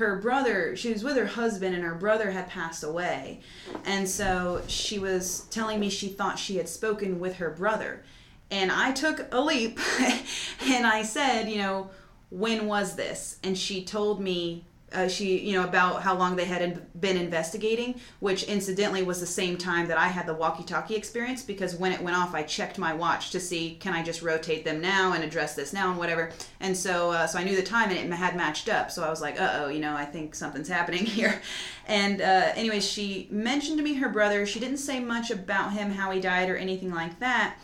[0.00, 3.38] her brother she was with her husband and her brother had passed away
[3.84, 8.02] and so she was telling me she thought she had spoken with her brother
[8.50, 9.78] and i took a leap
[10.66, 11.90] and i said you know
[12.30, 16.44] when was this and she told me uh, she you know about how long they
[16.44, 20.96] had in, been investigating which incidentally was the same time that i had the walkie-talkie
[20.96, 24.22] experience because when it went off i checked my watch to see can i just
[24.22, 26.30] rotate them now and address this now and whatever.
[26.60, 28.90] And so uh, so i knew the time and it had matched up.
[28.90, 31.40] So i was like uh-oh you know i think something's happening here.
[31.86, 34.46] And uh, anyway she mentioned to me her brother.
[34.46, 37.56] She didn't say much about him how he died or anything like that.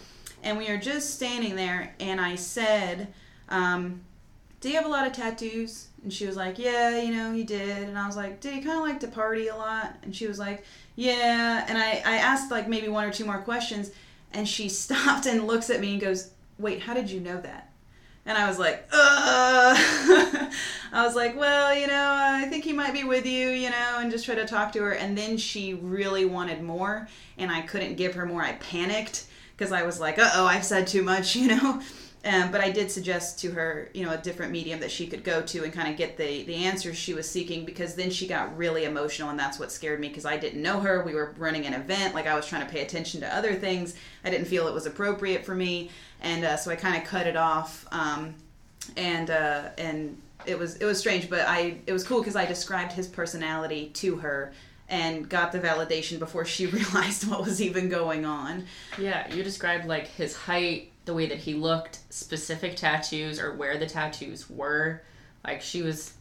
[0.43, 3.09] And we were just standing there and i said
[3.49, 4.01] um,
[4.61, 5.89] do you have a lot of tattoos?
[6.03, 7.89] And she was like, yeah, you know, he did.
[7.89, 9.97] And I was like, did he kind of like to party a lot?
[10.03, 10.65] And she was like,
[10.95, 11.65] yeah.
[11.69, 13.91] And I, I asked like maybe one or two more questions.
[14.33, 17.71] And she stopped and looks at me and goes, wait, how did you know that?
[18.25, 18.89] And I was like.
[20.93, 23.99] I was like, well, you know, I think he might be with you, you know,
[23.99, 24.93] and just try to talk to her.
[24.93, 28.43] And then she really wanted more, and I couldn't give her more.
[28.43, 29.27] I panicked
[29.57, 31.83] because I was like, uh oh, I've said too much, you know.
[32.27, 35.23] Um, but I did suggest to her, you know, a different medium that she could
[35.23, 37.65] go to and kind of get the the answers she was seeking.
[37.65, 40.09] Because then she got really emotional, and that's what scared me.
[40.09, 41.05] Because I didn't know her.
[41.05, 43.95] We were running an event, like I was trying to pay attention to other things.
[44.25, 45.91] I didn't feel it was appropriate for me,
[46.21, 47.87] and uh, so I kind of cut it off.
[47.93, 48.35] Um,
[48.97, 52.45] and uh, and it was it was strange, but I it was cool because I
[52.45, 54.53] described his personality to her
[54.89, 58.67] and got the validation before she realized what was even going on.
[58.99, 63.79] Yeah, you described like his height, the way that he looked, specific tattoos or where
[63.79, 65.03] the tattoos were.
[65.45, 66.13] Like she was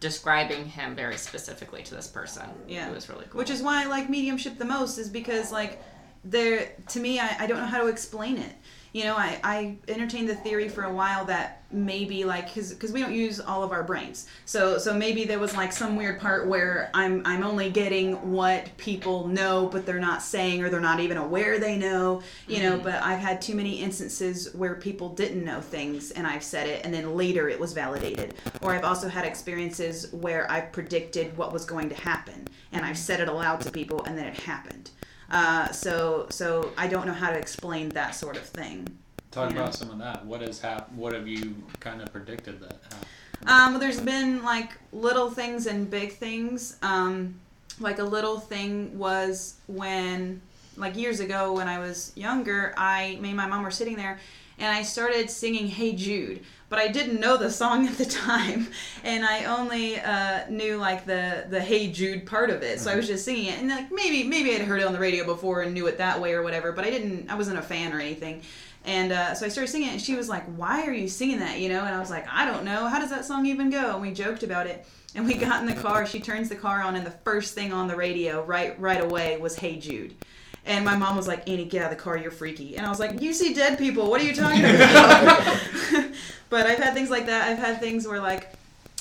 [0.00, 2.48] describing him very specifically to this person.
[2.66, 2.88] Yeah.
[2.88, 3.38] It was really cool.
[3.38, 5.80] Which is why I like mediumship the most, is because like
[6.24, 8.54] there to me I, I don't know how to explain it.
[8.92, 13.00] You know, I, I entertained the theory for a while that maybe like because we
[13.00, 16.46] don't use all of our brains, so so maybe there was like some weird part
[16.46, 21.00] where I'm I'm only getting what people know, but they're not saying or they're not
[21.00, 22.22] even aware they know.
[22.46, 22.84] You know, mm-hmm.
[22.84, 26.84] but I've had too many instances where people didn't know things and I've said it,
[26.84, 28.34] and then later it was validated.
[28.62, 32.98] Or I've also had experiences where I've predicted what was going to happen and I've
[32.98, 34.90] said it aloud to people, and then it happened.
[35.30, 38.86] Uh, so so I don't know how to explain that sort of thing.
[39.30, 39.62] Talk You know?
[39.62, 40.24] about some of that.
[40.24, 42.72] What has hap- What have you kind of predicted that?
[42.84, 43.06] happened?
[43.46, 46.76] Um, well, there's been like little things and big things.
[46.82, 47.34] Um,
[47.78, 50.40] like a little thing was when,
[50.76, 54.18] like years ago when I was younger, I, me and my mom were sitting there
[54.58, 56.42] and I started singing Hey Jude.
[56.68, 58.68] But I didn't know the song at the time,
[59.04, 62.80] and I only uh, knew like the the Hey Jude part of it.
[62.80, 64.98] So I was just singing it, and like maybe maybe I'd heard it on the
[64.98, 66.72] radio before and knew it that way or whatever.
[66.72, 67.30] But I didn't.
[67.30, 68.42] I wasn't a fan or anything.
[68.84, 71.40] And uh, so I started singing it, and she was like, "Why are you singing
[71.40, 72.86] that?" You know, and I was like, "I don't know.
[72.86, 74.86] How does that song even go?" And we joked about it.
[75.14, 76.06] And we got in the car.
[76.06, 79.36] She turns the car on, and the first thing on the radio right right away
[79.38, 80.14] was "Hey Jude."
[80.64, 82.16] And my mom was like, "Annie, get out of the car.
[82.16, 84.10] You're freaky." And I was like, "You see dead people.
[84.10, 85.56] What are you talking about?"
[86.50, 87.48] but I've had things like that.
[87.48, 88.52] I've had things where like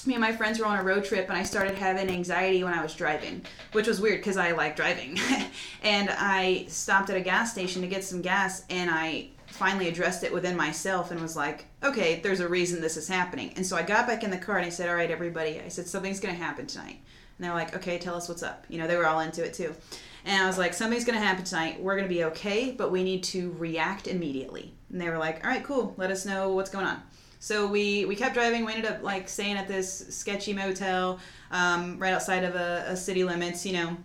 [0.08, 2.74] me and my friends were on a road trip and I started having anxiety when
[2.74, 3.42] I was driving,
[3.74, 5.20] which was weird because I like driving.
[5.84, 10.24] and I stopped at a gas station to get some gas and I finally addressed
[10.24, 13.52] it within myself and was like, okay, there's a reason this is happening.
[13.56, 15.68] And so I got back in the car and I said, all right, everybody, I
[15.68, 17.00] said, something's going to happen tonight.
[17.38, 18.66] And they're like, okay, tell us what's up.
[18.70, 19.76] You know, they were all into it too.
[20.28, 21.82] And I was like, something's going to happen tonight.
[21.82, 24.74] We're going to be okay, but we need to react immediately.
[24.92, 25.94] And they were like, all right, cool.
[25.96, 27.02] Let us know what's going on.
[27.40, 28.66] So we, we kept driving.
[28.66, 32.98] We ended up like staying at this sketchy motel um, right outside of a, a
[32.98, 33.96] city limits, you know.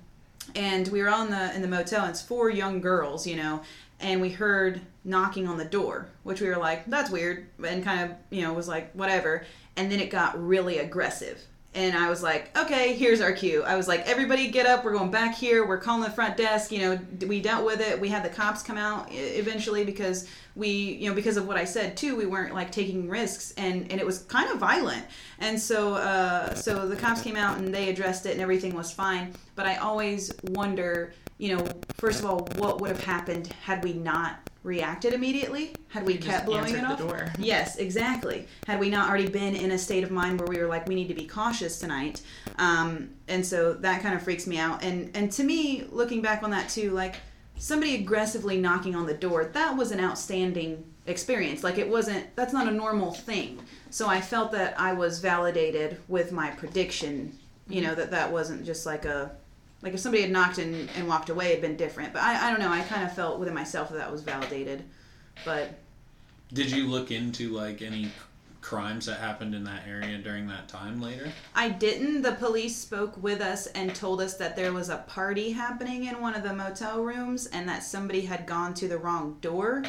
[0.55, 3.37] And we were all in the in the motel, and it's four young girls, you
[3.37, 3.63] know.
[4.03, 8.11] and we heard knocking on the door, which we were like, that's weird, and kind
[8.11, 9.45] of, you know, was like, whatever.
[9.77, 11.41] And then it got really aggressive.
[11.75, 13.63] And I was like, okay, here's our cue.
[13.63, 14.85] I was like, everybody get up.
[14.85, 15.67] We're going back here.
[15.67, 16.71] We're calling the front desk.
[16.71, 17.99] You know, we dealt with it.
[17.99, 21.65] We had the cops come out eventually because we, you know, because of what I
[21.65, 25.07] said too, we weren't like taking risks and, and it was kind of violent.
[25.39, 28.93] And so, uh, so the cops came out and they addressed it and everything was
[28.93, 29.33] fine.
[29.55, 33.95] But I always wonder, you know, first of all, what would have happened had we
[33.95, 35.75] not reacted immediately?
[35.89, 36.99] Had we You kept blowing it off?
[36.99, 37.33] the door.
[37.39, 38.47] Yes, exactly.
[38.67, 40.95] Had we not already been in a state of mind where we were like, we
[40.95, 42.21] need to be cautious tonight,
[42.59, 44.83] um, and so that kind of freaks me out.
[44.83, 47.17] And and to me, looking back on that too, like
[47.59, 51.65] somebody aggressively knocking on the door, that was an outstanding experience.
[51.65, 52.35] Like it wasn't.
[52.37, 53.61] That's not a normal thing.
[53.91, 57.37] So I felt that I was validated with my prediction.
[57.69, 59.33] You know that that wasn't just like a
[59.83, 62.13] like if somebody had knocked and, and walked away, it'd been different.
[62.13, 62.71] But I, I don't know.
[62.71, 64.85] I kind of felt within myself that that was validated.
[65.45, 65.79] But
[66.53, 68.11] Did you look into like any
[68.61, 71.33] crimes that happened in that area during that time later?
[71.55, 72.23] I didn't.
[72.23, 76.21] The police spoke with us and told us that there was a party happening in
[76.21, 79.83] one of the motel rooms and that somebody had gone to the wrong door,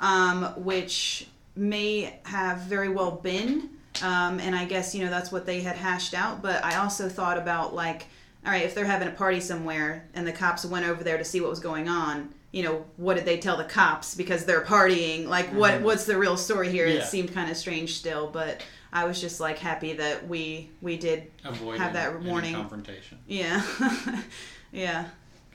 [0.00, 3.68] um, which may have very well been.
[4.02, 6.40] Um, and I guess, you know, that's what they had hashed out.
[6.40, 8.06] But I also thought about, like,
[8.44, 11.24] all right, if they're having a party somewhere and the cops went over there to
[11.24, 14.64] see what was going on, you know, what did they tell the cops because they're
[14.64, 15.26] partying?
[15.26, 15.84] Like, what mm-hmm.
[15.84, 16.86] what's the real story here?
[16.86, 16.94] Yeah.
[16.96, 18.62] It seemed kind of strange still, but
[18.92, 22.54] I was just like happy that we we did Avoid Have that any warning.
[22.54, 23.18] confrontation.
[23.26, 23.62] Yeah.
[24.72, 25.08] yeah.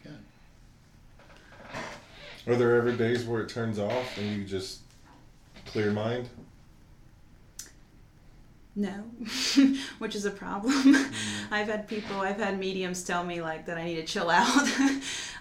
[0.03, 0.17] Good.
[2.47, 4.81] Are there ever days where it turns off and you just
[5.65, 6.29] clear mind?
[8.75, 8.91] No.
[9.99, 11.07] Which is a problem.
[11.51, 14.67] I've had people, I've had mediums tell me like that I need to chill out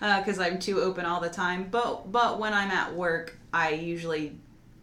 [0.01, 1.69] because I'm too open all the time.
[1.71, 4.37] But but when I'm at work, I usually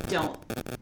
[0.08, 0.38] don't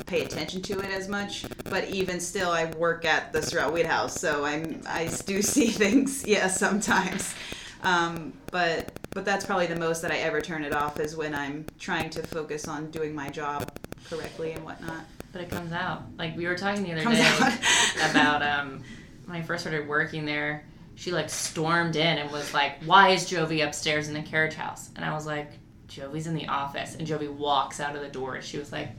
[0.06, 1.46] pay attention to it as much.
[1.66, 5.68] But even still, I work at the Sorrel Weed House, so I'm I do see
[5.68, 6.26] things.
[6.26, 7.36] Yeah, sometimes.
[7.84, 11.36] Um, but but that's probably the most that I ever turn it off is when
[11.36, 13.72] I'm trying to focus on doing my job
[14.10, 15.06] correctly and whatnot.
[15.32, 16.04] But it comes out.
[16.18, 18.12] Like we were talking the other Comes day out.
[18.12, 18.84] about um,
[19.26, 20.66] when I first started working there.
[20.96, 24.90] She like stormed in and was like, "Why is Jovi upstairs in the carriage house?"
[24.96, 25.52] And I was like,
[25.88, 28.90] "Jovi's in the office." And Jovi walks out of the door and she was like,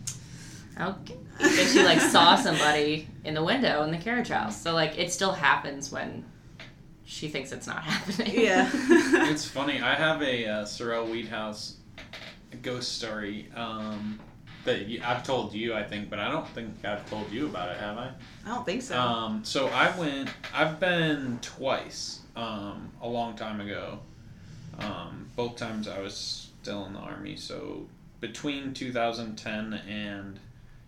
[0.80, 4.60] "Okay." And she like saw somebody in the window in the carriage house.
[4.62, 6.24] So like it still happens when
[7.04, 8.44] she thinks it's not happening.
[8.44, 8.70] yeah.
[8.72, 9.80] it's funny.
[9.80, 11.78] I have a uh, Sorrel Weed House
[12.62, 14.20] ghost story um,
[14.68, 17.70] that y- I've told you, I think, but I don't think I've told you about
[17.70, 18.10] it, have I?
[18.46, 18.98] I don't think so.
[18.98, 20.30] Um, so I went.
[20.54, 22.20] I've been twice.
[22.36, 23.98] Um, a long time ago.
[24.78, 27.34] Um, both times I was still in the army.
[27.36, 27.86] So
[28.20, 30.38] between 2010 and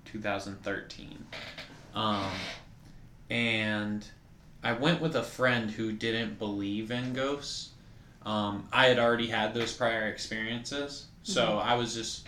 [0.04, 1.26] 2013.
[1.94, 2.30] Um,
[3.30, 4.06] and
[4.62, 7.70] I went with a friend who didn't believe in ghosts.
[8.24, 12.26] Um, I had already had those prior experiences, so I was just,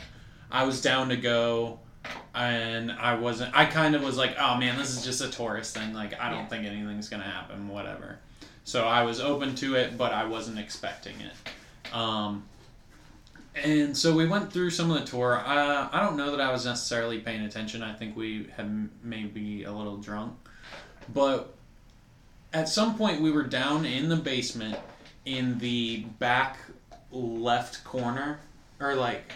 [0.52, 1.80] I was down to go,
[2.34, 3.56] and I wasn't.
[3.56, 5.92] I kind of was like, oh man, this is just a tourist thing.
[5.94, 6.46] Like I don't Yeah.
[6.46, 7.68] think anything's gonna happen.
[7.68, 8.18] Whatever.
[8.64, 11.94] So I was open to it, but I wasn't expecting it.
[11.94, 12.44] Um,
[13.54, 15.38] and so we went through some of the tour.
[15.44, 17.82] Uh, I don't know that I was necessarily paying attention.
[17.82, 20.34] I think we had m- maybe a little drunk,
[21.12, 21.52] but
[22.52, 24.78] at some point we were down in the basement
[25.24, 26.58] in the back
[27.10, 28.40] left corner,
[28.80, 29.32] or like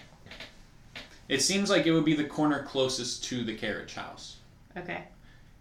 [1.28, 4.36] it seems like it would be the corner closest to the carriage house
[4.76, 5.04] Okay.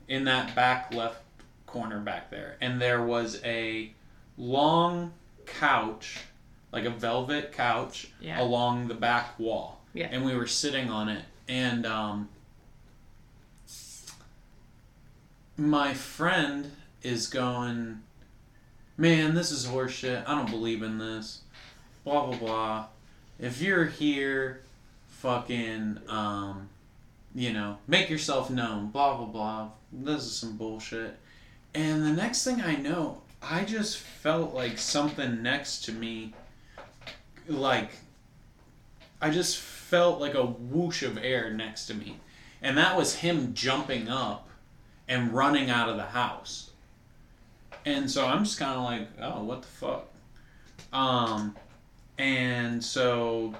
[0.07, 1.21] in that back left
[1.65, 2.55] corner back there.
[2.61, 3.91] And there was a
[4.37, 5.11] long
[5.45, 6.19] couch,
[6.71, 8.41] like a velvet couch, Yeah.
[8.41, 9.81] along the back wall.
[9.93, 10.07] Yeah.
[10.11, 11.23] And we were sitting on it.
[11.47, 12.29] And um,
[15.57, 16.71] my friend
[17.03, 18.01] is going,
[18.97, 20.23] Man, this is horseshit.
[20.27, 21.41] I don't believe in this.
[22.05, 22.85] Blah, blah, blah.
[23.39, 24.61] If you're here,
[25.25, 26.69] fucking, um,
[27.33, 29.69] you know, make yourself known, blah, blah, blah.
[29.91, 31.17] This is some bullshit.
[31.73, 36.35] And the next thing I know, I just felt like something next to me,
[37.47, 37.89] like,
[39.19, 42.19] I just felt like a whoosh of air next to me.
[42.61, 44.47] And that was him jumping up
[45.07, 46.69] and running out of the house.
[47.83, 50.07] And so I'm just kind of like, oh, what the fuck?
[50.93, 51.55] Um,
[52.19, 53.55] and so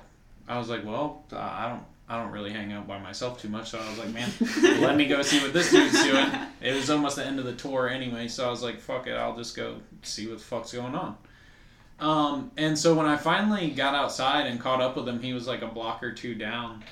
[0.48, 3.50] I was like, well, uh, I don't, I don't really hang out by myself too
[3.50, 3.72] much.
[3.72, 4.30] So I was like, man,
[4.82, 6.28] let me go see what this dude's doing.
[6.62, 9.14] It was almost the end of the tour anyway, so I was like, fuck it,
[9.14, 11.18] I'll just go see what the fuck's going on.
[12.00, 15.48] Um, and so when I finally got outside and caught up with him, he was
[15.48, 16.84] like a block or two down.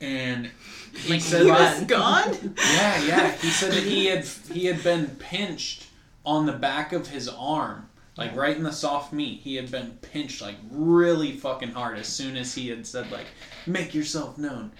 [0.00, 0.50] And
[0.94, 1.58] he Like said run.
[1.58, 2.54] that, Gone?
[2.56, 3.32] yeah, yeah.
[3.32, 5.86] He said that he had he had been pinched
[6.24, 9.40] on the back of his arm, like right in the soft meat.
[9.42, 13.26] He had been pinched like really fucking hard as soon as he had said like,
[13.66, 14.72] "Make yourself known."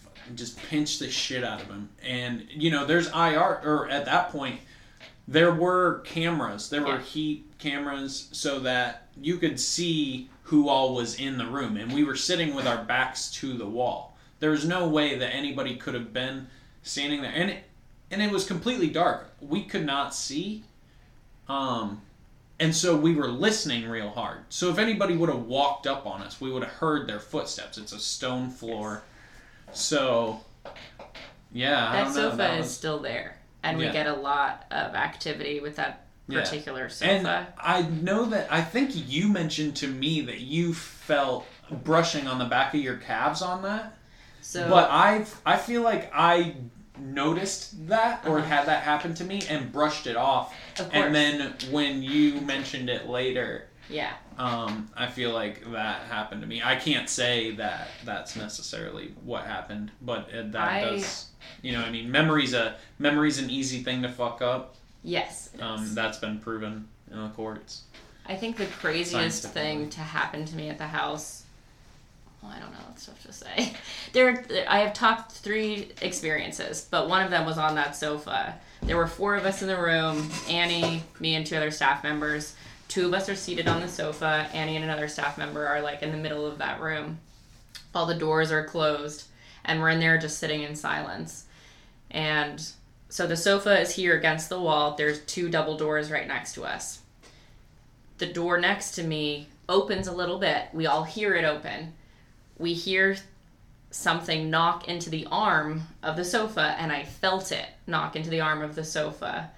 [0.00, 4.04] Fucking Just pinched the shit out of him, and you know, there's IR or at
[4.06, 4.60] that point,
[5.26, 6.68] there were cameras.
[6.68, 7.02] There were Yeah.
[7.02, 12.04] heat cameras so that you could see who all was in the room, and we
[12.04, 14.16] were sitting with our backs to the wall.
[14.40, 16.48] There was no way that anybody could have been
[16.82, 17.64] standing there, and it,
[18.10, 19.32] and it was completely dark.
[19.40, 20.64] We could not see,
[21.48, 22.02] um,
[22.60, 24.40] and so we were listening real hard.
[24.48, 27.78] So if anybody would have walked up on us, we would have heard their footsteps.
[27.78, 29.02] It's a stone floor,
[29.72, 30.40] so
[31.52, 31.92] yeah.
[31.92, 35.76] That sofa That is was- still there, and we get a lot of activity with
[35.76, 36.40] that Yeah.
[36.40, 37.10] particular sofa.
[37.10, 37.28] And
[37.58, 42.44] I know that I think you mentioned to me that you felt brushing on the
[42.46, 43.96] back of your calves on that.
[44.40, 46.54] so, But I I feel like I
[46.98, 48.48] noticed that or Uh-huh.
[48.48, 50.54] had that happen to me and brushed it off.
[50.78, 56.02] of course, And then when you mentioned it later, yeah, um, I feel like that
[56.06, 56.62] happened to me.
[56.62, 61.26] I can't say that that's necessarily what happened, but that I- does.
[61.62, 64.76] You know, what I mean, memory's a memory's an easy thing to fuck up.
[65.02, 65.50] yes.
[65.60, 67.82] Um, that's been proven in the courts.
[68.26, 71.43] I think the craziest thing to happen to me at the house.
[72.44, 72.78] Well, I don't know.
[72.88, 73.74] That's tough to say.
[74.12, 78.54] There, I have talked three experiences, but one of them was on that sofa.
[78.82, 82.54] There were four of us in the room: Annie, me, and two other staff members.
[82.86, 84.48] Two of us are seated on the sofa.
[84.52, 87.18] Annie and another staff member are like in the middle of that room.
[87.92, 89.24] All the doors are closed,
[89.64, 91.46] and we're in there just sitting in silence.
[92.12, 92.64] And
[93.08, 94.94] so the sofa is here against the wall.
[94.94, 97.00] There's two double doors right next to us
[98.18, 100.68] the door next to me opens a little bit.
[100.72, 101.94] We all hear it open.
[102.58, 103.16] We hear
[103.90, 108.40] something knock into the arm of the sofa, and I felt it knock into the
[108.40, 109.50] arm of the sofa.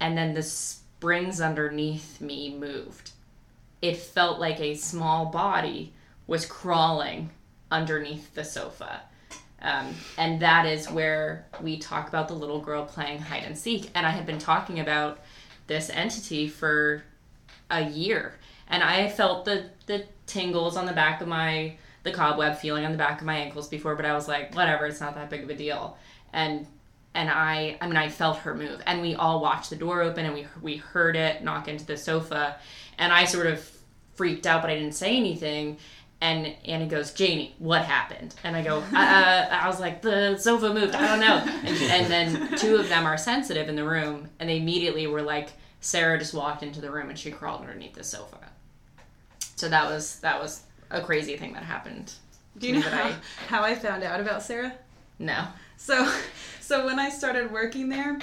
[0.00, 3.12] And then the springs underneath me moved.
[3.80, 5.92] It felt like a small body
[6.26, 7.30] was crawling
[7.70, 9.02] underneath the sofa.
[9.60, 13.90] Um, and that is where we talk about the little girl playing hide and seek.
[13.94, 15.20] And I had been talking about
[15.66, 17.02] this entity for
[17.70, 18.34] a year
[18.68, 21.74] and i felt the the tingles on the back of my
[22.04, 24.86] the cobweb feeling on the back of my ankles before but i was like whatever
[24.86, 25.96] it's not that big of a deal
[26.32, 26.66] and
[27.14, 30.24] and i i mean i felt her move and we all watched the door open
[30.24, 32.56] and we we heard it knock into the sofa
[32.98, 33.68] and i sort of
[34.14, 35.76] freaked out but i didn't say anything
[36.20, 38.34] and Annie goes, Janie, what happened?
[38.42, 40.94] And I go, uh, I was like, the sofa moved.
[40.94, 41.44] I don't know.
[41.68, 45.22] And, and then two of them are sensitive in the room, and they immediately were
[45.22, 45.50] like,
[45.80, 48.47] Sarah just walked into the room and she crawled underneath the sofa.
[49.58, 52.12] So that was that was a crazy thing that happened.
[52.58, 53.16] Do you know That how, I-
[53.48, 54.72] how I found out about Sarah?
[55.18, 55.46] No.
[55.76, 56.12] So,
[56.60, 58.18] so when I started working there,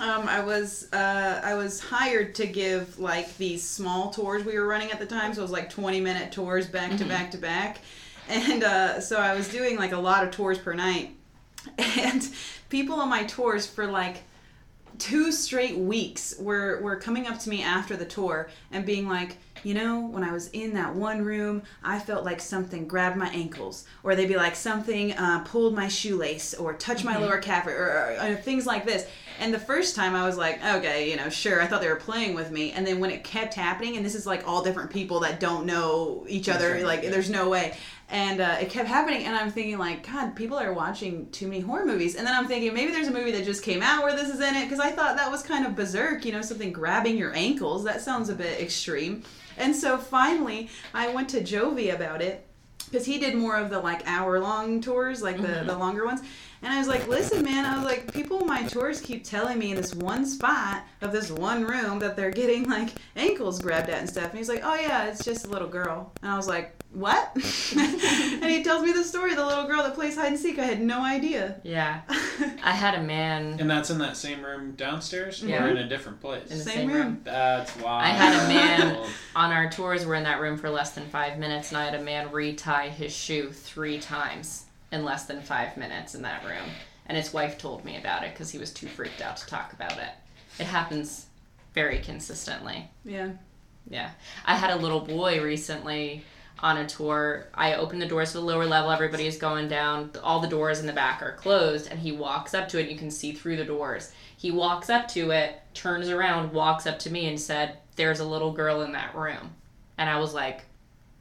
[0.00, 4.66] um, I was uh, I was hired to give like these small tours we were
[4.66, 5.34] running at the time.
[5.34, 7.78] So it was like twenty minute tours back to back to back,
[8.28, 11.10] and uh, so I was doing like a lot of tours per night,
[11.78, 12.28] and
[12.68, 14.22] people on my tours for like
[14.98, 19.36] two straight weeks were were coming up to me after the tour and being like,
[19.64, 23.28] you know, when I was in that one room, I felt like something grabbed my
[23.28, 27.66] ankles, or they'd be like something uh, pulled my shoelace, or touched my lower calf,
[27.66, 29.06] or, or, or things like this.
[29.38, 31.96] And the first time I was like, okay, you know, sure, I thought they were
[31.96, 32.72] playing with me.
[32.72, 35.64] And then when it kept happening, and this is like all different people that don't
[35.64, 37.76] know each other, like there's no way.
[38.10, 41.60] And uh, it kept happening, and I'm thinking like, God, people are watching too many
[41.60, 42.16] horror movies.
[42.16, 44.40] And then I'm thinking maybe there's a movie that just came out where this is
[44.40, 47.34] in it, because I thought that was kind of berserk, you know, something grabbing your
[47.34, 47.84] ankles.
[47.84, 49.22] That sounds a bit extreme.
[49.56, 52.46] And so finally, I went to Jovi about it
[52.86, 56.22] because he did more of the like hour long tours, like the, the longer ones.
[56.62, 59.58] And I was like, listen, man, I was like, people on my tours keep telling
[59.58, 63.88] me in this one spot of this one room that they're getting like ankles grabbed
[63.90, 64.30] at and stuff.
[64.30, 66.12] And he's like, oh yeah, it's just a little girl.
[66.22, 67.30] And I was like, what?
[67.76, 70.58] and he tells me the story of the little girl that plays hide and seek.
[70.58, 71.60] I had no idea.
[71.62, 72.00] Yeah.
[72.64, 75.64] I had a man And that's in that same room downstairs, Yeah.
[75.64, 76.50] or in a different place.
[76.50, 76.96] in the Same same, room.
[76.98, 77.20] room.
[77.24, 78.04] That's why.
[78.04, 79.06] I had a man
[79.36, 80.06] on our tours.
[80.06, 82.88] We're in that room for less than five minutes, and I had a man retie
[82.88, 86.70] his shoe three times in less than five minutes in that room.
[87.06, 89.72] And his wife told me about it because he was too freaked out to talk
[89.72, 90.10] about it.
[90.58, 91.26] It happens
[91.74, 92.88] very consistently.
[93.04, 93.30] yeah.
[93.90, 94.10] Yeah.
[94.44, 96.22] I had a little boy recently
[96.58, 97.46] on a tour.
[97.54, 100.10] I opened the doors to the lower level, everybody is going down.
[100.22, 102.90] All the doors in the back are closed, and he walks up to it.
[102.90, 104.12] You can see through the doors.
[104.36, 108.24] He walks up to it, turns around, walks up to me, and said, there's a
[108.28, 109.52] little girl in that room.
[109.96, 110.64] And I was like,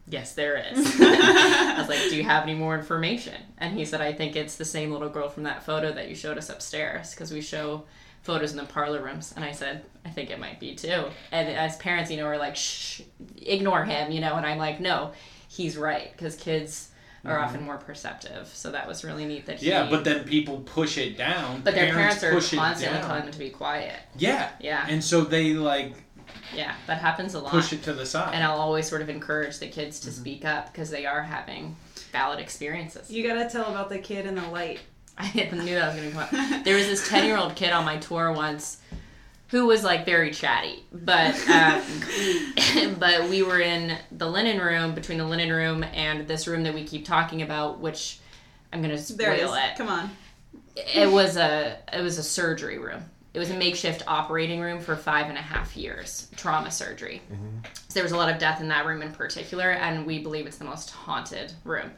[0.07, 0.77] yes, there is.
[0.99, 3.35] I was like, do you have any more information?
[3.57, 6.15] And he said, I think it's the same little girl from that photo that you
[6.15, 7.84] showed us upstairs because we show
[8.21, 9.34] photos in the parlor rooms.
[9.35, 11.05] And I said, I think it might be too.
[11.31, 13.01] And as parents, you know, are like, shh,
[13.41, 15.11] ignore him, you know, and I'm like, no,
[15.47, 16.89] he's right because kids
[17.25, 17.43] are mm-hmm.
[17.43, 18.47] often more perceptive.
[18.47, 19.69] So that was really neat that he.
[19.69, 21.61] Yeah, but then people push it down.
[21.61, 23.07] But their parents, push are it constantly down.
[23.07, 23.99] telling them to be quiet.
[24.17, 24.49] Yeah.
[24.59, 24.85] Yeah.
[24.88, 25.93] And so they like
[26.55, 27.51] Yeah, that happens a lot.
[27.51, 28.33] push it to the side.
[28.33, 31.75] And I'll always sort of encourage the kids to speak up because they are having
[32.11, 33.11] valid experiences.
[33.11, 34.79] You gotta tell about the kid in the light.
[35.17, 36.63] I knew that was going to come up.
[36.63, 38.77] There was this 10 year old kid on my tour once
[39.47, 41.81] who was like very chatty, but um,
[42.99, 46.73] but we were in the linen room between the linen room and this room that
[46.73, 48.19] we keep talking about, which
[48.71, 49.51] I'm going to spoil There it is.
[49.51, 49.77] it.
[49.77, 50.09] Come on.
[50.75, 53.03] It was a it was a surgery room.
[53.38, 57.22] It was a makeshift operating room for five and a half years, trauma surgery.
[57.88, 60.47] So there was a lot of death in that room in particular, and we believe
[60.47, 61.91] it's the most haunted room.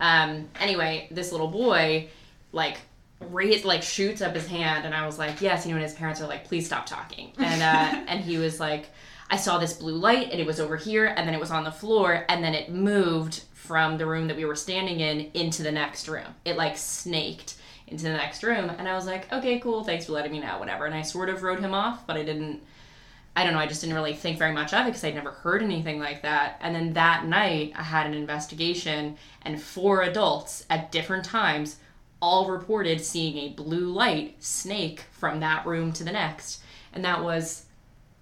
[0.00, 2.08] Um, anyway, this little boy,
[2.52, 2.78] like,
[3.20, 5.92] raised, like, shoots up his hand, and I was like, yes, you know, and his
[5.92, 7.30] parents are like, please stop talking.
[7.38, 8.88] And, uh, and he was like,
[9.28, 11.64] I saw this blue light, and it was over here, and then it was on
[11.64, 15.62] the floor, and then it moved from the room that we were standing in into
[15.62, 16.34] the next room.
[16.46, 17.55] It, like, snaked
[17.86, 20.58] into the next room, and I was like, okay, cool, thanks for letting me know,
[20.58, 20.86] whatever.
[20.86, 22.62] And I sort of wrote him off, but I didn't
[23.36, 25.30] I don't know, I just didn't really think very much of it because I'd never
[25.30, 26.56] heard anything like that.
[26.62, 31.76] And then that night, I had an investigation, and four adults at different times
[32.22, 36.62] all reported seeing a blue light snake from that room to the next.
[36.94, 37.66] And that was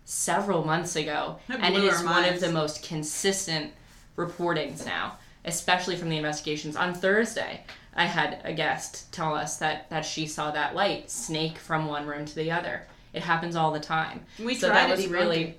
[0.05, 1.39] several months ago.
[1.47, 3.73] That And it is one of the most consistent
[4.17, 6.75] reportings now, especially from the investigations.
[6.75, 7.63] On Thursday,
[7.97, 12.07] I had a guest tell us that, that she saw that light snake from one
[12.07, 12.87] room to the other.
[13.13, 14.23] It happens all the time.
[14.39, 15.57] We so tried that to was really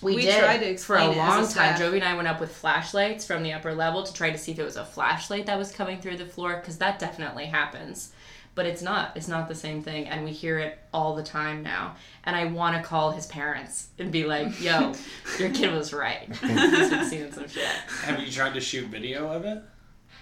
[0.00, 1.46] we, We did tried to for a explain it as a long time.
[1.46, 1.80] staff.
[1.80, 4.52] Jovi and I went up with flashlights from the upper level to try to see
[4.52, 8.12] if it was a flashlight that was coming through the floor because that definitely happens.
[8.54, 9.16] But it's not.
[9.16, 11.96] It's not the same thing, and we hear it all the time now.
[12.22, 14.92] And I want to call his parents and be like, "Yo,
[15.40, 16.28] your kid was right.
[16.40, 17.64] He's been seeing some shit."
[18.04, 19.60] Have you tried to shoot video of it?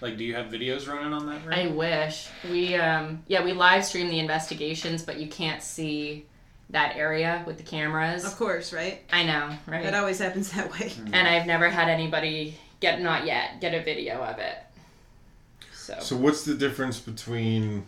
[0.02, 1.54] Like, do you have videos running on that room?
[1.54, 6.26] I wish we, um, yeah, we live stream the investigations, but you can't see
[6.70, 8.24] that area with the cameras.
[8.24, 9.00] Of course, right?
[9.12, 9.86] I know, right?
[9.86, 10.92] It always happens that way.
[11.12, 14.58] and I've never had anybody get not yet get a video of it.
[15.72, 17.84] So, So what's the difference between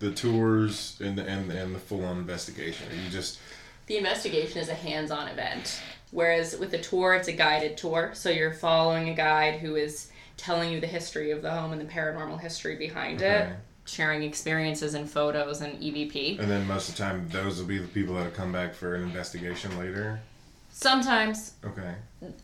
[0.00, 2.90] the tours and the and, and the full on investigation?
[2.90, 3.38] Are you just
[3.86, 8.10] the investigation is a hands-on event, whereas with the tour, it's a guided tour.
[8.14, 11.80] So you're following a guide who is telling you the history of the home and
[11.80, 13.48] the paranormal history behind it,
[13.84, 16.38] sharing experiences and photos and EVP.
[16.38, 18.94] and then most of the time those will be the people that'll come back for
[18.94, 20.20] an investigation later?
[20.70, 21.94] Sometimes Okay.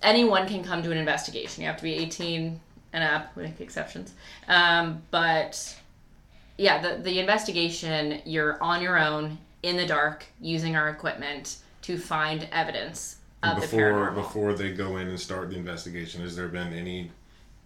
[0.03, 1.63] anyone can come to an investigation.
[1.63, 2.59] You have to be 18
[2.95, 4.13] and up, we make exceptions.
[4.49, 5.77] Um, but
[6.57, 11.99] yeah, the, the investigation, you're on your own in the dark using our equipment to
[11.99, 14.15] find evidence of the before paranormal.
[14.15, 17.11] before they go in and start the investigation, has there been any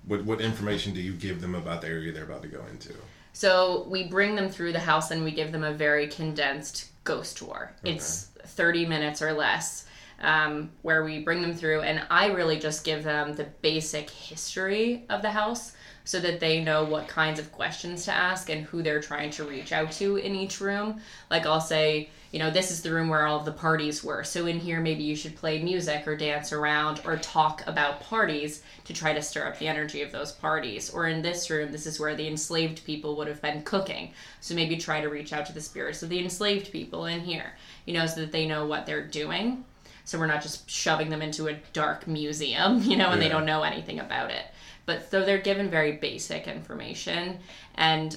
[0.06, 2.94] what what information do you give them about the area they're about to go into?
[3.32, 7.36] So we bring them through the house and we give them a very condensed ghost
[7.36, 7.72] tour.
[7.84, 9.84] It's 30 minutes or less.
[10.18, 15.04] Um, where we bring them through, and I really just give them the basic history
[15.10, 15.72] of the house
[16.04, 19.44] so that they know what kinds of questions to ask and who they're trying to
[19.44, 21.02] reach out to in each room.
[21.30, 24.22] Like, I'll say, you know, this is the room where all the parties were.
[24.22, 28.62] So, in here, maybe you should play music or dance around or talk about parties
[28.84, 30.90] to try to stir up the energy of those parties.
[30.90, 34.12] Or in this room, this is where the enslaved people would have been cooking.
[34.42, 37.54] So, maybe try to reach out to the spirits of the enslaved people in here,
[37.86, 39.64] you know, so that they know what they're doing.
[40.04, 43.46] So, we're not just shoving them into a dark museum, you know, and they don't
[43.46, 44.44] know anything about it.
[44.84, 47.38] But so they're given very basic information.
[47.76, 48.14] And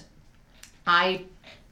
[0.86, 1.24] I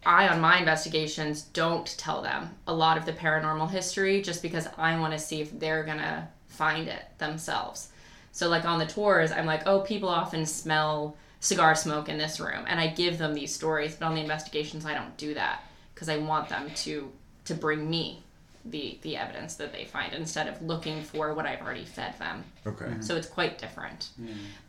[0.05, 4.67] I on my investigations don't tell them a lot of the paranormal history just because
[4.77, 7.89] I want to see if they're going to find it themselves.
[8.31, 12.39] So like on the tours, I'm like, "Oh, people often smell cigar smoke in this
[12.39, 15.63] room." And I give them these stories, but on the investigations I don't do that
[15.93, 17.11] because I want them to
[17.45, 18.23] to bring me
[18.65, 22.43] the the evidence that they find instead of looking for what I've already fed them.
[22.65, 22.85] Okay.
[22.85, 23.01] Mm-hmm.
[23.01, 24.09] So it's quite different.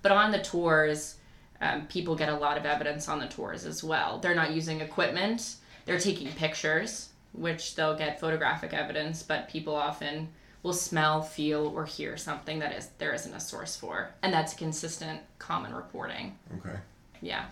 [0.02, 1.16] But on the tours,
[1.60, 4.18] um, people get a lot of evidence on the tours as well.
[4.18, 10.28] They're not using equipment, they're taking pictures, which they'll get photographic evidence, but people often
[10.62, 14.10] will smell, feel, or hear something that is there isn't a source for.
[14.22, 16.36] And that's consistent common reporting.
[16.58, 16.76] Okay.
[17.20, 17.46] Yeah.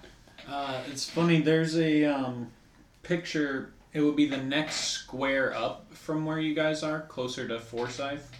[0.48, 1.40] Uh, it's funny.
[1.40, 2.50] There's a um,
[3.02, 3.72] picture.
[3.92, 8.30] It would be the next square up from where you guys are, closer to Forsyth.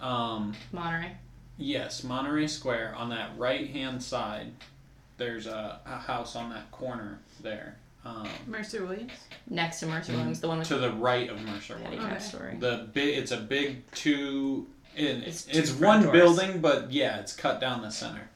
[0.00, 1.12] Um, Monterey.
[1.58, 4.52] yes, Monterey Square on that right hand side.
[5.16, 7.76] There's a, a house on that corner there.
[8.04, 9.12] Um, Mercer Williams.
[9.48, 12.04] Next to Mercer Williams, the one with to the right of Mercer Williams.
[12.04, 12.18] Okay.
[12.18, 12.56] story.
[12.58, 14.66] The big, it's a big two.
[14.96, 16.36] It, It's it's two front one doors.
[16.36, 18.28] building, but yeah, it's cut down the center.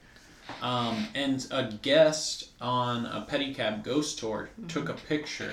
[0.63, 4.69] Um, and a guest on a pedicab ghost tour Mm-hmm.
[4.69, 5.53] took a picture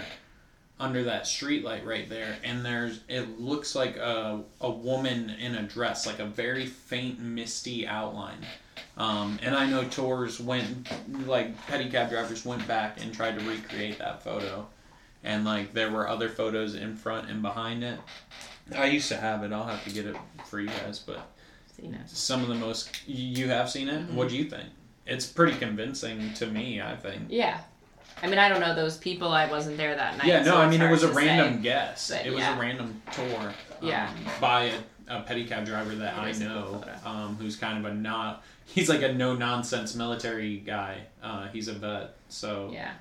[0.79, 5.63] under that streetlight right there, and there's it looks like a a woman in a
[5.63, 8.45] dress, like a very faint misty outline.
[8.97, 10.87] Um, and I know tours went
[11.27, 14.67] like pedicab drivers went back and tried to recreate that photo,
[15.23, 17.99] and like there were other photos in front and behind it.
[18.75, 19.51] I used to have it.
[19.51, 20.15] I'll have to get it
[20.45, 21.19] for you guys, but
[22.07, 24.09] some of the most you have seen it.
[24.11, 24.69] What do you think?
[25.05, 26.81] It's pretty convincing to me.
[26.81, 27.23] I think.
[27.29, 27.59] Yeah.
[28.23, 29.27] I mean, I don't know those people.
[29.33, 30.25] I wasn't there that night.
[30.27, 31.25] Yeah, no, so I mean it was a to say.
[31.27, 32.09] random guess.
[32.09, 33.27] but It was a random tour.
[33.39, 34.09] um, Yeah.
[34.39, 34.71] By
[35.07, 38.43] a, a pedicab driver that It I cool know, um, who's kind of a not.
[38.65, 41.01] He's like a no nonsense military guy.
[41.21, 42.91] Uh, he's a vet, so Yeah,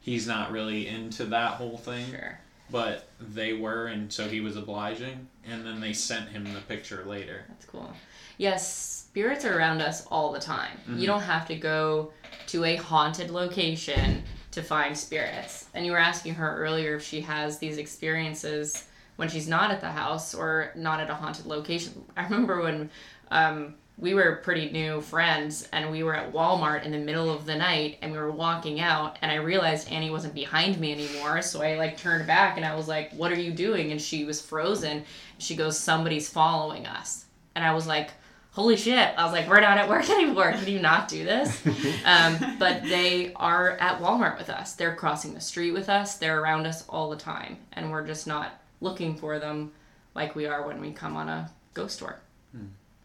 [0.00, 2.10] he's not really into that whole thing.
[2.10, 2.38] sure.
[2.70, 5.28] But they were, and so he was obliging.
[5.48, 7.44] And then they sent him the picture later.
[7.48, 7.92] That's cool.
[8.38, 8.66] Yes,
[9.08, 10.76] spirits are around us all the time.
[10.82, 10.98] Mm-hmm.
[10.98, 12.12] You don't have to go
[12.48, 15.66] to a haunted location to find spirits.
[15.74, 18.84] And you were asking her earlier if she has these experiences
[19.16, 22.04] when she's not at the house or not at a haunted location.
[22.16, 22.90] I remember when
[23.30, 27.46] um, we were pretty new friends and we were at Walmart in the middle of
[27.46, 31.40] the night and we were walking out and I realized Annie wasn't behind me anymore.
[31.40, 33.92] So I like turned back and I was like, What are you doing?
[33.92, 35.04] And she was frozen.
[35.38, 37.24] She goes, Somebody's following us.
[37.54, 38.10] And I was like,
[38.50, 39.14] Holy shit.
[39.16, 40.52] I was like, We're not at work anymore.
[40.52, 41.66] Can you not do this?
[42.04, 44.74] um, but they are at Walmart with us.
[44.74, 46.18] They're crossing the street with us.
[46.18, 47.56] They're around us all the time.
[47.72, 49.72] And we're just not looking for them
[50.14, 52.20] like we are when we come on a ghost tour.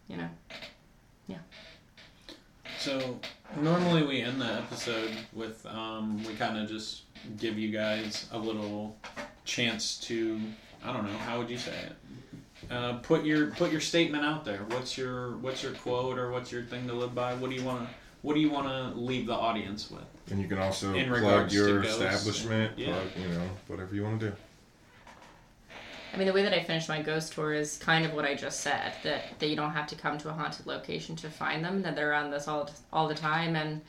[0.10, 0.30] You know?
[2.80, 3.20] So
[3.62, 7.04] normally we end the episode with um, we kind of just
[7.38, 8.98] give you guys a little
[9.46, 10.40] chance to
[10.84, 11.96] I don't know how would you say it
[12.70, 14.60] uh, put your put your statement out there.
[14.70, 17.34] What's your what's your quote or what's your thing to live by?
[17.34, 20.04] What do you want to what do you want to leave the audience with?
[20.30, 22.94] And you can also In plug your ghosts, establishment, yeah.
[22.94, 24.36] plug, you know, whatever you want to do.
[26.14, 28.36] I mean, the way that I finished my ghost tour is kind of what I
[28.36, 31.64] just said that, that you don't have to come to a haunted location to find
[31.64, 33.82] them, that they're around us all, all the time, and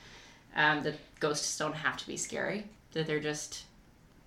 [0.55, 3.63] um, that ghosts don't have to be scary, that they're just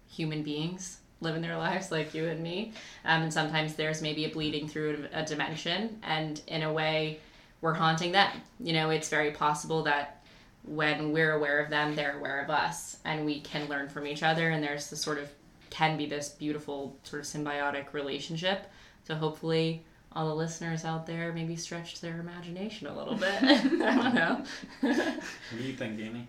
[0.09, 2.73] human beings living their lives like you and me.
[3.07, 7.21] Um, and sometimes there's maybe a bleeding through a dimension, and in a way,
[7.63, 8.31] we're haunting them.
[8.61, 10.23] You know, it's very possible that
[10.65, 14.23] when we're aware of them, they're aware of us, and we can learn from each
[14.23, 15.31] other, and there's this sort of
[15.77, 18.67] can be this beautiful sort of symbiotic relationship.
[19.05, 23.43] So hopefully all the listeners out there maybe stretch their imagination a little bit.
[23.43, 24.45] I don't know.
[24.81, 26.29] What do you think, Amy?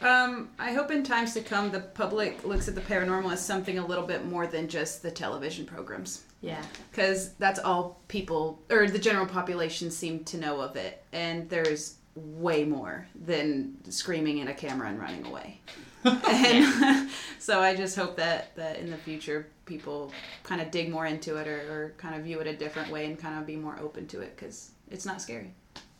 [0.00, 3.78] Um, I hope in times to come the public looks at the paranormal as something
[3.78, 6.24] a little bit more than just the television programs.
[6.40, 6.62] yeah.
[6.90, 11.02] Because that's all people, or the general population, seem to know of it.
[11.12, 15.60] And there's way more than screaming in a camera and running away.
[16.04, 20.12] and so I just hope that, that in the future people
[20.42, 23.06] kind of dig more into it or, or kind of view it a different way
[23.06, 25.52] and kind of be more open to it because it's not scary.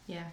[0.06, 0.24] Yeah.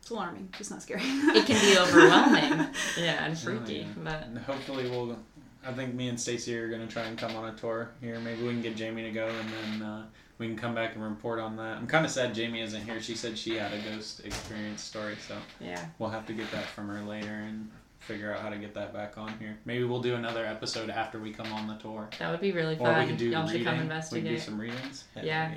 [0.00, 1.02] It's alarming, just not scary.
[1.04, 2.68] It can be overwhelming.
[2.98, 3.86] yeah, and freaky.
[3.86, 4.04] Oh, yeah.
[4.04, 5.18] But And hopefully we'll.
[5.62, 8.18] I think me and Stacy are gonna try and come on a tour here.
[8.18, 10.06] Maybe we can get Jamie to go, and then uh,
[10.40, 11.76] we can come back and report on that.
[11.76, 13.00] I'm kind of sad Jamie isn't here.
[13.00, 15.84] She said she had a ghost experience story, so yeah.
[15.98, 18.92] we'll have to get that from her later and figure out how to get that
[18.92, 19.58] back on here.
[19.66, 22.74] Maybe we'll do another episode after we come on the tour, That would be really
[22.74, 23.00] or fun.
[23.00, 23.58] we could do Y'all reading.
[23.58, 24.22] should come investigate.
[24.24, 24.42] we could do investigate.
[24.42, 25.04] some readings.
[25.14, 25.52] Heck Yeah.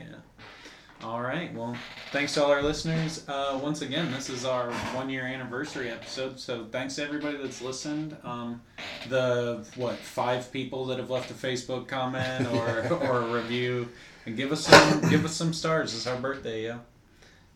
[1.04, 1.54] All right.
[1.54, 1.76] Well,
[2.12, 3.28] thanks to all our listeners.
[3.28, 6.40] Uh, once again, this is our one year anniversary episode.
[6.40, 8.16] So thanks to everybody that's listened.
[8.24, 8.62] Um,
[9.10, 13.90] the what five people that have left a Facebook comment or or a review,
[14.26, 15.96] and give us some give us some stars.
[15.96, 16.80] It's our birthday, yo.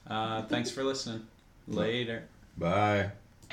[0.08, 1.26] Uh, thanks for listening.
[1.68, 2.24] Later.
[2.58, 3.12] Bye.